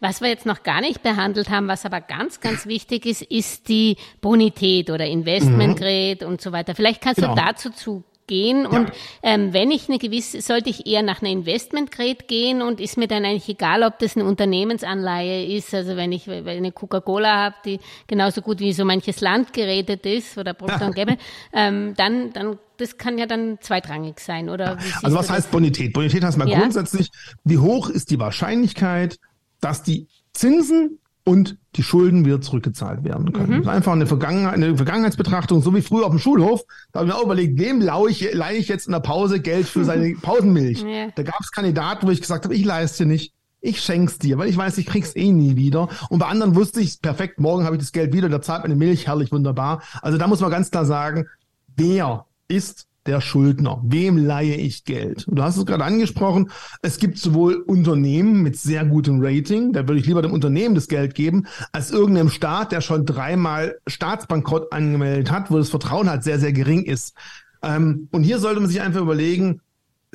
Was 0.00 0.20
wir 0.20 0.28
jetzt 0.28 0.44
noch 0.44 0.62
gar 0.62 0.82
nicht 0.82 1.02
behandelt 1.02 1.48
haben, 1.48 1.66
was 1.66 1.86
aber 1.86 2.02
ganz, 2.02 2.40
ganz 2.40 2.66
wichtig 2.66 3.06
ist, 3.06 3.22
ist 3.22 3.68
die 3.68 3.96
Bonität 4.20 4.90
oder 4.90 5.06
Investment 5.06 5.78
Grade 5.78 6.18
mhm. 6.20 6.32
und 6.32 6.40
so 6.42 6.52
weiter. 6.52 6.74
Vielleicht 6.74 7.00
kannst 7.00 7.22
genau. 7.22 7.34
du 7.34 7.40
dazu 7.40 7.70
zu 7.70 8.04
gehen 8.26 8.66
und 8.66 8.88
ja. 8.88 8.94
ähm, 9.22 9.52
wenn 9.52 9.70
ich 9.70 9.88
eine 9.88 9.98
gewisse, 9.98 10.40
sollte 10.40 10.70
ich 10.70 10.86
eher 10.86 11.02
nach 11.02 11.22
einer 11.22 11.30
Investment 11.30 11.90
Grade 11.90 12.24
gehen 12.26 12.62
und 12.62 12.80
ist 12.80 12.96
mir 12.96 13.08
dann 13.08 13.24
eigentlich 13.24 13.48
egal, 13.48 13.82
ob 13.82 13.98
das 13.98 14.16
eine 14.16 14.24
Unternehmensanleihe 14.24 15.46
ist, 15.56 15.74
also 15.74 15.96
wenn 15.96 16.12
ich 16.12 16.28
eine 16.30 16.72
Coca-Cola 16.72 17.44
habe, 17.44 17.56
die 17.64 17.80
genauso 18.06 18.40
gut 18.40 18.60
wie 18.60 18.72
so 18.72 18.84
manches 18.84 19.20
Land 19.20 19.52
geredet 19.52 20.06
ist 20.06 20.38
oder 20.38 20.54
Procter 20.54 20.90
Gamble, 20.94 21.18
ähm, 21.52 21.94
dann, 21.96 22.32
dann 22.32 22.58
das 22.76 22.98
kann 22.98 23.18
ja 23.18 23.26
dann 23.26 23.58
zweitrangig 23.60 24.18
sein, 24.20 24.48
oder? 24.48 24.78
also 25.02 25.16
was 25.16 25.30
heißt 25.30 25.50
Bonität? 25.50 25.92
Bonität 25.92 26.24
heißt 26.24 26.38
mal 26.38 26.48
ja. 26.48 26.58
grundsätzlich, 26.58 27.10
wie 27.44 27.58
hoch 27.58 27.88
ist 27.88 28.10
die 28.10 28.18
Wahrscheinlichkeit, 28.18 29.18
dass 29.60 29.82
die 29.82 30.08
Zinsen 30.32 30.98
und 31.24 31.56
die 31.76 31.82
Schulden 31.82 32.24
wieder 32.24 32.40
zurückgezahlt 32.40 33.02
werden 33.02 33.32
können. 33.32 33.60
Mhm. 33.60 33.68
einfach 33.68 33.92
eine, 33.92 34.06
Vergangenheit, 34.06 34.54
eine 34.54 34.76
Vergangenheitsbetrachtung, 34.76 35.62
so 35.62 35.74
wie 35.74 35.80
früher 35.80 36.04
auf 36.04 36.10
dem 36.10 36.18
Schulhof. 36.18 36.62
Da 36.92 37.00
habe 37.00 37.08
ich 37.08 37.14
mir 37.14 37.18
auch 37.18 37.24
überlegt, 37.24 37.58
wem 37.58 37.80
leihe 37.80 38.10
ich, 38.10 38.32
leihe 38.34 38.58
ich 38.58 38.68
jetzt 38.68 38.86
in 38.86 38.92
der 38.92 39.00
Pause 39.00 39.40
Geld 39.40 39.66
für 39.66 39.84
seine 39.84 40.14
Pausenmilch? 40.22 40.82
Ja. 40.82 41.08
Da 41.14 41.22
gab 41.22 41.40
es 41.40 41.50
Kandidaten, 41.50 42.06
wo 42.06 42.10
ich 42.10 42.20
gesagt 42.20 42.44
habe, 42.44 42.54
ich 42.54 42.64
leiste 42.64 43.06
nicht. 43.06 43.32
Ich 43.60 43.80
schenk's 43.80 44.18
dir, 44.18 44.36
weil 44.36 44.50
ich 44.50 44.58
weiß, 44.58 44.76
ich 44.76 44.84
krieg's 44.84 45.16
eh 45.16 45.32
nie 45.32 45.56
wieder. 45.56 45.88
Und 46.10 46.18
bei 46.18 46.26
anderen 46.26 46.54
wusste 46.54 46.82
ich, 46.82 47.00
perfekt, 47.00 47.40
morgen 47.40 47.64
habe 47.64 47.76
ich 47.76 47.80
das 47.80 47.92
Geld 47.92 48.12
wieder, 48.12 48.28
da 48.28 48.42
zahlt 48.42 48.62
meine 48.62 48.76
Milch, 48.76 49.06
herrlich, 49.06 49.32
wunderbar. 49.32 49.82
Also 50.02 50.18
da 50.18 50.26
muss 50.28 50.40
man 50.40 50.50
ganz 50.50 50.70
klar 50.70 50.84
sagen, 50.84 51.26
wer 51.74 52.26
ist 52.46 52.86
der 53.06 53.20
Schuldner. 53.20 53.80
Wem 53.84 54.16
leihe 54.16 54.54
ich 54.54 54.84
Geld? 54.84 55.26
Du 55.28 55.42
hast 55.42 55.56
es 55.56 55.66
gerade 55.66 55.84
angesprochen, 55.84 56.50
es 56.82 56.98
gibt 56.98 57.18
sowohl 57.18 57.56
Unternehmen 57.56 58.42
mit 58.42 58.56
sehr 58.56 58.84
gutem 58.84 59.18
Rating, 59.20 59.72
da 59.72 59.86
würde 59.86 60.00
ich 60.00 60.06
lieber 60.06 60.22
dem 60.22 60.32
Unternehmen 60.32 60.74
das 60.74 60.88
Geld 60.88 61.14
geben, 61.14 61.46
als 61.72 61.90
irgendeinem 61.90 62.30
Staat, 62.30 62.72
der 62.72 62.80
schon 62.80 63.06
dreimal 63.06 63.76
Staatsbankrott 63.86 64.72
angemeldet 64.72 65.30
hat, 65.30 65.50
wo 65.50 65.58
das 65.58 65.70
Vertrauen 65.70 66.08
halt 66.08 66.24
sehr, 66.24 66.38
sehr 66.38 66.52
gering 66.52 66.84
ist. 66.84 67.14
Ähm, 67.62 68.08
und 68.12 68.22
hier 68.22 68.38
sollte 68.38 68.60
man 68.60 68.68
sich 68.68 68.80
einfach 68.80 69.00
überlegen, 69.00 69.60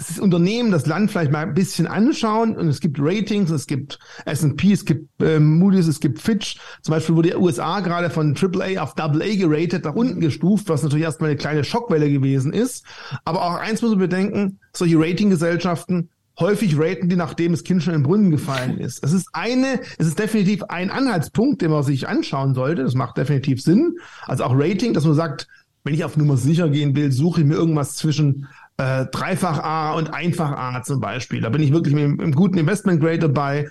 das 0.08 0.20
Unternehmen, 0.20 0.72
das 0.72 0.86
Land 0.86 1.12
vielleicht 1.12 1.32
mal 1.32 1.46
ein 1.46 1.54
bisschen 1.54 1.88
anschauen 1.88 2.56
und 2.56 2.68
es 2.68 2.80
gibt 2.80 2.98
Ratings, 3.00 3.52
es 3.52 3.68
gibt 3.68 4.00
S&P, 4.26 4.72
es 4.72 4.86
gibt 4.86 5.22
äh, 5.22 5.40
Moody's, 5.40 5.88
es 5.88 6.00
gibt 6.00 6.20
Fitch. 6.22 6.58
Zum 6.82 6.94
Beispiel 6.94 7.16
wurde 7.16 7.30
die 7.30 7.36
USA 7.36 7.82
gerade 7.82 8.10
von 8.10 8.36
AAA 8.36 8.82
auf 8.82 8.98
AA 8.98 9.36
geratet, 9.36 9.86
nach 9.86 9.96
unten 9.96 10.20
gestuft, 10.20 10.70
was 10.70 10.84
natürlich 10.84 11.04
erstmal 11.04 11.32
eine 11.32 11.38
kleine 11.38 11.64
Schockwelle 11.64 12.10
gewesen 12.10 12.54
ist. 12.54 12.86
Aber 13.26 13.44
auch 13.44 13.56
eins 13.56 13.82
muss 13.82 13.92
man 13.92 14.00
bedenken, 14.00 14.60
solche 14.74 14.98
Ratinggesellschaften 14.98 16.10
häufig 16.40 16.80
raten 16.80 17.10
die, 17.10 17.18
nachdem 17.18 17.52
das 17.52 17.64
Kind 17.64 17.84
schon 17.84 17.94
im 17.94 18.04
Brunnen 18.04 18.32
gefallen 18.32 18.78
ist. 18.78 19.04
Es 19.04 19.12
ist 19.12 19.28
eine, 19.34 19.82
es 19.98 20.08
ist 20.08 20.20
definitiv 20.20 20.64
ein 20.64 20.90
Anhaltspunkt, 20.90 21.62
den 21.62 21.72
man 21.72 21.84
sich 21.84 22.08
anschauen 22.08 22.54
sollte. 22.54 22.84
Das 22.84 22.96
macht 22.96 23.18
definitiv 23.18 23.62
Sinn. 23.62 23.98
Also 24.26 24.46
auch 24.46 24.54
Rating, 24.56 24.94
dass 24.94 25.04
man 25.04 25.16
sagt, 25.16 25.48
wenn 25.84 25.94
ich 25.94 26.04
auf 26.04 26.18
Nummer 26.18 26.38
sicher 26.38 26.70
gehen 26.70 26.96
will, 26.96 27.12
suche 27.12 27.42
ich 27.42 27.48
mir 27.48 27.56
irgendwas 27.56 27.96
zwischen 27.96 28.48
äh, 28.80 29.06
Dreifach 29.08 29.60
A 29.60 29.94
und 29.94 30.14
Einfach 30.14 30.52
A 30.52 30.82
zum 30.84 31.02
Beispiel. 31.02 31.42
Da 31.42 31.50
bin 31.50 31.62
ich 31.62 31.74
wirklich 31.74 31.94
mit 31.94 32.04
einem 32.04 32.34
guten 32.34 32.58
Investment 32.58 33.02
Grade 33.02 33.20
dabei. 33.20 33.70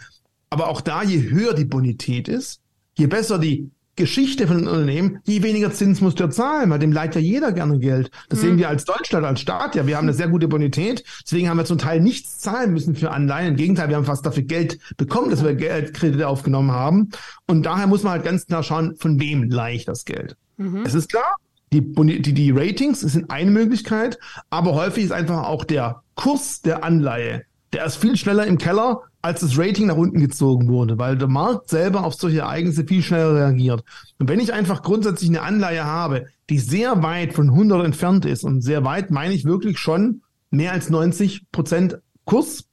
Aber 0.51 0.69
auch 0.69 0.81
da, 0.81 1.03
je 1.03 1.31
höher 1.31 1.55
die 1.55 1.65
Bonität 1.65 2.29
ist, 2.29 2.61
je 2.97 3.07
besser 3.07 3.39
die 3.39 3.71
Geschichte 3.97 4.47
von 4.47 4.59
einem 4.59 4.69
Unternehmen, 4.69 5.19
je 5.25 5.43
weniger 5.43 5.73
Zins 5.73 6.01
musst 6.01 6.21
du 6.21 6.29
zahlen, 6.29 6.71
weil 6.71 6.79
dem 6.79 6.93
leiht 6.93 7.15
ja 7.15 7.21
jeder 7.21 7.53
gerne 7.53 7.79
Geld. 7.79 8.11
Das 8.29 8.39
mhm. 8.39 8.43
sehen 8.43 8.59
wir 8.59 8.69
als 8.69 8.85
Deutschland, 8.85 9.27
als 9.27 9.41
Staat 9.41 9.75
ja. 9.75 9.87
Wir 9.87 9.97
haben 9.97 10.05
eine 10.05 10.15
sehr 10.15 10.29
gute 10.29 10.47
Bonität, 10.47 11.03
deswegen 11.25 11.49
haben 11.49 11.57
wir 11.57 11.65
zum 11.65 11.79
Teil 11.79 12.01
nichts 12.01 12.39
zahlen 12.39 12.73
müssen 12.73 12.95
für 12.95 13.11
Anleihen. 13.11 13.49
Im 13.49 13.57
Gegenteil, 13.57 13.89
wir 13.89 13.97
haben 13.97 14.05
fast 14.05 14.25
dafür 14.25 14.45
Geld 14.45 14.79
bekommen, 14.99 15.31
dass 15.31 15.43
wir 15.43 15.55
Geldkredite 15.55 16.29
aufgenommen 16.29 16.71
haben. 16.71 17.09
Und 17.47 17.65
daher 17.67 17.87
muss 17.87 18.05
man 18.05 18.13
halt 18.13 18.25
ganz 18.25 18.47
klar 18.47 18.63
schauen, 18.63 18.95
von 18.97 19.19
wem 19.19 19.51
leihe 19.51 19.75
ich 19.75 19.85
das 19.85 20.05
Geld. 20.05 20.37
Mhm. 20.59 20.83
Es 20.87 20.95
ist 20.95 21.09
klar, 21.09 21.35
die, 21.73 21.81
die, 22.23 22.33
die 22.33 22.51
Ratings 22.51 23.01
sind 23.01 23.31
eine 23.31 23.51
Möglichkeit, 23.51 24.19
aber 24.51 24.75
häufig 24.75 25.05
ist 25.05 25.13
einfach 25.13 25.47
auch 25.47 25.65
der 25.65 26.03
Kurs 26.15 26.63
der 26.63 26.85
Anleihe, 26.85 27.45
der 27.73 27.85
ist 27.85 27.97
viel 27.97 28.17
schneller 28.17 28.47
im 28.47 28.59
Keller, 28.59 29.03
als 29.21 29.41
das 29.41 29.59
Rating 29.59 29.87
nach 29.87 29.97
unten 29.97 30.21
gezogen 30.21 30.69
wurde, 30.69 30.99
weil 30.99 31.19
der 31.19 31.29
Markt 31.29 31.69
selber 31.69 32.05
auf 32.05 32.15
solche 32.15 32.41
Ereignisse 32.41 32.85
viel 32.85 33.03
schneller 33.03 33.35
reagiert. 33.35 33.85
Und 34.19 34.29
wenn 34.29 34.41
ich 34.41 34.53
einfach 34.53 34.83
grundsätzlich 34.83 35.29
eine 35.29 35.43
Anleihe 35.43 35.85
habe, 35.85 36.27
die 36.49 36.59
sehr 36.59 37.03
weit 37.03 37.35
von 37.35 37.51
100 37.51 37.85
entfernt 37.85 38.25
ist 38.25 38.45
und 38.45 38.63
sehr 38.63 38.85
weit 38.85 39.11
meine 39.11 39.35
ich 39.35 39.45
wirklich 39.45 39.79
schon 39.79 40.23
mehr 40.51 40.73
als 40.73 40.89
90 40.89 41.51
Prozent 41.53 41.99
Kurs, 42.25 42.65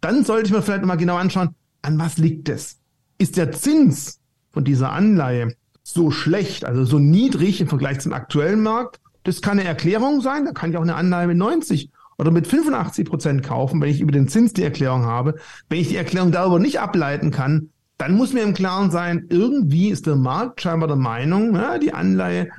dann 0.00 0.24
sollte 0.24 0.46
ich 0.46 0.52
mir 0.52 0.62
vielleicht 0.62 0.84
mal 0.84 0.96
genau 0.96 1.16
anschauen, 1.16 1.54
an 1.82 1.98
was 1.98 2.18
liegt 2.18 2.48
es? 2.48 2.78
Ist 3.18 3.36
der 3.36 3.52
Zins 3.52 4.20
von 4.52 4.64
dieser 4.64 4.92
Anleihe 4.92 5.56
so 5.96 6.12
schlecht, 6.12 6.64
also 6.64 6.84
so 6.84 7.00
niedrig 7.00 7.60
im 7.60 7.66
Vergleich 7.66 7.98
zum 7.98 8.12
aktuellen 8.12 8.62
Markt, 8.62 9.00
das 9.24 9.42
kann 9.42 9.58
eine 9.58 9.68
Erklärung 9.68 10.20
sein. 10.20 10.44
Da 10.44 10.52
kann 10.52 10.70
ich 10.70 10.76
auch 10.76 10.82
eine 10.82 10.94
Anleihe 10.94 11.26
mit 11.26 11.36
90 11.36 11.90
oder 12.18 12.30
mit 12.30 12.46
85 12.46 13.04
Prozent 13.04 13.42
kaufen, 13.42 13.80
wenn 13.80 13.90
ich 13.90 14.00
über 14.00 14.12
den 14.12 14.28
Zins 14.28 14.52
die 14.52 14.62
Erklärung 14.62 15.04
habe. 15.04 15.34
Wenn 15.68 15.80
ich 15.80 15.88
die 15.88 15.96
Erklärung 15.96 16.30
darüber 16.30 16.60
nicht 16.60 16.78
ableiten 16.80 17.32
kann, 17.32 17.70
dann 17.98 18.14
muss 18.14 18.32
mir 18.32 18.42
im 18.42 18.54
Klaren 18.54 18.90
sein, 18.90 19.26
irgendwie 19.30 19.88
ist 19.88 20.06
der 20.06 20.16
Markt 20.16 20.60
scheinbar 20.60 20.86
der 20.86 20.96
Meinung, 20.96 21.54
ja, 21.54 21.78
die 21.78 21.92
Anleihe, 21.92 22.50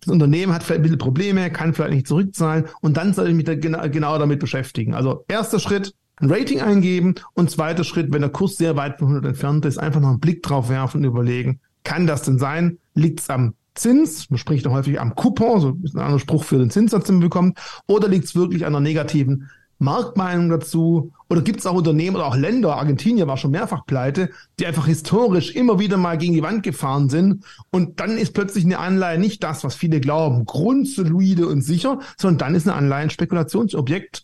das 0.00 0.12
Unternehmen 0.12 0.52
hat 0.52 0.62
vielleicht 0.62 0.80
ein 0.80 0.82
bisschen 0.82 0.98
Probleme, 0.98 1.50
kann 1.50 1.72
vielleicht 1.72 1.94
nicht 1.94 2.06
zurückzahlen 2.06 2.66
und 2.82 2.96
dann 2.96 3.14
soll 3.14 3.28
ich 3.28 3.34
mich 3.34 3.46
da 3.46 3.54
genau, 3.54 3.88
genau 3.88 4.18
damit 4.18 4.40
beschäftigen. 4.40 4.94
Also 4.94 5.24
erster 5.26 5.58
Schritt, 5.58 5.94
ein 6.16 6.30
Rating 6.30 6.60
eingeben 6.60 7.14
und 7.32 7.50
zweiter 7.50 7.82
Schritt, 7.82 8.12
wenn 8.12 8.20
der 8.20 8.30
Kurs 8.30 8.56
sehr 8.56 8.76
weit 8.76 8.98
von 8.98 9.08
100 9.08 9.30
entfernt 9.30 9.64
ist, 9.64 9.78
einfach 9.78 10.00
noch 10.00 10.10
einen 10.10 10.20
Blick 10.20 10.42
drauf 10.42 10.68
werfen 10.68 10.98
und 10.98 11.04
überlegen, 11.04 11.60
kann 11.84 12.06
das 12.06 12.22
denn 12.22 12.38
sein? 12.38 12.78
Liegt 12.94 13.20
es 13.20 13.30
am 13.30 13.54
Zins? 13.74 14.30
Man 14.30 14.38
spricht 14.38 14.66
häufig 14.66 15.00
am 15.00 15.14
Coupon, 15.14 15.60
so 15.60 15.76
ist 15.82 15.94
ein 15.94 16.00
anderer 16.00 16.18
Spruch 16.18 16.44
für 16.44 16.58
den 16.58 16.70
Zinssatz, 16.70 17.06
den 17.06 17.16
man 17.16 17.22
bekommt. 17.22 17.58
Oder 17.86 18.08
liegt 18.08 18.24
es 18.24 18.34
wirklich 18.34 18.64
an 18.64 18.74
einer 18.74 18.80
negativen 18.80 19.50
Marktmeinung 19.78 20.48
dazu? 20.48 21.12
Oder 21.28 21.42
gibt 21.42 21.60
es 21.60 21.66
auch 21.66 21.74
Unternehmen 21.74 22.16
oder 22.16 22.26
auch 22.26 22.36
Länder, 22.36 22.76
Argentinien 22.76 23.28
war 23.28 23.36
schon 23.36 23.50
mehrfach 23.50 23.86
pleite, 23.86 24.30
die 24.58 24.66
einfach 24.66 24.86
historisch 24.86 25.54
immer 25.54 25.78
wieder 25.78 25.96
mal 25.96 26.16
gegen 26.16 26.34
die 26.34 26.42
Wand 26.42 26.62
gefahren 26.62 27.08
sind. 27.08 27.44
Und 27.70 28.00
dann 28.00 28.16
ist 28.16 28.34
plötzlich 28.34 28.64
eine 28.64 28.78
Anleihe 28.78 29.18
nicht 29.18 29.42
das, 29.42 29.64
was 29.64 29.74
viele 29.74 30.00
glauben, 30.00 30.44
grundsolide 30.44 31.46
und 31.46 31.62
sicher, 31.62 31.98
sondern 32.16 32.38
dann 32.38 32.54
ist 32.54 32.68
eine 32.68 32.76
Anleihe 32.76 33.02
ein 33.02 33.10
Spekulationsobjekt. 33.10 34.22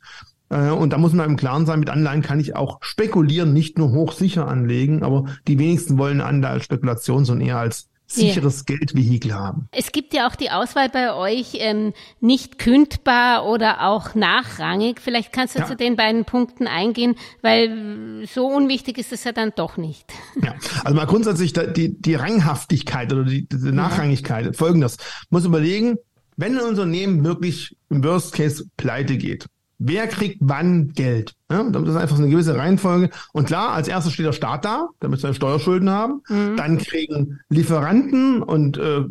Äh, 0.50 0.70
und 0.70 0.92
da 0.92 0.98
muss 0.98 1.12
man 1.12 1.30
im 1.30 1.36
Klaren 1.36 1.64
sein, 1.64 1.80
mit 1.80 1.88
Anleihen 1.90 2.22
kann 2.22 2.40
ich 2.40 2.56
auch 2.56 2.78
spekulieren, 2.82 3.52
nicht 3.52 3.78
nur 3.78 3.92
hochsicher 3.92 4.46
anlegen, 4.46 5.02
aber 5.02 5.24
die 5.48 5.58
wenigsten 5.58 5.96
wollen 5.96 6.20
Anleihe 6.20 6.52
als 6.54 6.64
Spekulation, 6.64 7.24
sondern 7.24 7.48
eher 7.48 7.58
als 7.58 7.88
sicheres 8.10 8.64
yeah. 8.68 8.76
Geldvehikel 8.76 9.32
haben. 9.32 9.68
Es 9.70 9.92
gibt 9.92 10.12
ja 10.14 10.28
auch 10.28 10.34
die 10.34 10.50
Auswahl 10.50 10.88
bei 10.88 11.14
euch 11.14 11.52
ähm, 11.54 11.92
nicht 12.20 12.58
kündbar 12.58 13.46
oder 13.46 13.86
auch 13.86 14.16
nachrangig. 14.16 15.00
Vielleicht 15.00 15.32
kannst 15.32 15.54
du 15.54 15.60
ja. 15.60 15.66
zu 15.66 15.76
den 15.76 15.94
beiden 15.94 16.24
Punkten 16.24 16.66
eingehen, 16.66 17.14
weil 17.40 18.26
so 18.26 18.48
unwichtig 18.48 18.98
ist 18.98 19.12
es 19.12 19.22
ja 19.24 19.30
dann 19.30 19.52
doch 19.54 19.76
nicht. 19.76 20.12
Ja, 20.42 20.54
also 20.84 20.96
mal 20.96 21.06
grundsätzlich 21.06 21.52
die, 21.52 22.00
die 22.00 22.14
Ranghaftigkeit 22.14 23.12
oder 23.12 23.24
die, 23.24 23.48
die 23.48 23.72
Nachrangigkeit. 23.72 24.46
Ja. 24.46 24.52
Folgendes, 24.54 24.96
muss 25.30 25.44
überlegen, 25.44 25.96
wenn 26.36 26.58
ein 26.58 26.64
Unternehmen 26.64 27.24
wirklich 27.24 27.76
im 27.90 28.02
Worst 28.02 28.32
Case 28.32 28.64
pleite 28.76 29.18
geht, 29.18 29.46
wer 29.80 30.06
kriegt 30.06 30.36
wann 30.40 30.92
Geld. 30.92 31.34
Ja, 31.50 31.64
das 31.64 31.82
ist 31.88 31.96
einfach 31.96 32.16
so 32.16 32.22
eine 32.22 32.30
gewisse 32.30 32.56
Reihenfolge. 32.56 33.10
Und 33.32 33.46
klar, 33.46 33.70
als 33.70 33.88
erstes 33.88 34.12
steht 34.12 34.26
der 34.26 34.32
Staat 34.32 34.64
da, 34.64 34.88
damit 35.00 35.22
wir 35.22 35.34
Steuerschulden 35.34 35.90
haben. 35.90 36.22
Mhm. 36.28 36.56
Dann 36.56 36.78
kriegen 36.78 37.40
Lieferanten 37.48 38.42
und 38.42 38.78
äh, 38.78 39.04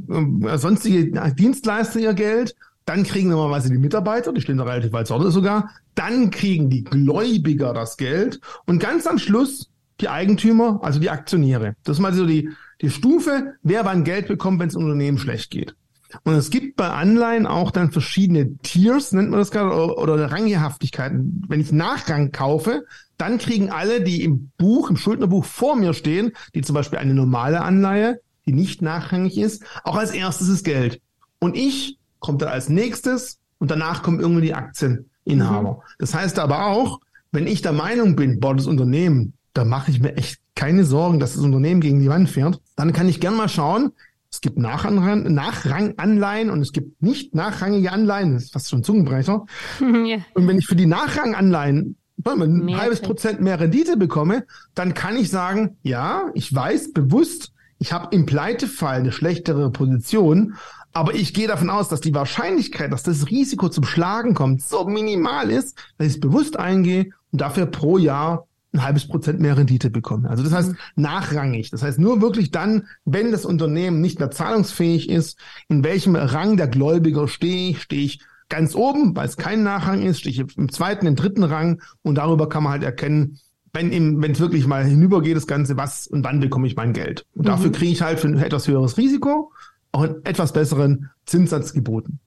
sonstige 0.57 1.11
Dienstleister 1.34 1.99
ihr 1.99 2.13
Geld. 2.13 2.55
Dann 2.86 3.03
kriegen 3.03 3.30
normalerweise 3.30 3.70
die 3.70 3.78
Mitarbeiter, 3.78 4.32
die 4.32 4.41
stehen 4.41 4.57
da 4.57 4.63
relativ 4.63 4.93
weit 4.93 5.07
vorne 5.07 5.32
sogar. 5.32 5.70
Dann 5.95 6.32
kriegen 6.32 6.70
die 6.70 6.84
Gläubiger 6.84 7.74
das 7.74 7.97
Geld. 7.97 8.39
Und 8.65 8.80
ganz 8.80 9.05
am 9.05 9.20
Schluss 9.20 9.70
die 10.01 10.09
Eigentümer, 10.09 10.80
also 10.82 10.99
die 10.99 11.09
Aktionäre. 11.09 11.76
Das 11.84 11.97
ist 11.97 12.01
mal 12.01 12.13
so 12.13 12.26
die, 12.26 12.49
die 12.82 12.89
Stufe, 12.89 13.55
wer 13.63 13.86
wann 13.86 14.03
Geld 14.03 14.28
bekommt, 14.28 14.59
wenn 14.59 14.70
es 14.70 14.76
Unternehmen 14.76 15.17
schlecht 15.17 15.51
geht. 15.51 15.76
Und 16.24 16.34
es 16.36 16.49
gibt 16.49 16.76
bei 16.76 16.89
Anleihen 16.89 17.45
auch 17.45 17.72
dann 17.72 17.91
verschiedene 17.91 18.57
Tiers, 18.57 19.12
nennt 19.12 19.30
man 19.30 19.39
das 19.39 19.51
gerade, 19.51 19.74
oder, 19.74 20.14
oder 20.14 20.32
Ranghaftigkeiten. 20.32 21.43
Wenn 21.47 21.60
ich 21.60 21.72
Nachrang 21.72 22.32
kaufe, 22.32 22.86
dann 23.18 23.38
kriegen 23.38 23.70
alle, 23.70 24.01
die 24.01 24.24
im 24.24 24.51
Buch, 24.57 24.89
im 24.89 24.97
Schuldnerbuch 24.97 25.45
vor 25.45 25.76
mir 25.76 25.93
stehen, 25.93 26.32
die 26.55 26.62
zum 26.62 26.74
Beispiel 26.74 26.99
eine 26.99 27.14
normale 27.14 27.62
Anleihe, 27.62 28.22
die 28.45 28.53
nicht 28.53 28.82
nachrangig 28.82 29.38
ist, 29.38 29.64
auch 29.84 29.95
als 29.95 30.12
erstes 30.12 30.47
das 30.47 30.64
Geld. 30.64 31.01
Und 31.39 31.55
ich 31.55 31.97
komme 32.20 32.38
dann 32.38 32.49
als 32.49 32.70
nächstes 32.70 33.39
und 33.60 33.72
danach 33.72 34.03
kommen 34.03 34.20
irgendwie 34.20 34.41
die 34.41 34.55
Aktieninhaber. 34.55 35.72
Mhm. 35.74 35.82
Das 35.99 36.14
heißt 36.14 36.39
aber 36.39 36.68
auch, 36.68 36.99
wenn 37.32 37.47
ich 37.47 37.62
der 37.62 37.74
Meinung 37.74 38.16
bin, 38.16 38.39
boah, 38.39 38.55
das 38.55 38.66
Unternehmen, 38.66 39.34
da 39.53 39.66
mache 39.66 39.91
ich 39.91 39.99
mir 39.99 40.16
echt 40.16 40.39
keine 40.55 40.84
Sorgen, 40.84 41.20
dass 41.20 41.34
das 41.34 41.43
Unternehmen 41.43 41.82
gegen 41.82 41.99
die 41.99 42.10
Wand 42.10 42.30
fährt, 42.30 42.60
dann 42.76 42.93
kann 42.93 43.07
ich 43.07 43.20
gern 43.20 43.36
mal 43.36 43.49
schauen, 43.49 43.91
es 44.32 44.41
gibt 44.41 44.57
Nachranganleihen 44.57 46.49
und 46.49 46.61
es 46.61 46.71
gibt 46.71 47.01
nicht 47.01 47.34
nachrangige 47.34 47.91
Anleihen. 47.91 48.34
Das 48.34 48.43
ist 48.43 48.53
fast 48.53 48.69
schon 48.69 48.84
Zungenbrecher. 48.84 49.45
ja. 50.05 50.17
Und 50.34 50.47
wenn 50.47 50.59
ich 50.59 50.67
für 50.67 50.75
die 50.75 50.86
Nachranganleihen 50.86 51.97
ein 52.25 52.51
mehr 52.65 52.77
halbes 52.82 53.01
Prozent 53.01 53.41
mehr 53.41 53.59
Rendite 53.59 53.97
bekomme, 53.97 54.45
dann 54.75 54.93
kann 54.93 55.17
ich 55.17 55.30
sagen, 55.30 55.77
ja, 55.84 56.30
ich 56.34 56.53
weiß 56.53 56.93
bewusst, 56.93 57.53
ich 57.80 57.93
habe 57.93 58.13
im 58.15 58.25
Pleitefall 58.25 58.99
eine 58.99 59.11
schlechtere 59.11 59.71
Position, 59.71 60.55
aber 60.91 61.15
ich 61.15 61.34
gehe 61.34 61.47
davon 61.47 61.69
aus, 61.69 61.88
dass 61.88 62.01
die 62.01 62.13
Wahrscheinlichkeit, 62.13 62.91
dass 62.91 63.03
das 63.03 63.30
Risiko 63.30 63.69
zum 63.69 63.86
Schlagen 63.86 64.34
kommt, 64.34 64.61
so 64.61 64.86
minimal 64.86 65.49
ist, 65.49 65.77
dass 65.97 66.07
ich 66.07 66.13
es 66.15 66.19
bewusst 66.19 66.59
eingehe 66.59 67.11
und 67.32 67.41
dafür 67.41 67.67
pro 67.67 67.97
Jahr 67.97 68.47
ein 68.74 68.84
halbes 68.84 69.07
Prozent 69.07 69.39
mehr 69.39 69.57
Rendite 69.57 69.89
bekommen. 69.89 70.26
Also 70.26 70.43
das 70.43 70.53
heißt 70.53 70.70
mhm. 70.70 70.78
nachrangig. 70.95 71.72
Das 71.72 71.82
heißt 71.82 71.99
nur 71.99 72.22
wirklich 72.22 72.51
dann, 72.51 72.88
wenn 73.05 73.32
das 73.32 73.45
Unternehmen 73.45 74.01
nicht 74.01 74.20
mehr 74.20 74.32
zahlungsfähig 74.32 75.09
ist, 75.09 75.39
in 75.67 75.84
welchem 75.84 76.15
Rang 76.15 76.57
der 76.57 76.67
Gläubiger 76.67 77.28
stehe 77.28 77.72
ich, 77.72 77.82
stehe 77.82 78.03
ich 78.03 78.20
ganz 78.47 78.76
oben, 78.76 79.15
weil 79.15 79.28
es 79.28 79.38
kein 79.38 79.63
Nachrang 79.63 80.01
ist, 80.01 80.20
stehe 80.20 80.34
ich 80.34 80.57
im 80.57 80.72
zweiten, 80.72 81.07
im 81.07 81.15
dritten 81.15 81.43
Rang 81.43 81.82
und 82.01 82.15
darüber 82.15 82.49
kann 82.49 82.63
man 82.63 82.74
halt 82.74 82.84
erkennen, 82.84 83.39
wenn 83.74 83.91
wenn 84.22 84.32
es 84.32 84.39
wirklich 84.39 84.65
mal 84.65 84.84
hinübergeht, 84.84 85.38
das 85.38 85.45
Ganze, 85.45 85.78
was 85.78 86.07
und 86.07 86.24
wann 86.24 86.39
bekomme 86.39 86.65
ich 86.65 86.76
mein 86.76 86.93
Geld. 86.93 87.26
Und 87.36 87.43
mhm. 87.43 87.49
dafür 87.49 87.72
kriege 87.72 87.91
ich 87.91 88.01
halt 88.01 88.20
für 88.20 88.28
ein 88.28 88.39
etwas 88.39 88.67
höheres 88.67 88.97
Risiko 88.97 89.51
auch 89.91 90.03
einen 90.03 90.26
etwas 90.26 90.53
besseren 90.53 91.09
Zinssatz 91.26 91.74
geboten. 91.74 92.20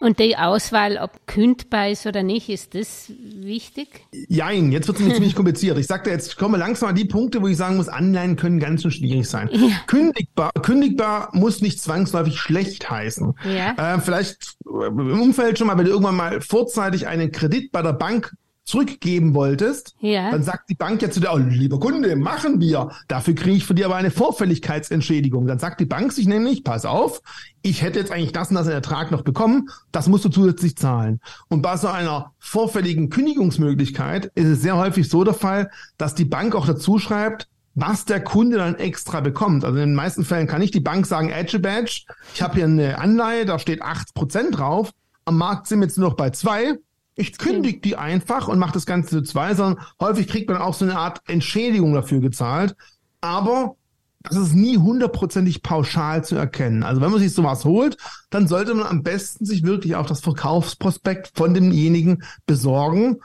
Und 0.00 0.18
die 0.18 0.34
Auswahl, 0.36 0.96
ob 0.96 1.26
kündbar 1.26 1.90
ist 1.90 2.06
oder 2.06 2.22
nicht, 2.22 2.48
ist 2.48 2.74
das 2.74 3.12
wichtig? 3.18 4.06
Jein, 4.28 4.72
jetzt 4.72 4.88
wird 4.88 4.98
es 4.98 5.08
ziemlich 5.14 5.34
kompliziert. 5.34 5.76
Ich 5.78 5.86
sagte 5.86 6.08
jetzt, 6.08 6.28
ich 6.28 6.36
komme 6.36 6.56
langsam 6.56 6.88
an 6.88 6.94
die 6.94 7.04
Punkte, 7.04 7.42
wo 7.42 7.48
ich 7.48 7.58
sagen 7.58 7.76
muss, 7.76 7.88
Anleihen 7.88 8.36
können 8.36 8.60
ganz 8.60 8.80
schön 8.80 8.90
schwierig 8.90 9.28
sein. 9.28 9.50
Ja. 9.52 9.68
Kündigbar, 9.86 10.52
kündigbar 10.62 11.28
muss 11.32 11.60
nicht 11.60 11.82
zwangsläufig 11.82 12.38
schlecht 12.38 12.90
heißen. 12.90 13.34
Ja. 13.44 13.96
Äh, 13.96 14.00
vielleicht 14.00 14.56
im 14.64 15.20
Umfeld 15.20 15.58
schon 15.58 15.66
mal, 15.66 15.76
wenn 15.76 15.84
du 15.84 15.90
irgendwann 15.90 16.16
mal 16.16 16.40
vorzeitig 16.40 17.06
einen 17.06 17.30
Kredit 17.30 17.70
bei 17.70 17.82
der 17.82 17.92
Bank 17.92 18.32
zurückgeben 18.70 19.34
wolltest, 19.34 19.94
ja. 20.00 20.30
dann 20.30 20.42
sagt 20.42 20.70
die 20.70 20.74
Bank 20.74 21.02
ja 21.02 21.10
zu 21.10 21.20
dir, 21.20 21.30
oh, 21.32 21.38
lieber 21.38 21.80
Kunde, 21.80 22.14
machen 22.16 22.60
wir. 22.60 22.90
Dafür 23.08 23.34
kriege 23.34 23.56
ich 23.56 23.66
für 23.66 23.74
dir 23.74 23.86
aber 23.86 23.96
eine 23.96 24.10
Vorfälligkeitsentschädigung. 24.10 25.46
Dann 25.46 25.58
sagt 25.58 25.80
die 25.80 25.86
Bank 25.86 26.12
sich 26.12 26.26
nämlich, 26.26 26.62
pass 26.62 26.84
auf, 26.84 27.20
ich 27.62 27.82
hätte 27.82 27.98
jetzt 27.98 28.12
eigentlich 28.12 28.32
das 28.32 28.50
und 28.50 28.54
das 28.54 28.66
in 28.66 28.72
Ertrag 28.72 29.10
noch 29.10 29.22
bekommen, 29.22 29.68
das 29.92 30.08
musst 30.08 30.24
du 30.24 30.28
zusätzlich 30.28 30.76
zahlen. 30.76 31.20
Und 31.48 31.62
bei 31.62 31.76
so 31.76 31.88
einer 31.88 32.32
vorfälligen 32.38 33.10
Kündigungsmöglichkeit 33.10 34.30
ist 34.34 34.46
es 34.46 34.62
sehr 34.62 34.76
häufig 34.76 35.08
so 35.08 35.24
der 35.24 35.34
Fall, 35.34 35.70
dass 35.98 36.14
die 36.14 36.24
Bank 36.24 36.54
auch 36.54 36.66
dazu 36.66 36.98
schreibt, 36.98 37.48
was 37.74 38.04
der 38.04 38.22
Kunde 38.22 38.58
dann 38.58 38.76
extra 38.76 39.20
bekommt. 39.20 39.64
Also 39.64 39.78
in 39.78 39.90
den 39.90 39.94
meisten 39.94 40.24
Fällen 40.24 40.46
kann 40.46 40.60
nicht 40.60 40.74
die 40.74 40.80
Bank 40.80 41.06
sagen, 41.06 41.30
Edge 41.30 41.58
Badge, 41.58 42.02
ich 42.34 42.42
habe 42.42 42.54
hier 42.54 42.64
eine 42.64 42.98
Anleihe, 42.98 43.46
da 43.46 43.58
steht 43.58 43.82
8% 43.82 44.50
drauf, 44.50 44.90
am 45.24 45.38
Markt 45.38 45.66
sind 45.66 45.80
wir 45.80 45.86
jetzt 45.86 45.98
nur 45.98 46.10
noch 46.10 46.16
bei 46.16 46.30
zwei 46.30 46.78
ich 47.20 47.38
kündige 47.38 47.80
die 47.80 47.96
einfach 47.96 48.48
und 48.48 48.58
mache 48.58 48.72
das 48.72 48.86
Ganze 48.86 49.10
zu 49.10 49.22
zwei, 49.22 49.54
sondern 49.54 49.84
häufig 50.00 50.26
kriegt 50.26 50.48
man 50.48 50.60
auch 50.60 50.74
so 50.74 50.84
eine 50.84 50.98
Art 50.98 51.20
Entschädigung 51.28 51.92
dafür 51.92 52.20
gezahlt. 52.20 52.74
Aber 53.20 53.76
das 54.22 54.36
ist 54.36 54.54
nie 54.54 54.76
hundertprozentig 54.76 55.62
pauschal 55.62 56.22
zu 56.24 56.36
erkennen. 56.36 56.82
Also 56.82 57.00
wenn 57.00 57.10
man 57.10 57.20
sich 57.20 57.32
sowas 57.32 57.64
holt, 57.64 57.96
dann 58.28 58.48
sollte 58.48 58.74
man 58.74 58.86
am 58.86 59.02
besten 59.02 59.46
sich 59.46 59.62
wirklich 59.62 59.96
auch 59.96 60.04
das 60.04 60.20
Verkaufsprospekt 60.20 61.32
von 61.34 61.54
demjenigen 61.54 62.22
besorgen. 62.44 63.20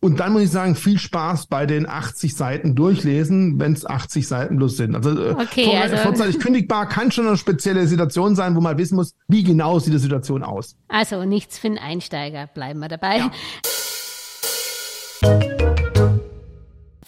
Und 0.00 0.18
dann 0.18 0.32
muss 0.32 0.42
ich 0.42 0.50
sagen, 0.50 0.76
viel 0.76 0.98
Spaß 0.98 1.46
bei 1.46 1.66
den 1.66 1.86
80 1.86 2.34
Seiten 2.34 2.74
durchlesen, 2.74 3.60
wenn 3.60 3.74
es 3.74 3.84
80 3.84 4.26
Seiten 4.26 4.56
plus 4.56 4.78
sind. 4.78 4.94
Also, 4.94 5.10
äh, 5.10 5.32
okay, 5.32 5.64
vor, 5.64 5.80
also 5.80 5.96
vorzeitig 5.98 6.38
kündigbar 6.40 6.88
kann 6.88 7.12
schon 7.12 7.26
eine 7.26 7.36
spezielle 7.36 7.86
Situation 7.86 8.34
sein, 8.34 8.56
wo 8.56 8.62
man 8.62 8.78
wissen 8.78 8.96
muss, 8.96 9.14
wie 9.28 9.44
genau 9.44 9.78
sieht 9.78 9.92
die 9.92 9.98
Situation 9.98 10.42
aus. 10.42 10.74
Also 10.88 11.24
nichts 11.26 11.58
für 11.58 11.66
einen 11.66 11.78
Einsteiger, 11.78 12.46
bleiben 12.46 12.80
wir 12.80 12.88
dabei. 12.88 13.18
Ja. 13.18 13.30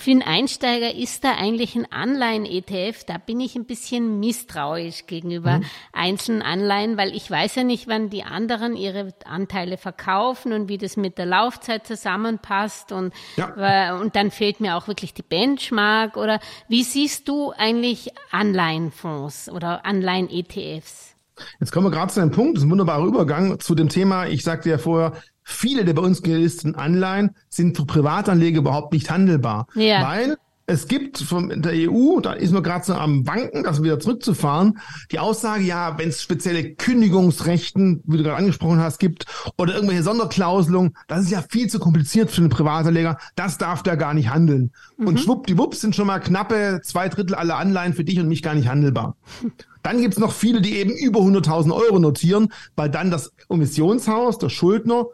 Für 0.02 0.10
einen 0.10 0.22
Einsteiger 0.22 0.92
ist 0.96 1.22
da 1.22 1.36
eigentlich 1.36 1.76
ein 1.76 1.86
Anleihen-ETF, 1.92 3.04
da 3.04 3.18
bin 3.18 3.38
ich 3.38 3.54
ein 3.54 3.66
bisschen 3.66 4.18
misstrauisch 4.18 5.06
gegenüber 5.06 5.58
mhm. 5.58 5.64
einzelnen 5.92 6.42
Anleihen, 6.42 6.96
weil 6.96 7.14
ich 7.14 7.30
weiß 7.30 7.54
ja 7.54 7.62
nicht, 7.62 7.86
wann 7.86 8.10
die 8.10 8.24
anderen 8.24 8.74
ihre 8.74 9.14
Anteile 9.24 9.76
verkaufen 9.76 10.52
und 10.52 10.68
wie 10.68 10.76
das 10.76 10.96
mit 10.96 11.18
der 11.18 11.26
Laufzeit 11.26 11.86
zusammenpasst 11.86 12.90
und, 12.90 13.14
ja. 13.36 13.96
und 13.96 14.16
dann 14.16 14.32
fehlt 14.32 14.58
mir 14.58 14.74
auch 14.74 14.88
wirklich 14.88 15.14
die 15.14 15.22
Benchmark 15.22 16.16
oder 16.16 16.40
wie 16.66 16.82
siehst 16.82 17.28
du 17.28 17.52
eigentlich 17.56 18.08
Anleihenfonds 18.32 19.50
oder 19.50 19.86
Anleihen-ETFs? 19.86 21.14
Jetzt 21.60 21.70
kommen 21.70 21.86
wir 21.86 21.92
gerade 21.92 22.12
zu 22.12 22.20
einem 22.20 22.32
Punkt, 22.32 22.56
das 22.56 22.62
ist 22.64 22.66
ein 22.66 22.72
wunderbarer 22.72 23.04
Übergang 23.04 23.60
zu 23.60 23.76
dem 23.76 23.88
Thema, 23.88 24.26
ich 24.26 24.42
sagte 24.42 24.68
ja 24.68 24.78
vorher, 24.78 25.12
viele 25.44 25.84
der 25.84 25.94
bei 25.94 26.02
uns 26.02 26.22
gelisteten 26.22 26.74
Anleihen 26.74 27.36
sind 27.48 27.76
für 27.76 27.84
Privatanleger 27.84 28.58
überhaupt 28.58 28.92
nicht 28.92 29.10
handelbar. 29.10 29.66
Ja. 29.74 30.06
Weil 30.06 30.36
es 30.66 30.86
gibt 30.86 31.18
von 31.18 31.62
der 31.62 31.72
EU, 31.74 32.20
da 32.20 32.32
ist 32.32 32.52
man 32.52 32.62
gerade 32.62 32.84
so 32.84 32.94
am 32.94 33.26
Wanken, 33.26 33.64
das 33.64 33.82
wieder 33.82 33.98
zurückzufahren, 33.98 34.78
die 35.10 35.18
Aussage, 35.18 35.64
ja, 35.64 35.98
wenn 35.98 36.08
es 36.08 36.22
spezielle 36.22 36.74
Kündigungsrechten, 36.74 38.02
wie 38.06 38.16
du 38.16 38.22
gerade 38.22 38.36
angesprochen 38.36 38.80
hast, 38.80 38.98
gibt 38.98 39.26
oder 39.58 39.74
irgendwelche 39.74 40.04
Sonderklauselungen, 40.04 40.96
das 41.08 41.24
ist 41.24 41.30
ja 41.30 41.42
viel 41.42 41.68
zu 41.68 41.80
kompliziert 41.80 42.30
für 42.30 42.42
den 42.42 42.50
Privatanleger, 42.50 43.18
das 43.34 43.58
darf 43.58 43.82
der 43.82 43.96
gar 43.96 44.14
nicht 44.14 44.30
handeln. 44.30 44.72
Mhm. 44.96 45.08
Und 45.08 45.20
schwuppdiwupps 45.20 45.80
sind 45.80 45.96
schon 45.96 46.06
mal 46.06 46.20
knappe 46.20 46.80
zwei 46.84 47.08
Drittel 47.08 47.34
aller 47.34 47.58
Anleihen 47.58 47.92
für 47.92 48.04
dich 48.04 48.20
und 48.20 48.28
mich 48.28 48.42
gar 48.42 48.54
nicht 48.54 48.68
handelbar. 48.68 49.16
Dann 49.82 50.00
gibt's 50.00 50.18
noch 50.18 50.32
viele, 50.32 50.60
die 50.60 50.76
eben 50.76 50.92
über 50.92 51.20
100.000 51.20 51.74
Euro 51.74 51.98
notieren, 51.98 52.52
weil 52.76 52.88
dann 52.88 53.10
das 53.10 53.32
Emissionshaus, 53.50 54.38
der 54.38 54.48
Schuldner, 54.48 55.06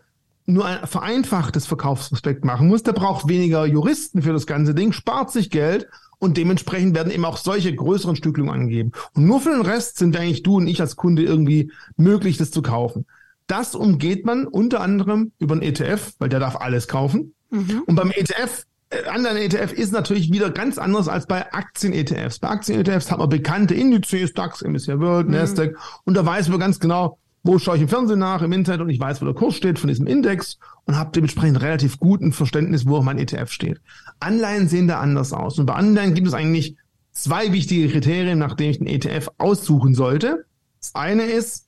nur 0.49 0.65
ein 0.65 0.87
vereinfachtes 0.87 1.67
Verkaufsprospekt 1.67 2.45
machen 2.45 2.69
muss, 2.69 2.83
der 2.83 2.93
braucht 2.93 3.29
weniger 3.29 3.67
Juristen 3.67 4.23
für 4.23 4.33
das 4.33 4.47
ganze 4.47 4.75
Ding, 4.75 4.93
spart 4.93 5.31
sich 5.31 5.51
Geld 5.51 5.89
und 6.19 6.37
dementsprechend 6.37 6.97
werden 6.97 7.13
eben 7.13 7.25
auch 7.25 7.37
solche 7.37 7.75
größeren 7.75 8.17
Stücklungen 8.17 8.53
angegeben. 8.53 8.93
Und 9.15 9.27
nur 9.27 9.41
für 9.41 9.51
den 9.51 9.61
Rest 9.61 9.99
sind 9.99 10.17
eigentlich 10.17 10.43
du 10.43 10.57
und 10.57 10.67
ich 10.67 10.81
als 10.81 10.97
Kunde 10.97 11.23
irgendwie 11.23 11.71
möglich, 11.97 12.39
das 12.39 12.51
zu 12.51 12.63
kaufen. 12.63 13.07
Das 13.47 13.75
umgeht 13.75 14.25
man 14.25 14.47
unter 14.47 14.81
anderem 14.81 15.33
über 15.39 15.55
einen 15.55 15.63
ETF, 15.63 16.15
weil 16.19 16.29
der 16.29 16.41
darf 16.41 16.57
alles 16.57 16.89
kaufen. 16.89 17.35
Mhm. 17.51 17.83
Und 17.87 17.95
beim 17.95 18.11
ETF 18.11 18.65
äh, 18.91 19.05
Anleihen-ETF 19.05 19.73
ist 19.73 19.93
natürlich 19.93 20.33
wieder 20.33 20.51
ganz 20.51 20.79
anders 20.79 21.09
als 21.09 21.27
bei 21.27 21.53
Aktien-ETFs. 21.53 22.39
Bei 22.39 22.49
Aktien-ETFs 22.49 23.11
hat 23.11 23.19
man 23.19 23.29
bekannte 23.29 23.75
Indizes, 23.75 24.33
DAX, 24.33 24.63
MSCI 24.63 24.99
World, 24.99 25.29
mhm. 25.29 25.35
Nasdaq, 25.35 25.77
und 26.05 26.15
da 26.15 26.25
weiß 26.25 26.49
man 26.49 26.59
ganz 26.59 26.81
genau, 26.81 27.19
wo 27.43 27.59
schaue 27.59 27.77
ich 27.77 27.83
im 27.83 27.89
Fernsehen 27.89 28.19
nach, 28.19 28.43
im 28.43 28.53
Internet 28.53 28.81
und 28.81 28.91
ich 28.91 29.01
weiß, 29.01 29.21
wo 29.21 29.27
der 29.27 29.35
Kurs 29.35 29.55
steht 29.55 29.79
von 29.79 29.89
diesem 29.89 30.07
Index 30.07 30.59
und 30.85 30.97
habe 30.97 31.13
dementsprechend 31.15 31.61
relativ 31.61 31.99
guten 31.99 32.33
Verständnis, 32.33 32.87
wo 32.87 32.97
auch 32.97 33.03
mein 33.03 33.19
ETF 33.19 33.51
steht. 33.51 33.81
Anleihen 34.21 34.69
sehen 34.69 34.89
da 34.89 35.01
anders 35.01 35.33
aus. 35.33 35.59
Und 35.59 35.67
bei 35.67 35.75
Anleihen 35.75 36.15
gibt 36.15 36.27
es 36.27 36.35
eigentlich 36.35 36.77
zwei 37.13 37.53
wichtige 37.53 37.89
Kriterien, 37.89 38.39
nach 38.39 38.55
denen 38.55 38.71
ich 38.71 38.79
den 38.79 38.87
ETF 38.87 39.31
aussuchen 39.39 39.95
sollte. 39.95 40.45
Das 40.81 40.95
eine 40.95 41.25
ist, 41.25 41.67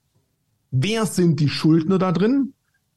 wer 0.71 1.07
sind 1.07 1.41
die 1.41 1.49
Schuldner 1.49 1.99
da 1.99 2.13
drin? 2.13 2.53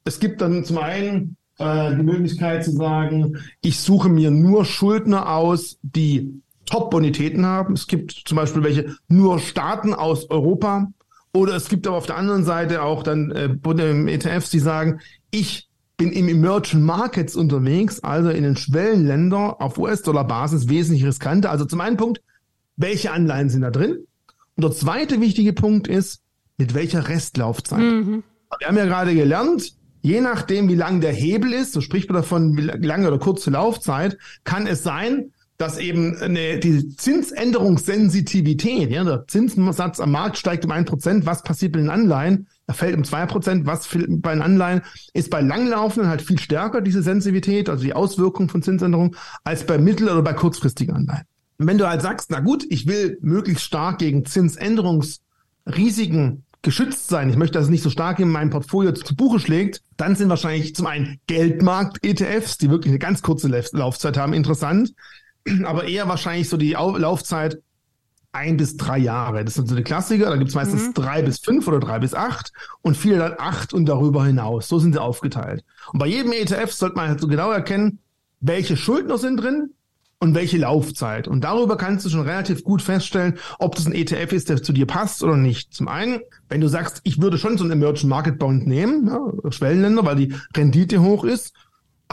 Es 0.06 0.20
gibt 0.20 0.42
dann 0.42 0.66
zum 0.66 0.78
einen 0.78 1.38
äh, 1.58 1.96
die 1.96 2.04
Möglichkeit 2.04 2.64
zu 2.64 2.72
sagen, 2.72 3.38
ich 3.62 3.80
suche 3.80 4.10
mir 4.10 4.32
nur 4.32 4.66
Schuldner 4.66 5.30
aus, 5.30 5.78
die 5.82 6.42
Top-Bonitäten 6.66 7.46
haben. 7.46 7.74
Es 7.74 7.88
gibt 7.88 8.12
zum 8.26 8.36
Beispiel 8.36 8.64
welche 8.64 8.96
nur 9.08 9.40
Staaten 9.40 9.94
aus 9.94 10.30
Europa. 10.30 10.92
Oder 11.34 11.56
es 11.56 11.68
gibt 11.68 11.88
aber 11.88 11.98
auf 11.98 12.06
der 12.06 12.18
anderen 12.18 12.44
Seite 12.44 12.84
auch 12.84 13.04
dann 13.04 13.32
äh, 13.32 14.14
ETFs, 14.14 14.52
die 14.52 14.60
sagen, 14.60 15.00
ich 15.32 15.68
bin 15.98 16.12
im 16.12 16.28
Emerging 16.28 16.84
Markets 16.84 17.36
unterwegs, 17.36 18.02
also 18.02 18.30
in 18.30 18.44
den 18.44 18.56
Schwellenländern 18.56 19.52
auf 19.52 19.78
US-Dollar-Basis 19.78 20.70
wesentlich 20.70 21.06
riskanter. 21.06 21.50
Also 21.50 21.66
zum 21.66 21.82
einen 21.82 21.98
Punkt, 21.98 22.22
welche 22.76 23.12
Anleihen 23.12 23.50
sind 23.50 23.62
da 23.62 23.72
drin? 23.72 24.06
Und 24.56 24.64
der 24.64 24.72
zweite 24.72 25.22
wichtige 25.22 25.54
Punkt 25.54 25.88
ist, 25.88 26.22
mit 26.58 26.74
welcher 26.74 27.08
Restlaufzeit. 27.08 27.80
Mhm. 27.80 28.24
Wir 28.60 28.68
haben 28.68 28.78
ja 28.78 28.86
gerade 28.86 29.16
gelernt, 29.16 29.74
je 30.02 30.22
nachdem, 30.22 30.70
wie 30.70 30.76
lang 30.76 31.02
der 31.02 31.14
Hebel 31.14 31.54
ist, 31.54 31.74
so 31.74 31.82
spricht 31.82 32.10
man 32.10 32.22
davon, 32.22 32.56
wie 32.58 32.86
lange 32.86 33.08
oder 33.08 33.18
kurze 33.18 33.50
Laufzeit, 33.50 34.18
kann 34.44 34.68
es 34.68 34.84
sein, 34.84 35.32
dass 35.58 35.78
eben 35.78 36.18
eine, 36.18 36.60
die 36.60 36.96
Zinsänderungssensitivität, 36.96 38.92
ja, 38.92 39.04
der 39.04 39.28
Zinssatz 39.28 40.00
am 40.00 40.12
Markt 40.12 40.38
steigt 40.38 40.64
um 40.66 40.72
ein 40.72 40.86
Prozent, 40.86 41.26
was 41.26 41.44
passiert 41.44 41.74
bei 41.74 41.80
den 41.80 41.90
Anleihen? 41.90 42.48
Er 42.66 42.74
fällt 42.74 42.96
um 42.96 43.04
zwei 43.04 43.26
Prozent, 43.26 43.66
was 43.66 43.90
bei 43.90 44.34
den 44.34 44.42
Anleihen 44.42 44.82
ist 45.14 45.30
bei 45.30 45.42
langlaufenden 45.42 46.10
halt 46.10 46.22
viel 46.22 46.40
stärker, 46.40 46.80
diese 46.82 47.04
Sensitivität, 47.04 47.70
also 47.70 47.84
die 47.84 47.94
Auswirkung 47.94 48.50
von 48.50 48.64
Zinsänderungen, 48.64 49.16
als 49.44 49.66
bei 49.66 49.78
mittel- 49.78 50.10
oder 50.10 50.22
bei 50.22 50.34
kurzfristigen 50.34 50.96
Anleihen. 50.96 51.26
Wenn 51.58 51.78
du 51.78 51.88
halt 51.88 52.02
sagst, 52.02 52.32
na 52.32 52.40
gut, 52.40 52.66
ich 52.70 52.88
will 52.88 53.18
möglichst 53.22 53.64
stark 53.64 54.00
gegen 54.00 54.26
Zinsänderungsrisiken 54.26 56.46
geschützt 56.62 57.10
sein, 57.10 57.30
ich 57.30 57.36
möchte, 57.36 57.60
dass 57.60 57.66
es 57.66 57.72
nicht 57.72 57.84
so 57.84 57.90
stark 57.90 58.20
in 58.20 58.30
meinem 58.30 58.50
Portfolio 58.50 58.94
zu 58.94 59.16
Buche 59.16 59.40
schlägt, 59.40 59.82
dann 59.98 60.16
sind 60.16 60.30
wahrscheinlich 60.30 60.76
zum 60.76 60.88
einen 60.88 61.20
Geldmarkt-ETFs, 61.28 62.58
die 62.58 62.70
wirklich 62.70 62.92
eine 62.92 63.00
ganz 63.00 63.22
kurze 63.22 63.50
Laufzeit 63.74 64.18
haben, 64.18 64.34
interessant, 64.34 64.94
aber 65.64 65.86
eher 65.86 66.08
wahrscheinlich 66.08 66.50
so 66.50 66.58
die 66.58 66.72
Laufzeit 66.72 67.62
ein 68.34 68.58
bis 68.58 68.78
drei 68.78 68.98
Jahre. 68.98 69.46
Das 69.46 69.54
sind 69.54 69.70
so 69.70 69.76
die 69.76 69.84
Klassiker. 69.84 70.30
Da 70.30 70.38
gibt 70.38 70.50
es 70.50 70.56
meistens 70.56 70.88
mhm. 70.88 70.94
drei 70.96 71.22
bis 71.22 71.40
fünf 71.40 71.68
oder 71.68 71.80
drei 71.80 72.00
bis 72.00 72.14
acht 72.14 72.52
und 72.82 72.98
viele 72.98 73.20
dann 73.20 73.36
acht 73.38 73.74
und 73.74 73.86
darüber 73.86 74.26
hinaus. 74.26 74.68
So 74.68 74.80
sind 74.80 74.94
sie 74.94 75.02
aufgeteilt. 75.02 75.64
Und 75.92 76.00
bei 76.00 76.08
jedem 76.08 76.34
ETF 76.34 76.72
sollte 76.72 76.96
man 76.96 77.10
halt 77.10 77.22
so 77.22 77.28
genau 77.28 77.52
erkennen, 77.52 78.00
welche 78.40 78.76
Schuldner 78.76 79.20
sind 79.20 79.38
drin 79.38 79.70
und 80.20 80.34
welche 80.34 80.58
Laufzeit. 80.58 81.28
Und 81.28 81.44
darüber 81.44 81.78
kannst 81.78 82.06
du 82.06 82.10
schon 82.10 82.22
relativ 82.22 82.64
gut 82.64 82.82
feststellen, 82.82 83.38
ob 83.60 83.76
das 83.76 83.86
ein 83.86 83.94
ETF 83.94 84.32
ist, 84.34 84.50
der 84.50 84.64
zu 84.64 84.74
dir 84.74 84.88
passt 84.88 85.22
oder 85.22 85.38
nicht. 85.38 85.74
Zum 85.74 85.88
einen, 85.88 86.20
wenn 86.50 86.62
du 86.62 86.68
sagst, 86.68 87.02
ich 87.04 87.22
würde 87.22 87.38
schon 87.38 87.58
so 87.58 87.64
einen 87.64 87.74
Emerging 87.74 88.10
Market 88.10 88.40
Bond 88.40 88.66
nehmen, 88.66 89.08
ja, 89.08 89.52
Schwellenländer, 89.52 90.06
weil 90.06 90.16
die 90.16 90.34
Rendite 90.56 91.02
hoch 91.02 91.24
ist, 91.24 91.54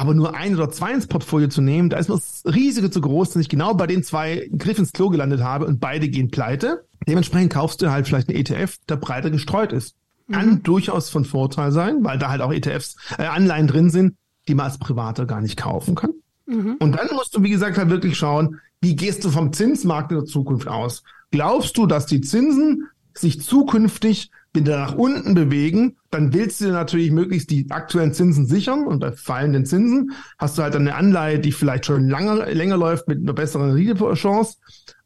aber 0.00 0.14
nur 0.14 0.34
ein 0.34 0.54
oder 0.54 0.70
zwei 0.70 0.94
ins 0.94 1.06
Portfolio 1.06 1.48
zu 1.48 1.60
nehmen, 1.60 1.90
da 1.90 1.98
ist 1.98 2.08
mir 2.08 2.14
das 2.14 2.42
Risiko 2.46 2.88
zu 2.88 3.02
groß, 3.02 3.32
dass 3.32 3.42
ich 3.42 3.50
genau 3.50 3.74
bei 3.74 3.86
den 3.86 4.02
zwei 4.02 4.48
Griff 4.56 4.78
ins 4.78 4.94
Klo 4.94 5.10
gelandet 5.10 5.42
habe 5.42 5.66
und 5.66 5.78
beide 5.78 6.08
gehen 6.08 6.30
pleite. 6.30 6.86
Dementsprechend 7.06 7.52
kaufst 7.52 7.82
du 7.82 7.90
halt 7.90 8.06
vielleicht 8.06 8.30
einen 8.30 8.38
ETF, 8.38 8.78
der 8.88 8.96
breiter 8.96 9.28
gestreut 9.28 9.74
ist. 9.74 9.96
Kann 10.32 10.48
mhm. 10.48 10.62
durchaus 10.62 11.10
von 11.10 11.26
Vorteil 11.26 11.70
sein, 11.70 12.02
weil 12.02 12.18
da 12.18 12.30
halt 12.30 12.40
auch 12.40 12.50
ETFs, 12.50 12.96
äh, 13.18 13.24
Anleihen 13.24 13.66
drin 13.66 13.90
sind, 13.90 14.14
die 14.48 14.54
man 14.54 14.66
als 14.66 14.78
Privater 14.78 15.26
gar 15.26 15.42
nicht 15.42 15.58
kaufen 15.58 15.96
kann. 15.96 16.14
Mhm. 16.46 16.76
Und 16.78 16.92
dann 16.92 17.08
musst 17.12 17.36
du, 17.36 17.42
wie 17.42 17.50
gesagt, 17.50 17.76
halt 17.76 17.90
wirklich 17.90 18.16
schauen, 18.16 18.58
wie 18.80 18.96
gehst 18.96 19.22
du 19.22 19.28
vom 19.28 19.52
Zinsmarkt 19.52 20.12
in 20.12 20.16
der 20.16 20.26
Zukunft 20.26 20.66
aus? 20.66 21.02
Glaubst 21.30 21.76
du, 21.76 21.84
dass 21.84 22.06
die 22.06 22.22
Zinsen 22.22 22.88
sich 23.12 23.42
zukünftig 23.42 24.30
wieder 24.52 24.78
nach 24.78 24.94
unten 24.94 25.34
bewegen, 25.34 25.96
dann 26.10 26.32
willst 26.32 26.60
du 26.60 26.68
natürlich 26.70 27.12
möglichst 27.12 27.50
die 27.50 27.70
aktuellen 27.70 28.12
Zinsen 28.12 28.46
sichern 28.46 28.86
und 28.86 28.98
bei 28.98 29.12
fallenden 29.12 29.64
Zinsen 29.64 30.12
hast 30.38 30.58
du 30.58 30.62
halt 30.62 30.74
eine 30.74 30.94
Anleihe, 30.96 31.38
die 31.38 31.52
vielleicht 31.52 31.86
schon 31.86 32.08
lange, 32.08 32.52
länger 32.52 32.76
läuft 32.76 33.06
mit 33.06 33.18
einer 33.18 33.32
besseren 33.32 33.70
Risikochance. 33.70 34.56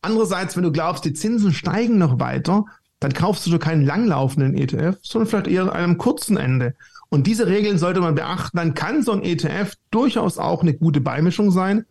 Andererseits, 0.00 0.56
wenn 0.56 0.64
du 0.64 0.72
glaubst, 0.72 1.04
die 1.04 1.12
Zinsen 1.12 1.52
steigen 1.52 1.98
noch 1.98 2.20
weiter, 2.20 2.64
dann 3.00 3.12
kaufst 3.12 3.44
du 3.44 3.50
schon 3.50 3.58
keinen 3.58 3.84
langlaufenden 3.84 4.56
ETF, 4.56 4.98
sondern 5.02 5.28
vielleicht 5.28 5.48
eher 5.48 5.70
einem 5.72 5.98
kurzen 5.98 6.38
Ende. 6.38 6.74
Und 7.10 7.26
diese 7.26 7.46
Regeln 7.46 7.76
sollte 7.76 8.00
man 8.00 8.14
beachten, 8.14 8.56
dann 8.56 8.74
kann 8.74 9.02
so 9.02 9.12
ein 9.12 9.22
ETF 9.22 9.74
durchaus 9.90 10.38
auch 10.38 10.62
eine 10.62 10.74
gute 10.74 11.00
Beimischung 11.02 11.50
sein. 11.50 11.84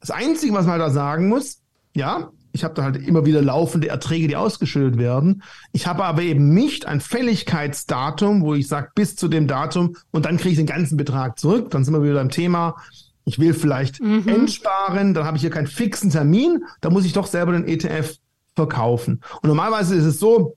Das 0.00 0.10
Einzige, 0.10 0.54
was 0.54 0.66
man 0.66 0.78
da 0.78 0.90
sagen 0.90 1.28
muss, 1.28 1.60
ja, 1.94 2.30
ich 2.52 2.64
habe 2.64 2.74
da 2.74 2.82
halt 2.82 2.96
immer 2.96 3.24
wieder 3.24 3.42
laufende 3.42 3.88
Erträge, 3.88 4.28
die 4.28 4.36
ausgeschüttet 4.36 4.98
werden. 4.98 5.42
Ich 5.72 5.86
habe 5.86 6.04
aber 6.04 6.22
eben 6.22 6.52
nicht 6.52 6.86
ein 6.86 7.00
Fälligkeitsdatum, 7.00 8.42
wo 8.42 8.54
ich 8.54 8.68
sage, 8.68 8.90
bis 8.94 9.16
zu 9.16 9.28
dem 9.28 9.46
Datum 9.46 9.96
und 10.10 10.26
dann 10.26 10.36
kriege 10.36 10.50
ich 10.50 10.56
den 10.58 10.66
ganzen 10.66 10.96
Betrag 10.96 11.38
zurück. 11.38 11.70
Dann 11.70 11.84
sind 11.84 11.94
wir 11.94 12.02
wieder 12.02 12.14
beim 12.14 12.30
Thema, 12.30 12.76
ich 13.24 13.38
will 13.38 13.54
vielleicht 13.54 14.00
mhm. 14.00 14.26
entsparen, 14.26 15.14
dann 15.14 15.24
habe 15.24 15.36
ich 15.36 15.42
hier 15.42 15.50
keinen 15.50 15.66
fixen 15.66 16.10
Termin, 16.10 16.64
da 16.80 16.90
muss 16.90 17.04
ich 17.04 17.12
doch 17.12 17.26
selber 17.26 17.52
den 17.52 17.66
ETF 17.66 18.16
verkaufen. 18.54 19.20
Und 19.40 19.48
normalerweise 19.48 19.94
ist 19.94 20.04
es 20.04 20.18
so, 20.18 20.56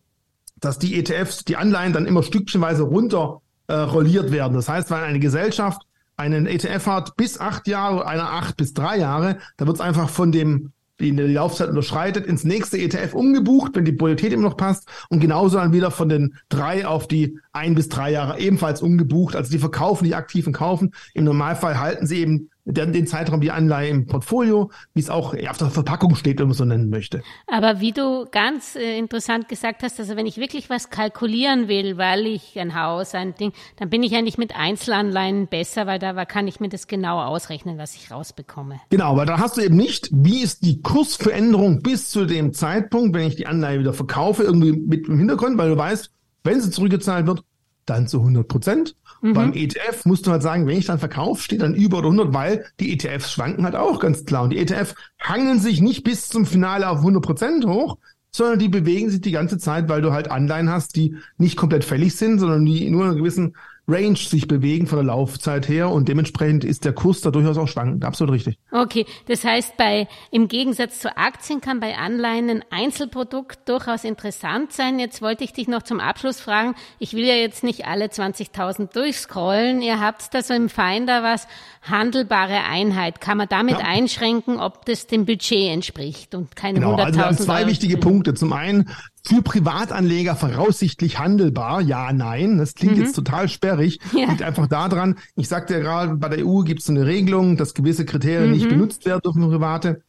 dass 0.60 0.80
die 0.80 0.98
ETFs, 0.98 1.46
die 1.46 1.58
Anleihen 1.58 1.94
dann 1.94 2.06
immer 2.06 2.24
stückchenweise 2.24 2.84
runter 2.84 3.42
äh, 3.68 3.74
rolliert 3.76 4.32
werden. 4.32 4.54
Das 4.54 4.68
heißt, 4.68 4.90
wenn 4.90 5.00
eine 5.00 5.20
Gesellschaft 5.20 5.82
einen 6.18 6.46
ETF 6.48 6.88
hat 6.88 7.16
bis 7.18 7.40
acht 7.40 7.68
Jahre, 7.68 8.08
einer 8.08 8.32
acht 8.32 8.58
bis 8.58 8.74
drei 8.74 8.98
Jahre, 8.98 9.38
da 9.58 9.68
wird 9.68 9.78
es 9.78 9.82
einfach 9.82 10.10
von 10.10 10.32
dem 10.32 10.72
die 11.00 11.12
die 11.12 11.22
Laufzeit 11.24 11.70
unterschreitet, 11.70 12.26
ins 12.26 12.44
nächste 12.44 12.78
ETF 12.78 13.14
umgebucht, 13.14 13.72
wenn 13.76 13.86
die 13.86 13.92
Bonität 13.92 14.32
immer 14.32 14.50
noch 14.50 14.58
passt 14.58 14.88
und 15.10 15.20
genauso 15.20 15.58
dann 15.58 15.74
wieder 15.74 15.92
von 15.92 16.10
den 16.10 16.36
drei 16.50 16.88
auf 16.88 17.08
die 17.08 17.38
ein 17.52 17.76
bis 17.76 17.90
drei 17.90 18.12
Jahre 18.12 18.40
ebenfalls 18.40 18.82
umgebucht. 18.82 19.36
Also 19.36 19.52
die 19.52 19.60
verkaufen 19.60 20.06
die 20.06 20.16
aktiven 20.16 20.54
kaufen. 20.54 20.94
Im 21.14 21.26
Normalfall 21.26 21.80
halten 21.80 22.08
sie 22.08 22.20
eben 22.20 22.50
den, 22.66 22.94
den 22.94 23.08
Zeitraum 23.08 23.42
die 23.42 23.52
Anleihe 23.52 23.90
im 23.90 24.08
Portfolio, 24.08 24.72
wie 24.94 25.00
es 25.00 25.10
auch 25.10 25.34
auf 25.34 25.58
der 25.58 25.70
Verpackung 25.70 26.16
steht, 26.16 26.40
wenn 26.40 26.48
man 26.48 26.56
so 26.56 26.66
nennen 26.66 26.90
möchte. 26.90 27.22
Aber 27.48 27.80
wie 27.80 27.92
du 27.92 28.26
ganz 28.32 28.76
äh, 28.76 28.98
interessant 28.98 29.48
gesagt 29.48 29.84
hast, 29.84 30.00
also 30.00 30.16
wenn 30.16 30.26
ich 30.26 30.38
wirklich 30.38 30.70
was 30.70 30.90
kalkulieren 30.90 31.68
will, 31.68 31.98
weil 31.98 32.26
ich 32.26 32.60
ein 32.60 32.76
Haus, 32.76 33.14
ein 33.14 33.36
Ding, 33.36 33.54
dann 33.78 33.90
bin 33.90 34.02
ich 34.04 34.16
eigentlich 34.16 34.38
mit 34.38 34.56
Einzelanleihen 34.56 35.48
besser, 35.48 35.86
weil 35.86 36.00
da 36.00 36.26
kann 36.26 36.48
ich 36.48 36.60
mir 36.60 36.70
das 36.70 36.88
genau 36.88 37.22
ausrechnen, 37.22 37.78
was 37.78 37.96
ich 37.96 38.12
rausbekomme. 38.12 38.80
Genau, 38.90 39.16
weil 39.16 39.28
da 39.28 39.38
hast 39.38 39.58
du 39.58 39.62
eben 39.62 39.76
nicht, 39.76 40.10
wie 40.12 40.42
ist 40.42 40.66
die 40.66 40.82
Kursveränderung 40.82 41.82
bis 41.82 42.10
zu 42.10 42.26
dem 42.26 42.54
Zeitpunkt, 42.54 43.16
wenn 43.16 43.28
ich 43.28 43.36
die 43.36 43.46
Anleihe 43.46 43.80
wieder 43.80 43.94
verkaufe, 43.94 44.44
irgendwie 44.44 44.72
mit 44.72 45.08
im 45.08 45.20
Hintergrund, 45.20 45.58
weil 45.58 45.70
du 45.70 45.78
weißt, 45.78 46.12
wenn 46.44 46.62
sie 46.62 46.72
zurückgezahlt 46.72 47.28
wird, 47.28 47.44
dann 47.86 48.08
zu 48.08 48.20
100 48.20 48.48
Prozent. 48.48 48.96
Mhm. 49.22 49.34
Beim 49.34 49.54
ETF 49.54 50.06
musst 50.06 50.28
du 50.28 50.32
halt 50.32 50.42
sagen, 50.42 50.68
wenn 50.68 50.78
ich 50.78 50.86
dann 50.86 51.00
verkaufe, 51.00 51.42
steht 51.42 51.62
dann 51.62 51.76
über 51.76 52.00
oder 52.00 52.08
100, 52.08 52.34
weil 52.34 52.66
die 52.80 52.94
ETFs 52.94 53.32
schwanken 53.32 53.66
halt 53.66 53.76
auch 53.76 54.00
ganz 54.00 54.26
klar. 54.26 54.44
Und 54.44 54.52
die 54.52 54.60
ETFs 54.60 54.96
hangeln 55.22 55.60
sich 55.60 55.82
nicht 55.82 56.04
bis 56.04 56.30
zum 56.30 56.46
Finale 56.46 56.90
auf 56.90 57.00
100 57.00 57.24
Prozent 57.24 57.66
hoch, 57.66 57.98
sondern 58.32 58.60
die 58.60 58.70
bewegen 58.70 59.10
sich 59.10 59.22
die 59.22 59.32
ganze 59.32 59.58
Zeit, 59.58 59.88
weil 59.88 60.02
du 60.02 60.12
halt 60.12 60.30
Anleihen 60.30 60.70
hast, 60.70 60.96
die 60.96 61.16
nicht 61.38 61.56
komplett 61.56 61.86
fällig 61.86 62.16
sind, 62.16 62.40
sondern 62.40 62.66
die 62.66 62.90
nur 62.90 63.06
einen 63.06 63.18
gewissen 63.18 63.56
Range 63.88 64.18
sich 64.18 64.48
bewegen 64.48 64.88
von 64.88 64.98
der 64.98 65.06
Laufzeit 65.06 65.68
her 65.70 65.92
und 65.92 66.08
dementsprechend 66.08 66.64
ist 66.64 66.86
der 66.86 66.94
Kurs 66.94 67.22
da 67.22 67.30
durchaus 67.30 67.58
auch 67.58 67.68
schwankend. 67.68 68.04
Absolut 68.04 68.34
richtig. 68.34 68.58
Okay, 68.72 69.06
das 69.28 69.44
heißt, 69.44 69.78
bei 69.78 70.08
im 70.32 70.48
Gegensatz 70.48 71.00
zu 71.00 71.16
Aktien 71.18 71.62
kann 71.62 71.80
bei 71.80 71.96
Anleihen 71.96 72.50
ein 72.50 72.64
Einzelprodukt 72.72 73.70
durchaus 73.70 74.04
interessant 74.04 74.74
sein. 74.74 74.98
Jetzt 74.98 75.22
wollte 75.22 75.44
ich 75.44 75.54
dich 75.54 75.68
noch 75.68 75.84
zum 75.84 76.00
Abschluss 76.00 76.40
fragen. 76.40 76.74
Ich 76.98 77.14
will 77.14 77.26
ja 77.26 77.36
jetzt 77.36 77.64
nicht 77.64 77.86
alle 77.86 78.08
20.000 78.08 78.92
durchscrollen. 78.92 79.84
Ihr 79.84 80.00
habt 80.00 80.34
da 80.34 80.42
so 80.42 80.56
im 80.56 80.70
Finder 80.70 81.22
was 81.22 81.48
handelbare 81.84 82.64
Einheit. 82.64 83.22
Kann 83.22 83.38
man 83.38 83.48
damit 83.50 83.80
ja. 83.80 83.86
einschränken, 83.86 84.60
ob 84.60 84.86
das 84.86 85.06
dem 85.06 85.26
Budget 85.28 85.72
entspricht 85.72 86.34
und 86.34 86.56
keine 86.56 86.80
genau, 86.80 86.96
100.000 86.96 87.04
also 87.04 87.18
wir 87.20 87.26
haben 87.26 87.38
zwei 87.38 87.60
Euro 87.60 87.70
wichtige 87.70 87.98
Punkte. 87.98 88.34
Zum 88.34 88.52
einen 88.52 88.90
für 89.28 89.42
Privatanleger 89.42 90.36
voraussichtlich 90.36 91.20
handelbar? 91.20 91.82
Ja, 91.82 92.14
nein. 92.14 92.58
Das 92.58 92.76
klingt 92.76 92.98
mhm. 92.98 93.04
jetzt 93.04 93.16
total 93.16 93.50
sperrig. 93.50 94.00
Ja. 94.14 94.30
Liegt 94.30 94.42
einfach 94.42 94.68
daran, 94.68 95.16
ich 95.36 95.48
sagte 95.48 95.74
ja 95.74 95.80
gerade, 95.80 96.16
bei 96.16 96.30
der 96.30 96.46
EU 96.46 96.62
gibt 96.62 96.82
es 96.82 96.86
so 96.86 96.94
eine 96.94 97.06
Regelung, 97.06 97.58
dass 97.58 97.74
gewisse 97.74 98.06
Kriterien 98.06 98.52
mhm. 98.52 98.56
nicht 98.56 98.70
benutzt 98.70 99.06
werden 99.06 99.22
dürfen 99.24 99.42
für 99.42 99.50
Private. 99.50 100.02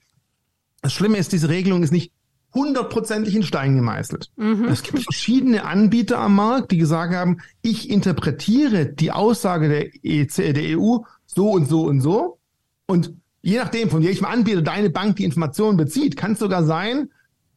Das 0.82 0.92
Schlimme 0.92 1.18
ist, 1.18 1.32
diese 1.32 1.48
Regelung 1.48 1.82
ist 1.82 1.92
nicht 1.92 2.12
hundertprozentig 2.54 3.34
in 3.34 3.42
Stein 3.42 3.76
gemeißelt. 3.76 4.30
Mhm. 4.36 4.64
Es 4.64 4.82
gibt 4.82 5.02
verschiedene 5.02 5.64
Anbieter 5.64 6.18
am 6.18 6.34
Markt, 6.34 6.70
die 6.70 6.78
gesagt 6.78 7.14
haben, 7.14 7.38
ich 7.62 7.90
interpretiere 7.90 8.86
die 8.86 9.12
Aussage 9.12 9.68
der, 9.68 9.94
EC, 10.02 10.54
der 10.54 10.78
EU 10.78 10.98
so 11.26 11.50
und 11.50 11.68
so 11.68 11.82
und 11.82 12.00
so. 12.00 12.38
Und 12.86 13.12
je 13.42 13.58
nachdem, 13.58 13.90
von 13.90 14.02
welchem 14.02 14.24
Anbieter 14.24 14.62
deine 14.62 14.90
Bank 14.90 15.16
die 15.16 15.24
Informationen 15.24 15.76
bezieht, 15.76 16.16
kann 16.16 16.32
es 16.32 16.38
sogar 16.38 16.64
sein, 16.64 17.10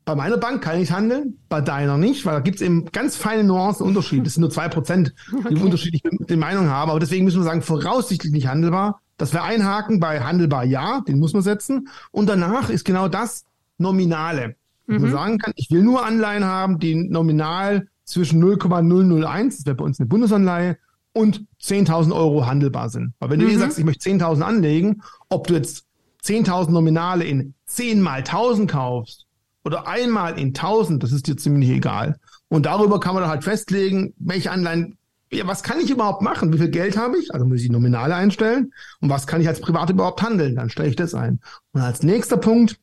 bei 0.09 0.15
meiner 0.15 0.37
Bank 0.37 0.63
kann 0.63 0.79
ich 0.79 0.91
handeln, 0.91 1.37
bei 1.49 1.61
deiner 1.61 1.99
nicht, 1.99 2.25
weil 2.25 2.33
da 2.33 2.39
gibt 2.39 2.55
es 2.55 2.61
eben 2.63 2.85
ganz 2.85 3.15
feine 3.15 3.43
Nuancen 3.43 3.85
Unterschiede. 3.85 4.23
Das 4.23 4.33
sind 4.33 4.41
nur 4.41 4.49
zwei 4.49 4.67
Prozent, 4.67 5.13
die 5.31 5.35
okay. 5.35 5.61
unterschiedliche 5.61 6.09
Meinung 6.35 6.67
haben. 6.67 6.89
Aber 6.89 6.99
deswegen 6.99 7.25
müssen 7.25 7.41
wir 7.41 7.43
sagen, 7.43 7.61
voraussichtlich 7.61 8.33
nicht 8.33 8.47
handelbar. 8.47 9.01
Das 9.17 9.35
wäre 9.35 9.43
ein 9.43 9.63
Haken 9.65 9.99
bei 9.99 10.21
handelbar 10.21 10.65
ja, 10.65 11.01
den 11.01 11.19
muss 11.19 11.33
man 11.33 11.43
setzen. 11.43 11.89
Und 12.09 12.27
danach 12.27 12.71
ist 12.71 12.85
genau 12.85 13.07
das 13.07 13.45
Nominale. 13.77 14.55
Mhm. 14.87 15.01
Man 15.01 15.11
sagen 15.11 15.37
kann, 15.37 15.53
ich 15.55 15.69
will 15.69 15.83
nur 15.83 16.03
Anleihen 16.03 16.43
haben, 16.43 16.79
die 16.79 16.95
nominal 16.95 17.87
zwischen 18.03 18.39
0,001, 18.39 19.57
das 19.57 19.65
wäre 19.67 19.75
bei 19.75 19.85
uns 19.85 19.99
eine 19.99 20.07
Bundesanleihe, 20.07 20.79
und 21.13 21.45
10.000 21.61 22.15
Euro 22.15 22.47
handelbar 22.47 22.89
sind. 22.89 23.13
Weil 23.19 23.29
wenn 23.29 23.41
mhm. 23.41 23.43
du 23.43 23.49
dir 23.49 23.59
sagst, 23.59 23.77
ich 23.77 23.85
möchte 23.85 24.09
10.000 24.09 24.41
anlegen, 24.41 25.03
ob 25.29 25.45
du 25.45 25.53
jetzt 25.53 25.85
10.000 26.23 26.71
Nominale 26.71 27.25
in 27.25 27.53
10 27.67 28.01
mal 28.01 28.21
1.000 28.21 28.65
kaufst 28.65 29.27
oder 29.63 29.87
einmal 29.87 30.39
in 30.39 30.53
1.000, 30.53 30.99
das 30.99 31.11
ist 31.11 31.27
dir 31.27 31.37
ziemlich 31.37 31.69
egal. 31.69 32.17
Und 32.47 32.65
darüber 32.65 32.99
kann 32.99 33.13
man 33.13 33.23
dann 33.23 33.31
halt 33.31 33.43
festlegen, 33.43 34.13
welche 34.17 34.51
Anleihen, 34.51 34.97
ja, 35.31 35.45
was 35.45 35.61
kann 35.61 35.79
ich 35.79 35.91
überhaupt 35.91 36.21
machen? 36.21 36.51
Wie 36.53 36.57
viel 36.57 36.69
Geld 36.69 36.97
habe 36.97 37.17
ich? 37.17 37.33
Also 37.33 37.45
muss 37.45 37.61
ich 37.61 37.69
Nominale 37.69 38.15
einstellen. 38.15 38.73
Und 38.99 39.09
was 39.09 39.27
kann 39.27 39.41
ich 39.41 39.47
als 39.47 39.61
Privat 39.61 39.89
überhaupt 39.89 40.21
handeln? 40.23 40.55
Dann 40.55 40.69
stelle 40.69 40.89
ich 40.89 40.95
das 40.95 41.13
ein. 41.13 41.39
Und 41.71 41.81
als 41.81 42.01
nächster 42.01 42.37
Punkt 42.37 42.79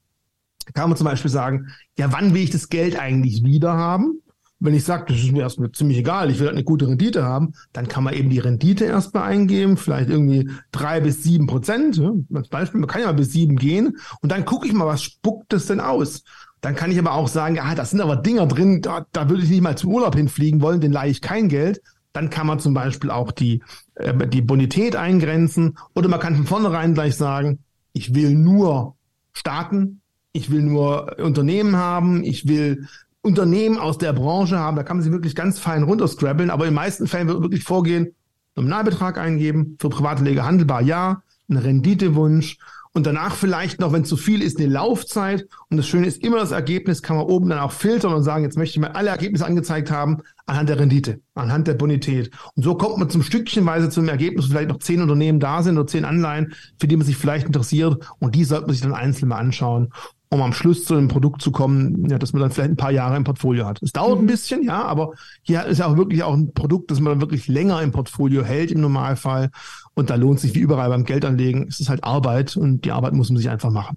kann 0.75 0.89
man 0.89 0.97
zum 0.97 1.07
Beispiel 1.07 1.31
sagen, 1.31 1.69
ja, 1.99 2.13
wann 2.13 2.35
will 2.35 2.43
ich 2.43 2.51
das 2.51 2.69
Geld 2.69 2.99
eigentlich 2.99 3.43
wieder 3.45 3.75
haben? 3.75 4.21
Wenn 4.59 4.75
ich 4.75 4.85
sage, 4.85 5.05
das 5.09 5.19
ist 5.19 5.33
mir 5.33 5.43
erstmal 5.43 5.71
ziemlich 5.73 5.99
egal, 5.99 6.31
ich 6.31 6.39
will 6.39 6.47
halt 6.47 6.57
eine 6.57 6.65
gute 6.65 6.89
Rendite 6.89 7.25
haben, 7.25 7.53
dann 7.75 7.89
kann 7.89 8.03
man 8.03 8.15
eben 8.15 8.31
die 8.31 8.39
Rendite 8.39 8.87
erstmal 8.87 9.25
eingeben, 9.25 9.77
vielleicht 9.77 10.09
irgendwie 10.09 10.51
drei 10.73 11.01
bis 11.01 11.23
sieben 11.23 11.47
Prozent. 11.47 12.01
Als 12.33 12.49
Beispiel, 12.49 12.81
man 12.81 12.89
kann 12.89 13.03
ja 13.03 13.09
mal 13.09 13.13
bis 13.13 13.33
sieben 13.33 13.57
gehen 13.57 13.99
und 14.23 14.33
dann 14.33 14.47
gucke 14.47 14.67
ich 14.67 14.73
mal, 14.73 14.87
was 14.87 15.03
spuckt 15.03 15.53
das 15.53 15.67
denn 15.67 15.81
aus? 15.81 16.25
Dann 16.61 16.75
kann 16.75 16.91
ich 16.91 16.99
aber 16.99 17.13
auch 17.13 17.29
sagen, 17.29 17.59
ah, 17.61 17.75
da 17.75 17.85
sind 17.85 18.01
aber 18.01 18.17
Dinger 18.17 18.47
drin, 18.47 18.83
da, 18.83 19.07
da 19.13 19.29
würde 19.29 19.43
ich 19.43 19.51
nicht 19.51 19.63
mal 19.63 19.77
zum 19.77 19.93
Urlaub 19.93 20.17
hinfliegen 20.17 20.61
wollen, 20.61 20.81
den 20.81 20.93
leihe 20.93 21.11
ich 21.11 21.21
kein 21.21 21.49
Geld. 21.49 21.83
Dann 22.13 22.31
kann 22.31 22.47
man 22.47 22.61
zum 22.61 22.73
Beispiel 22.75 23.11
auch 23.11 23.31
die, 23.31 23.63
äh, 23.95 24.27
die 24.27 24.41
Bonität 24.43 24.97
eingrenzen. 24.97 25.77
Oder 25.95 26.09
man 26.09 26.21
kann 26.21 26.35
von 26.35 26.47
vornherein 26.47 26.95
gleich 26.95 27.17
sagen, 27.17 27.59
ich 27.93 28.15
will 28.15 28.35
nur 28.35 28.97
Staaten, 29.33 30.01
ich 30.33 30.51
will 30.51 30.63
nur 30.63 31.19
Unternehmen 31.19 31.77
haben, 31.77 32.25
ich 32.25 32.49
will 32.49 32.87
Unternehmen 33.23 33.79
aus 33.79 33.99
der 33.99 34.13
Branche 34.13 34.59
haben, 34.59 34.77
da 34.77 34.83
kann 34.83 34.99
man 34.99 35.05
sie 35.05 35.13
wirklich 35.13 35.35
ganz 35.35 35.59
fein 35.59 35.83
runterscrabbeln, 35.83 36.51
aber 36.51 36.65
in 36.65 36.71
den 36.71 36.77
meisten 36.77 37.07
Fällen 37.07 37.27
wird 37.27 37.43
wirklich 37.43 37.65
vorgehen, 37.65 38.15
Nominalbetrag 38.55 39.19
eingeben, 39.19 39.77
für 39.81 39.89
private 39.89 40.23
Leger 40.23 40.45
handelbar 40.45 40.81
ja, 40.81 41.23
ein 41.49 41.57
Renditewunsch 41.57 42.59
und 42.97 43.07
danach 43.07 43.35
vielleicht 43.35 43.79
noch, 43.79 43.93
wenn 43.93 44.07
zu 44.07 44.17
viel 44.17 44.41
ist, 44.41 44.59
eine 44.59 44.69
Laufzeit. 44.69 45.47
Und 45.69 45.77
das 45.77 45.87
Schöne 45.87 46.07
ist 46.07 46.25
immer 46.25 46.39
das 46.39 46.51
Ergebnis, 46.51 47.03
kann 47.03 47.17
man 47.17 47.27
oben 47.27 47.51
dann 47.51 47.59
auch 47.59 47.73
filtern 47.73 48.15
und 48.15 48.23
sagen, 48.23 48.43
jetzt 48.43 48.57
möchte 48.57 48.79
ich 48.79 48.81
mal 48.81 48.93
alle 48.93 49.11
Ergebnisse 49.11 49.45
angezeigt 49.45 49.91
haben 49.91 50.23
anhand 50.47 50.71
der 50.71 50.79
Rendite, 50.79 51.21
anhand 51.35 51.67
der 51.67 51.75
Bonität. 51.75 52.31
Und 52.55 52.63
so 52.63 52.75
kommt 52.75 52.97
man 52.97 53.11
zum 53.11 53.23
Stückchenweise 53.23 53.91
zum 53.91 54.09
Ergebnis, 54.09 54.47
wo 54.47 54.53
vielleicht 54.53 54.71
noch 54.71 54.79
zehn 54.79 55.03
Unternehmen 55.03 55.41
da 55.41 55.63
sind 55.63 55.77
oder 55.77 55.87
zehn 55.87 56.07
Anleihen, 56.07 56.55
für 56.79 56.87
die 56.87 56.97
man 56.97 57.05
sich 57.05 57.19
vielleicht 57.19 57.47
interessiert. 57.47 58.03
Und 58.19 58.35
die 58.35 58.45
sollte 58.45 58.65
man 58.65 58.73
sich 58.73 58.83
dann 58.83 58.95
einzeln 58.95 59.29
mal 59.29 59.37
anschauen 59.37 59.93
um 60.29 60.43
am 60.43 60.53
Schluss 60.53 60.85
zu 60.85 60.95
einem 60.95 61.09
Produkt 61.09 61.41
zu 61.41 61.53
kommen, 61.53 62.09
ja, 62.09 62.19
dass 62.19 62.33
man 62.33 62.43
dann 62.43 62.51
vielleicht 62.51 62.71
ein 62.71 62.77
paar 62.77 62.91
Jahre 62.91 63.17
im 63.17 63.25
Portfolio 63.25 63.65
hat. 63.67 63.81
Es 63.83 63.93
dauert 63.93 64.19
mhm. 64.19 64.25
ein 64.25 64.27
bisschen, 64.27 64.63
ja, 64.65 64.83
aber 64.83 65.13
hier 65.43 65.65
ist 65.67 65.79
ja 65.79 65.87
auch 65.87 65.97
wirklich 65.97 66.23
auch 66.23 66.35
ein 66.35 66.53
Produkt, 66.53 66.91
das 66.91 67.01
man 67.01 67.13
dann 67.13 67.21
wirklich 67.21 67.47
länger 67.49 67.81
im 67.83 67.93
Portfolio 67.93 68.43
hält 68.43 68.73
im 68.73 68.81
Normalfall. 68.81 69.51
Und 69.99 70.11
da 70.11 70.15
lohnt 70.15 70.39
sich 70.41 70.55
wie 70.55 70.59
überall 70.59 70.91
beim 70.91 71.05
Geldanlegen. 71.05 71.69
Es 71.69 71.81
ist 71.81 71.89
halt 71.89 72.05
Arbeit 72.05 72.55
und 72.55 72.85
die 72.85 72.93
Arbeit 72.93 73.15
muss 73.15 73.31
man 73.31 73.39
sich 73.39 73.49
einfach 73.49 73.71
machen. 73.71 73.97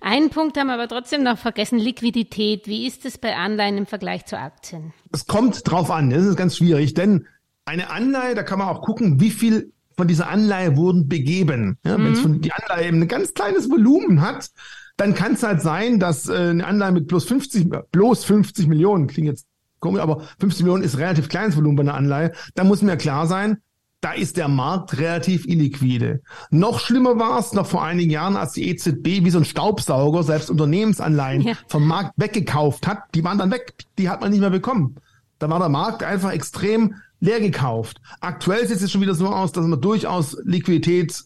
Einen 0.00 0.30
Punkt 0.30 0.58
haben 0.58 0.66
wir 0.66 0.74
aber 0.74 0.88
trotzdem 0.88 1.22
noch 1.22 1.38
vergessen, 1.38 1.78
Liquidität. 1.78 2.66
Wie 2.66 2.84
ist 2.84 3.06
es 3.06 3.16
bei 3.16 3.36
Anleihen 3.36 3.78
im 3.78 3.86
Vergleich 3.86 4.26
zu 4.26 4.36
Aktien? 4.36 4.92
Es 5.12 5.28
kommt 5.28 5.62
drauf 5.70 5.92
an, 5.92 6.10
das 6.10 6.24
ist 6.24 6.36
ganz 6.36 6.56
schwierig, 6.56 6.94
denn 6.94 7.28
eine 7.64 7.90
Anleihe, 7.90 8.34
da 8.34 8.42
kann 8.42 8.58
man 8.58 8.66
auch 8.66 8.82
gucken, 8.82 9.20
wie 9.20 9.30
viel 9.30 9.72
von 9.96 10.08
dieser 10.08 10.28
Anleihe 10.28 10.76
wurden 10.76 11.06
begeben. 11.06 11.78
Ja, 11.86 11.96
mhm. 11.96 12.24
Wenn 12.24 12.40
die 12.40 12.52
Anleihe 12.52 12.88
eben 12.88 13.02
ein 13.02 13.08
ganz 13.08 13.34
kleines 13.34 13.70
Volumen 13.70 14.20
hat, 14.20 14.50
dann 14.96 15.14
kann 15.14 15.34
es 15.34 15.44
halt 15.44 15.62
sein, 15.62 16.00
dass 16.00 16.28
äh, 16.28 16.34
eine 16.34 16.66
Anleihe 16.66 16.90
mit 16.90 17.06
bloß 17.06 17.24
50, 17.24 17.68
bloß 17.92 18.24
50 18.24 18.66
Millionen, 18.66 19.06
klingt 19.06 19.28
jetzt 19.28 19.46
komisch, 19.82 20.00
aber 20.00 20.22
50 20.38 20.62
Millionen 20.62 20.84
ist 20.84 20.96
relativ 20.96 21.28
kleines 21.28 21.56
Volumen 21.56 21.76
bei 21.76 21.82
einer 21.82 21.94
Anleihe. 21.94 22.32
Da 22.54 22.64
muss 22.64 22.80
mir 22.80 22.96
klar 22.96 23.26
sein, 23.26 23.58
da 24.00 24.12
ist 24.12 24.36
der 24.36 24.48
Markt 24.48 24.98
relativ 24.98 25.46
illiquide. 25.46 26.22
Noch 26.50 26.80
schlimmer 26.80 27.18
war 27.18 27.38
es 27.38 27.52
noch 27.52 27.66
vor 27.66 27.84
einigen 27.84 28.10
Jahren, 28.10 28.36
als 28.36 28.52
die 28.52 28.68
EZB 28.68 29.24
wie 29.24 29.30
so 29.30 29.38
ein 29.38 29.44
Staubsauger 29.44 30.22
selbst 30.22 30.50
Unternehmensanleihen 30.50 31.42
ja. 31.42 31.54
vom 31.68 31.86
Markt 31.86 32.14
weggekauft 32.16 32.86
hat. 32.86 33.02
Die 33.14 33.22
waren 33.22 33.38
dann 33.38 33.50
weg, 33.50 33.74
die 33.98 34.08
hat 34.08 34.20
man 34.20 34.30
nicht 34.30 34.40
mehr 34.40 34.50
bekommen. 34.50 34.96
Da 35.38 35.50
war 35.50 35.58
der 35.58 35.68
Markt 35.68 36.02
einfach 36.02 36.32
extrem 36.32 36.96
leer 37.20 37.40
gekauft. 37.40 38.00
Aktuell 38.20 38.66
sieht 38.66 38.80
es 38.80 38.90
schon 38.90 39.00
wieder 39.00 39.14
so 39.14 39.28
aus, 39.28 39.52
dass 39.52 39.66
man 39.66 39.80
durchaus 39.80 40.36
Liquidität 40.44 41.24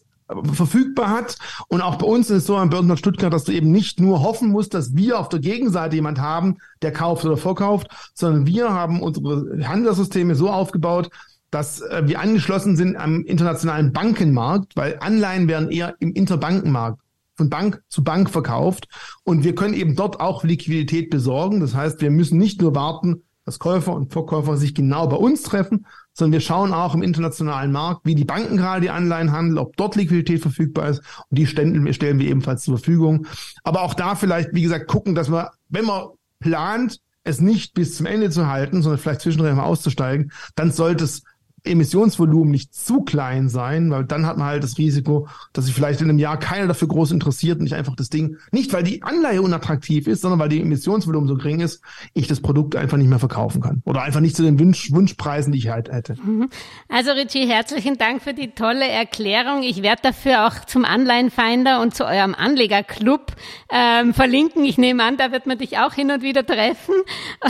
verfügbar 0.53 1.09
hat. 1.09 1.37
Und 1.67 1.81
auch 1.81 1.95
bei 1.95 2.05
uns 2.05 2.29
ist 2.29 2.37
es 2.37 2.45
so 2.47 2.57
am 2.57 2.69
Börsenplatz 2.69 2.99
Stuttgart, 2.99 3.33
dass 3.33 3.45
du 3.45 3.51
eben 3.51 3.71
nicht 3.71 3.99
nur 3.99 4.21
hoffen 4.23 4.49
musst, 4.49 4.73
dass 4.73 4.95
wir 4.95 5.19
auf 5.19 5.29
der 5.29 5.39
Gegenseite 5.39 5.95
jemand 5.95 6.19
haben, 6.19 6.57
der 6.81 6.91
kauft 6.91 7.25
oder 7.25 7.37
verkauft, 7.37 7.87
sondern 8.13 8.45
wir 8.45 8.73
haben 8.73 9.01
unsere 9.01 9.67
Handelssysteme 9.67 10.35
so 10.35 10.49
aufgebaut, 10.49 11.09
dass 11.51 11.81
äh, 11.81 12.03
wir 12.05 12.19
angeschlossen 12.19 12.75
sind 12.75 12.97
am 12.97 13.23
internationalen 13.23 13.93
Bankenmarkt, 13.93 14.75
weil 14.75 14.97
Anleihen 14.99 15.47
werden 15.47 15.71
eher 15.71 15.95
im 15.99 16.13
Interbankenmarkt 16.13 16.99
von 17.35 17.49
Bank 17.49 17.83
zu 17.87 18.03
Bank 18.03 18.29
verkauft 18.29 18.87
und 19.23 19.43
wir 19.43 19.55
können 19.55 19.75
eben 19.75 19.95
dort 19.95 20.19
auch 20.19 20.43
Liquidität 20.43 21.09
besorgen. 21.09 21.59
Das 21.59 21.75
heißt, 21.75 22.01
wir 22.01 22.09
müssen 22.09 22.37
nicht 22.37 22.61
nur 22.61 22.75
warten, 22.75 23.23
dass 23.45 23.59
Käufer 23.59 23.93
und 23.93 24.11
Verkäufer 24.11 24.57
sich 24.57 24.75
genau 24.75 25.07
bei 25.07 25.15
uns 25.15 25.43
treffen, 25.43 25.85
sondern 26.17 26.33
wir 26.33 26.41
schauen 26.41 26.73
auch 26.73 26.95
im 26.95 27.03
internationalen 27.03 27.71
Markt, 27.71 28.01
wie 28.03 28.15
die 28.15 28.25
Banken 28.25 28.57
gerade 28.57 28.81
die 28.81 28.89
Anleihen 28.89 29.31
handeln, 29.31 29.59
ob 29.59 29.77
dort 29.77 29.95
Liquidität 29.95 30.41
verfügbar 30.41 30.89
ist. 30.89 30.99
Und 31.29 31.37
die 31.37 31.45
stellen, 31.45 31.93
stellen 31.93 32.17
wir 32.17 32.27
ebenfalls 32.27 32.63
zur 32.63 32.77
Verfügung. 32.77 33.27
Aber 33.63 33.83
auch 33.83 33.93
da 33.93 34.15
vielleicht, 34.15 34.49
wie 34.53 34.63
gesagt, 34.63 34.87
gucken, 34.87 35.13
dass 35.13 35.29
man, 35.29 35.47
wenn 35.69 35.85
man 35.85 36.07
plant, 36.39 36.99
es 37.23 37.39
nicht 37.39 37.75
bis 37.75 37.95
zum 37.95 38.07
Ende 38.07 38.31
zu 38.31 38.47
halten, 38.47 38.81
sondern 38.81 38.99
vielleicht 38.99 39.21
zwischendurch 39.21 39.53
mal 39.53 39.63
auszusteigen, 39.63 40.31
dann 40.55 40.71
sollte 40.71 41.03
es 41.03 41.23
Emissionsvolumen 41.63 42.51
nicht 42.51 42.73
zu 42.73 43.01
klein 43.01 43.49
sein, 43.49 43.91
weil 43.91 44.03
dann 44.03 44.25
hat 44.25 44.37
man 44.37 44.47
halt 44.47 44.63
das 44.63 44.77
Risiko, 44.77 45.27
dass 45.53 45.65
sich 45.65 45.73
vielleicht 45.73 46.01
in 46.01 46.09
einem 46.09 46.19
Jahr 46.19 46.37
keiner 46.37 46.67
dafür 46.67 46.87
groß 46.87 47.11
interessiert 47.11 47.59
und 47.59 47.65
ich 47.65 47.75
einfach 47.75 47.95
das 47.95 48.09
Ding, 48.09 48.37
nicht 48.51 48.73
weil 48.73 48.83
die 48.83 49.03
Anleihe 49.03 49.41
unattraktiv 49.41 50.07
ist, 50.07 50.21
sondern 50.21 50.39
weil 50.39 50.49
die 50.49 50.61
Emissionsvolumen 50.61 51.27
so 51.27 51.35
gering 51.35 51.59
ist, 51.59 51.81
ich 52.13 52.27
das 52.27 52.39
Produkt 52.39 52.75
einfach 52.75 52.97
nicht 52.97 53.09
mehr 53.09 53.19
verkaufen 53.19 53.61
kann. 53.61 53.81
Oder 53.85 54.01
einfach 54.01 54.19
nicht 54.19 54.35
zu 54.35 54.43
den 54.43 54.59
Wunsch, 54.59 54.91
Wunschpreisen, 54.91 55.51
die 55.51 55.59
ich 55.59 55.69
halt 55.69 55.91
hätte. 55.91 56.15
Mhm. 56.23 56.49
Also 56.89 57.11
Richie, 57.11 57.47
herzlichen 57.47 57.97
Dank 57.97 58.21
für 58.21 58.33
die 58.33 58.51
tolle 58.51 58.87
Erklärung. 58.87 59.63
Ich 59.63 59.81
werde 59.81 60.01
dafür 60.03 60.47
auch 60.47 60.65
zum 60.65 60.85
Anleihenfinder 60.85 61.81
und 61.81 61.95
zu 61.95 62.05
eurem 62.05 62.35
Anlegerclub 62.35 63.35
ähm, 63.69 64.13
verlinken. 64.13 64.63
Ich 64.63 64.77
nehme 64.77 65.03
an, 65.03 65.17
da 65.17 65.31
wird 65.31 65.47
man 65.47 65.57
dich 65.57 65.77
auch 65.79 65.93
hin 65.93 66.11
und 66.11 66.21
wieder 66.21 66.45
treffen. 66.45 66.95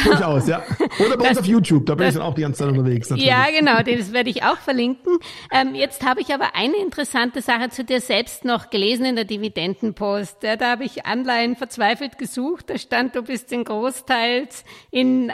Durchaus, 0.05 0.47
ja. 0.47 0.63
Oder 0.99 1.17
bei 1.17 1.23
das, 1.23 1.29
uns 1.29 1.39
auf 1.39 1.45
YouTube, 1.45 1.85
da 1.85 1.95
bin 1.95 2.05
das, 2.05 2.15
ich 2.15 2.19
dann 2.19 2.27
auch 2.27 2.35
die 2.35 2.41
ganze 2.41 2.59
Zeit 2.59 2.69
unterwegs. 2.69 3.09
Natürlich. 3.09 3.29
Ja, 3.29 3.45
genau. 3.57 3.83
Das 3.97 4.13
werde 4.13 4.29
ich 4.29 4.43
auch 4.43 4.57
verlinken. 4.57 5.17
Ähm, 5.51 5.73
jetzt 5.73 6.05
habe 6.05 6.21
ich 6.21 6.33
aber 6.33 6.55
eine 6.55 6.77
interessante 6.77 7.41
Sache 7.41 7.69
zu 7.69 7.83
dir 7.83 7.99
selbst 7.99 8.45
noch 8.45 8.69
gelesen 8.69 9.05
in 9.05 9.15
der 9.15 9.25
Dividendenpost. 9.25 10.43
Ja, 10.43 10.55
da 10.55 10.71
habe 10.71 10.83
ich 10.83 11.05
Anleihen 11.05 11.55
verzweifelt 11.55 12.17
gesucht. 12.17 12.69
Da 12.69 12.77
stand, 12.77 13.15
du 13.15 13.23
bist 13.23 13.51
in 13.51 13.63
Großteils 13.63 14.63
in 14.91 15.31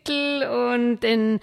Einzeltechnologietitel 0.00 0.46
und 0.46 1.04
in, 1.04 1.40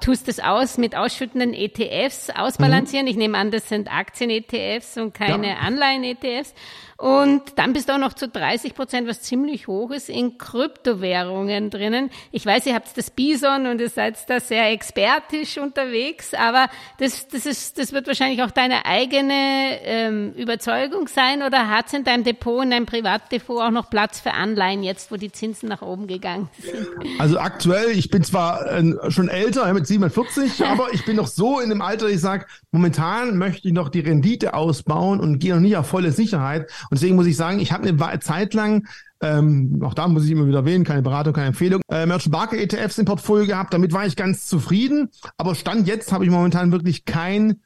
tust 0.00 0.28
es 0.28 0.40
aus 0.40 0.78
mit 0.78 0.96
ausschüttenden 0.96 1.54
ETFs 1.54 2.30
ausbalancieren. 2.30 3.06
Mhm. 3.06 3.10
Ich 3.10 3.16
nehme 3.16 3.38
an, 3.38 3.50
das 3.50 3.68
sind 3.68 3.92
Aktien-ETFs 3.92 4.96
und 4.96 5.14
keine 5.14 5.48
ja. 5.48 5.56
Anleihen-ETFs. 5.56 6.54
Und 6.98 7.42
dann 7.56 7.74
bist 7.74 7.90
du 7.90 7.92
auch 7.92 7.98
noch 7.98 8.14
zu 8.14 8.26
30 8.26 8.74
Prozent, 8.74 9.06
was 9.06 9.20
ziemlich 9.20 9.66
hoch 9.66 9.90
ist, 9.90 10.08
in 10.08 10.38
Kryptowährungen 10.38 11.68
drinnen. 11.68 12.10
Ich 12.32 12.46
weiß, 12.46 12.64
ihr 12.64 12.74
habt 12.74 12.96
das 12.96 13.10
Bison 13.10 13.66
und 13.66 13.82
ihr 13.82 13.90
seid 13.90 14.16
da 14.30 14.40
sehr 14.40 14.70
expertisch 14.70 15.58
unterwegs, 15.58 16.32
aber 16.32 16.68
das, 16.98 17.28
das, 17.28 17.44
ist, 17.44 17.78
das 17.78 17.92
wird 17.92 18.06
wahrscheinlich 18.06 18.42
auch 18.42 18.50
deine 18.50 18.86
eigene 18.86 19.78
ähm, 19.84 20.32
Überzeugung 20.32 21.06
sein 21.08 21.42
oder 21.42 21.68
hat 21.68 21.88
es 21.88 21.92
in 21.92 22.04
deinem 22.04 22.24
Depot, 22.24 22.62
in 22.62 22.70
deinem 22.70 22.86
Privatdepot 22.86 23.60
auch 23.60 23.70
noch 23.70 23.90
Platz 23.90 24.18
für 24.18 24.32
Anleihen 24.32 24.82
jetzt, 24.82 25.12
wo 25.12 25.16
die 25.16 25.30
Zinsen 25.30 25.68
nach 25.68 25.82
oben 25.82 26.06
gegangen 26.06 26.48
sind? 26.58 26.88
Also 27.18 27.38
aktuell, 27.38 27.90
ich 27.90 28.05
bin 28.10 28.22
zwar 28.22 28.70
äh, 28.70 29.10
schon 29.10 29.28
älter, 29.28 29.72
mit 29.72 29.86
47, 29.86 30.64
aber 30.66 30.92
ich 30.92 31.04
bin 31.04 31.16
noch 31.16 31.26
so 31.26 31.60
in 31.60 31.68
dem 31.68 31.82
Alter, 31.82 32.08
ich 32.08 32.20
sage, 32.20 32.46
momentan 32.72 33.38
möchte 33.38 33.68
ich 33.68 33.74
noch 33.74 33.88
die 33.88 34.00
Rendite 34.00 34.54
ausbauen 34.54 35.20
und 35.20 35.38
gehe 35.38 35.54
noch 35.54 35.60
nicht 35.60 35.76
auf 35.76 35.86
volle 35.86 36.12
Sicherheit. 36.12 36.70
Und 36.90 37.00
deswegen 37.00 37.16
muss 37.16 37.26
ich 37.26 37.36
sagen, 37.36 37.58
ich 37.60 37.72
habe 37.72 37.88
eine 37.88 38.20
Zeit 38.20 38.54
lang 38.54 38.86
ähm, 39.20 39.80
auch 39.82 39.94
da 39.94 40.08
muss 40.08 40.24
ich 40.24 40.30
immer 40.30 40.46
wieder 40.46 40.58
erwähnen, 40.58 40.84
keine 40.84 41.02
Beratung, 41.02 41.32
keine 41.32 41.48
Empfehlung. 41.48 41.80
Äh, 41.90 42.06
Merchant 42.06 42.32
Barker 42.32 42.58
ETFs 42.58 42.98
im 42.98 43.06
Portfolio 43.06 43.46
gehabt, 43.46 43.72
damit 43.72 43.92
war 43.92 44.06
ich 44.06 44.16
ganz 44.16 44.46
zufrieden. 44.46 45.08
Aber 45.38 45.54
Stand 45.54 45.86
jetzt 45.86 46.12
habe 46.12 46.24
ich 46.24 46.30
momentan 46.30 46.72
wirklich 46.72 47.04
kein, 47.04 47.60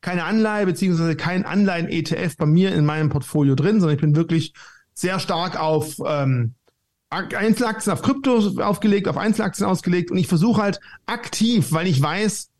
keine 0.00 0.24
Anleihe 0.24 0.66
beziehungsweise 0.66 1.14
kein 1.14 1.44
Anleihen-ETF 1.44 2.36
bei 2.36 2.46
mir 2.46 2.74
in 2.74 2.84
meinem 2.84 3.08
Portfolio 3.08 3.54
drin, 3.54 3.80
sondern 3.80 3.94
ich 3.94 4.00
bin 4.00 4.16
wirklich 4.16 4.52
sehr 4.94 5.20
stark 5.20 5.60
auf 5.60 5.96
ähm, 6.04 6.54
Einzelaktien, 7.10 7.92
auf 7.92 8.02
Krypto 8.02 8.60
aufgelegt, 8.62 9.08
auf 9.08 9.16
Einzelaktien 9.16 9.66
ausgelegt 9.66 10.10
und 10.10 10.18
ich 10.18 10.26
versuche 10.26 10.62
halt 10.62 10.80
aktiv, 11.06 11.72
weil 11.72 11.86
ich 11.86 12.02
weiß, 12.02 12.50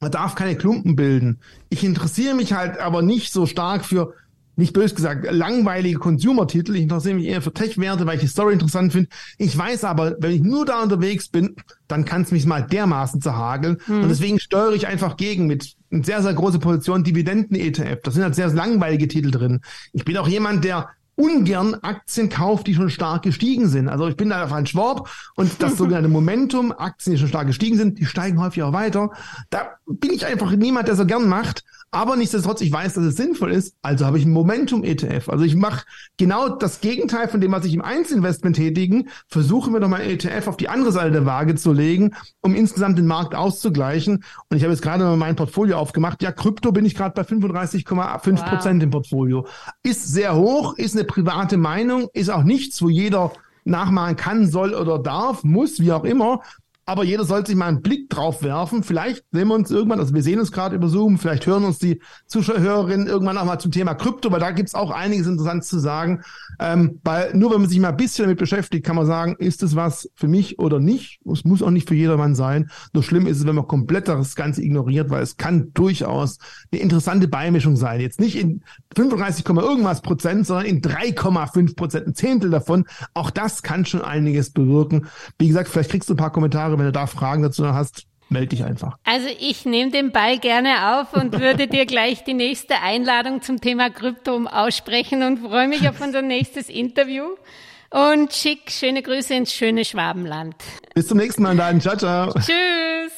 man 0.00 0.10
darf 0.10 0.34
keine 0.34 0.56
Klumpen 0.56 0.96
bilden. 0.96 1.40
Ich 1.70 1.84
interessiere 1.84 2.34
mich 2.34 2.52
halt 2.52 2.78
aber 2.78 3.02
nicht 3.02 3.32
so 3.32 3.46
stark 3.46 3.84
für 3.84 4.14
nicht 4.58 4.72
bös 4.72 4.96
gesagt, 4.96 5.24
langweilige 5.30 6.00
Consumer-Titel. 6.00 6.74
Ich 6.74 6.82
interessiere 6.82 7.14
mich 7.14 7.26
eher 7.26 7.40
für 7.40 7.52
Tech-Werte, 7.52 8.06
weil 8.06 8.16
ich 8.16 8.22
die 8.22 8.26
Story 8.26 8.54
interessant 8.54 8.92
finde. 8.92 9.08
Ich 9.38 9.56
weiß 9.56 9.84
aber, 9.84 10.16
wenn 10.18 10.32
ich 10.32 10.42
nur 10.42 10.66
da 10.66 10.82
unterwegs 10.82 11.28
bin, 11.28 11.54
dann 11.86 12.04
kann 12.04 12.22
es 12.22 12.32
mich 12.32 12.44
mal 12.44 12.62
dermaßen 12.66 13.22
zerhageln. 13.22 13.78
Mhm. 13.86 14.02
Und 14.02 14.08
deswegen 14.08 14.40
steuere 14.40 14.72
ich 14.72 14.88
einfach 14.88 15.16
gegen 15.16 15.46
mit 15.46 15.76
eine 15.92 16.02
sehr, 16.02 16.22
sehr 16.22 16.34
große 16.34 16.58
Position 16.58 17.04
Dividenden-ETF. 17.04 18.00
Da 18.02 18.10
sind 18.10 18.24
halt 18.24 18.34
sehr 18.34 18.48
langweilige 18.48 19.06
Titel 19.06 19.30
drin. 19.30 19.60
Ich 19.92 20.04
bin 20.04 20.16
auch 20.16 20.26
jemand, 20.26 20.64
der 20.64 20.88
ungern 21.18 21.74
Aktien 21.82 22.28
kauft, 22.28 22.68
die 22.68 22.74
schon 22.74 22.90
stark 22.90 23.22
gestiegen 23.22 23.68
sind. 23.68 23.88
Also 23.88 24.06
ich 24.06 24.16
bin 24.16 24.30
da 24.30 24.44
auf 24.44 24.52
ein 24.52 24.66
Schwab 24.66 25.10
und 25.34 25.62
das 25.62 25.76
sogenannte 25.76 26.08
Momentum, 26.08 26.72
Aktien, 26.72 27.14
die 27.14 27.18
schon 27.18 27.28
stark 27.28 27.48
gestiegen 27.48 27.76
sind, 27.76 27.98
die 27.98 28.06
steigen 28.06 28.40
häufig 28.40 28.62
auch 28.62 28.72
weiter. 28.72 29.10
Da 29.50 29.78
bin 29.86 30.12
ich 30.12 30.24
einfach 30.24 30.52
niemand, 30.52 30.86
der 30.86 30.94
so 30.94 31.04
gern 31.04 31.28
macht. 31.28 31.64
Aber 31.90 32.16
nichtsdestotrotz, 32.16 32.60
ich 32.60 32.70
weiß, 32.70 32.94
dass 32.94 33.04
es 33.04 33.16
sinnvoll 33.16 33.52
ist, 33.52 33.74
also 33.80 34.04
habe 34.04 34.18
ich 34.18 34.26
ein 34.26 34.30
Momentum-ETF. 34.32 35.30
Also 35.30 35.44
ich 35.44 35.56
mache 35.56 35.84
genau 36.18 36.50
das 36.50 36.80
Gegenteil 36.80 37.28
von 37.28 37.40
dem, 37.40 37.52
was 37.52 37.64
ich 37.64 37.72
im 37.72 37.80
Einzelinvestment 37.80 38.56
tätigen, 38.56 39.08
versuche 39.26 39.70
mir 39.70 39.80
doch 39.80 39.88
mal 39.88 40.02
ETF 40.02 40.48
auf 40.48 40.56
die 40.58 40.68
andere 40.68 40.92
Seite 40.92 41.12
der 41.12 41.26
Waage 41.26 41.54
zu 41.54 41.72
legen, 41.72 42.14
um 42.42 42.54
insgesamt 42.54 42.98
den 42.98 43.06
Markt 43.06 43.34
auszugleichen. 43.34 44.24
Und 44.50 44.56
ich 44.56 44.64
habe 44.64 44.72
jetzt 44.72 44.82
gerade 44.82 45.04
mal 45.04 45.16
mein 45.16 45.36
Portfolio 45.36 45.78
aufgemacht. 45.78 46.22
Ja, 46.22 46.30
Krypto 46.30 46.72
bin 46.72 46.84
ich 46.84 46.94
gerade 46.94 47.14
bei 47.14 47.22
35,5 47.22 48.48
Prozent 48.48 48.80
wow. 48.80 48.84
im 48.84 48.90
Portfolio. 48.90 49.46
Ist 49.82 50.12
sehr 50.12 50.36
hoch, 50.36 50.76
ist 50.76 50.94
eine 50.94 51.04
private 51.04 51.56
Meinung, 51.56 52.08
ist 52.12 52.28
auch 52.28 52.44
nichts, 52.44 52.82
wo 52.82 52.90
jeder 52.90 53.32
nachmachen 53.64 54.16
kann, 54.16 54.46
soll 54.46 54.74
oder 54.74 54.98
darf, 54.98 55.42
muss, 55.44 55.80
wie 55.80 55.92
auch 55.92 56.04
immer 56.04 56.42
aber 56.88 57.04
jeder 57.04 57.24
sollte 57.24 57.48
sich 57.48 57.56
mal 57.56 57.66
einen 57.66 57.82
Blick 57.82 58.08
drauf 58.08 58.42
werfen. 58.42 58.82
Vielleicht 58.82 59.22
sehen 59.30 59.48
wir 59.48 59.54
uns 59.54 59.70
irgendwann, 59.70 60.00
also 60.00 60.14
wir 60.14 60.22
sehen 60.22 60.40
uns 60.40 60.50
gerade 60.50 60.74
über 60.74 60.88
Zoom, 60.88 61.18
vielleicht 61.18 61.46
hören 61.46 61.64
uns 61.64 61.78
die 61.78 62.00
Zuschauerinnen 62.26 63.06
irgendwann 63.06 63.36
auch 63.36 63.44
mal 63.44 63.58
zum 63.58 63.72
Thema 63.72 63.92
Krypto, 63.92 64.32
weil 64.32 64.40
da 64.40 64.52
gibt's 64.52 64.74
auch 64.74 64.90
einiges 64.90 65.26
Interessantes 65.26 65.68
zu 65.68 65.80
sagen. 65.80 66.22
Ähm, 66.58 66.98
weil 67.04 67.36
nur 67.36 67.52
wenn 67.52 67.60
man 67.60 67.68
sich 67.68 67.78
mal 67.78 67.90
ein 67.90 67.98
bisschen 67.98 68.24
damit 68.24 68.38
beschäftigt, 68.38 68.86
kann 68.86 68.96
man 68.96 69.04
sagen, 69.04 69.36
ist 69.38 69.62
es 69.62 69.76
was 69.76 70.10
für 70.14 70.28
mich 70.28 70.58
oder 70.58 70.80
nicht? 70.80 71.20
Es 71.30 71.44
muss 71.44 71.62
auch 71.62 71.70
nicht 71.70 71.86
für 71.86 71.94
jedermann 71.94 72.34
sein. 72.34 72.70
Nur 72.94 73.02
schlimm 73.02 73.26
ist 73.26 73.36
es, 73.36 73.46
wenn 73.46 73.54
man 73.54 73.66
komplett 73.66 74.08
das 74.08 74.34
Ganze 74.34 74.62
ignoriert, 74.62 75.10
weil 75.10 75.22
es 75.22 75.36
kann 75.36 75.72
durchaus 75.74 76.38
eine 76.72 76.80
interessante 76.80 77.28
Beimischung 77.28 77.76
sein. 77.76 78.00
Jetzt 78.00 78.18
nicht 78.18 78.36
in 78.36 78.62
35, 78.96 79.46
irgendwas 79.46 80.00
Prozent, 80.00 80.46
sondern 80.46 80.64
in 80.64 80.80
3,5 80.80 81.76
Prozent, 81.76 82.06
ein 82.06 82.14
Zehntel 82.14 82.48
davon. 82.48 82.86
Auch 83.12 83.30
das 83.30 83.62
kann 83.62 83.84
schon 83.84 84.00
einiges 84.00 84.48
bewirken. 84.50 85.06
Wie 85.38 85.48
gesagt, 85.48 85.68
vielleicht 85.68 85.90
kriegst 85.90 86.08
du 86.08 86.14
ein 86.14 86.18
paar 86.18 86.32
Kommentare 86.32 86.77
wenn 86.78 86.86
du 86.86 86.92
da 86.92 87.06
Fragen 87.06 87.42
dazu 87.42 87.74
hast, 87.74 88.06
melde 88.28 88.48
dich 88.48 88.64
einfach. 88.64 88.96
Also 89.04 89.28
ich 89.40 89.64
nehme 89.64 89.90
den 89.90 90.12
Ball 90.12 90.38
gerne 90.38 91.00
auf 91.00 91.14
und 91.14 91.38
würde 91.38 91.66
dir 91.66 91.86
gleich 91.86 92.24
die 92.24 92.34
nächste 92.34 92.80
Einladung 92.80 93.42
zum 93.42 93.60
Thema 93.60 93.90
Krypto 93.90 94.44
aussprechen 94.44 95.22
und 95.22 95.38
freue 95.38 95.68
mich 95.68 95.88
auf 95.88 96.00
unser 96.00 96.22
nächstes 96.22 96.68
Interview. 96.68 97.24
Und 97.90 98.34
schick 98.34 98.70
schöne 98.70 99.02
Grüße 99.02 99.32
ins 99.34 99.52
schöne 99.52 99.84
Schwabenland. 99.84 100.56
Bis 100.94 101.08
zum 101.08 101.16
nächsten 101.16 101.42
Mal 101.42 101.56
dann. 101.56 101.80
Ciao, 101.80 101.96
ciao. 101.96 102.32
Tschüss. 102.34 103.17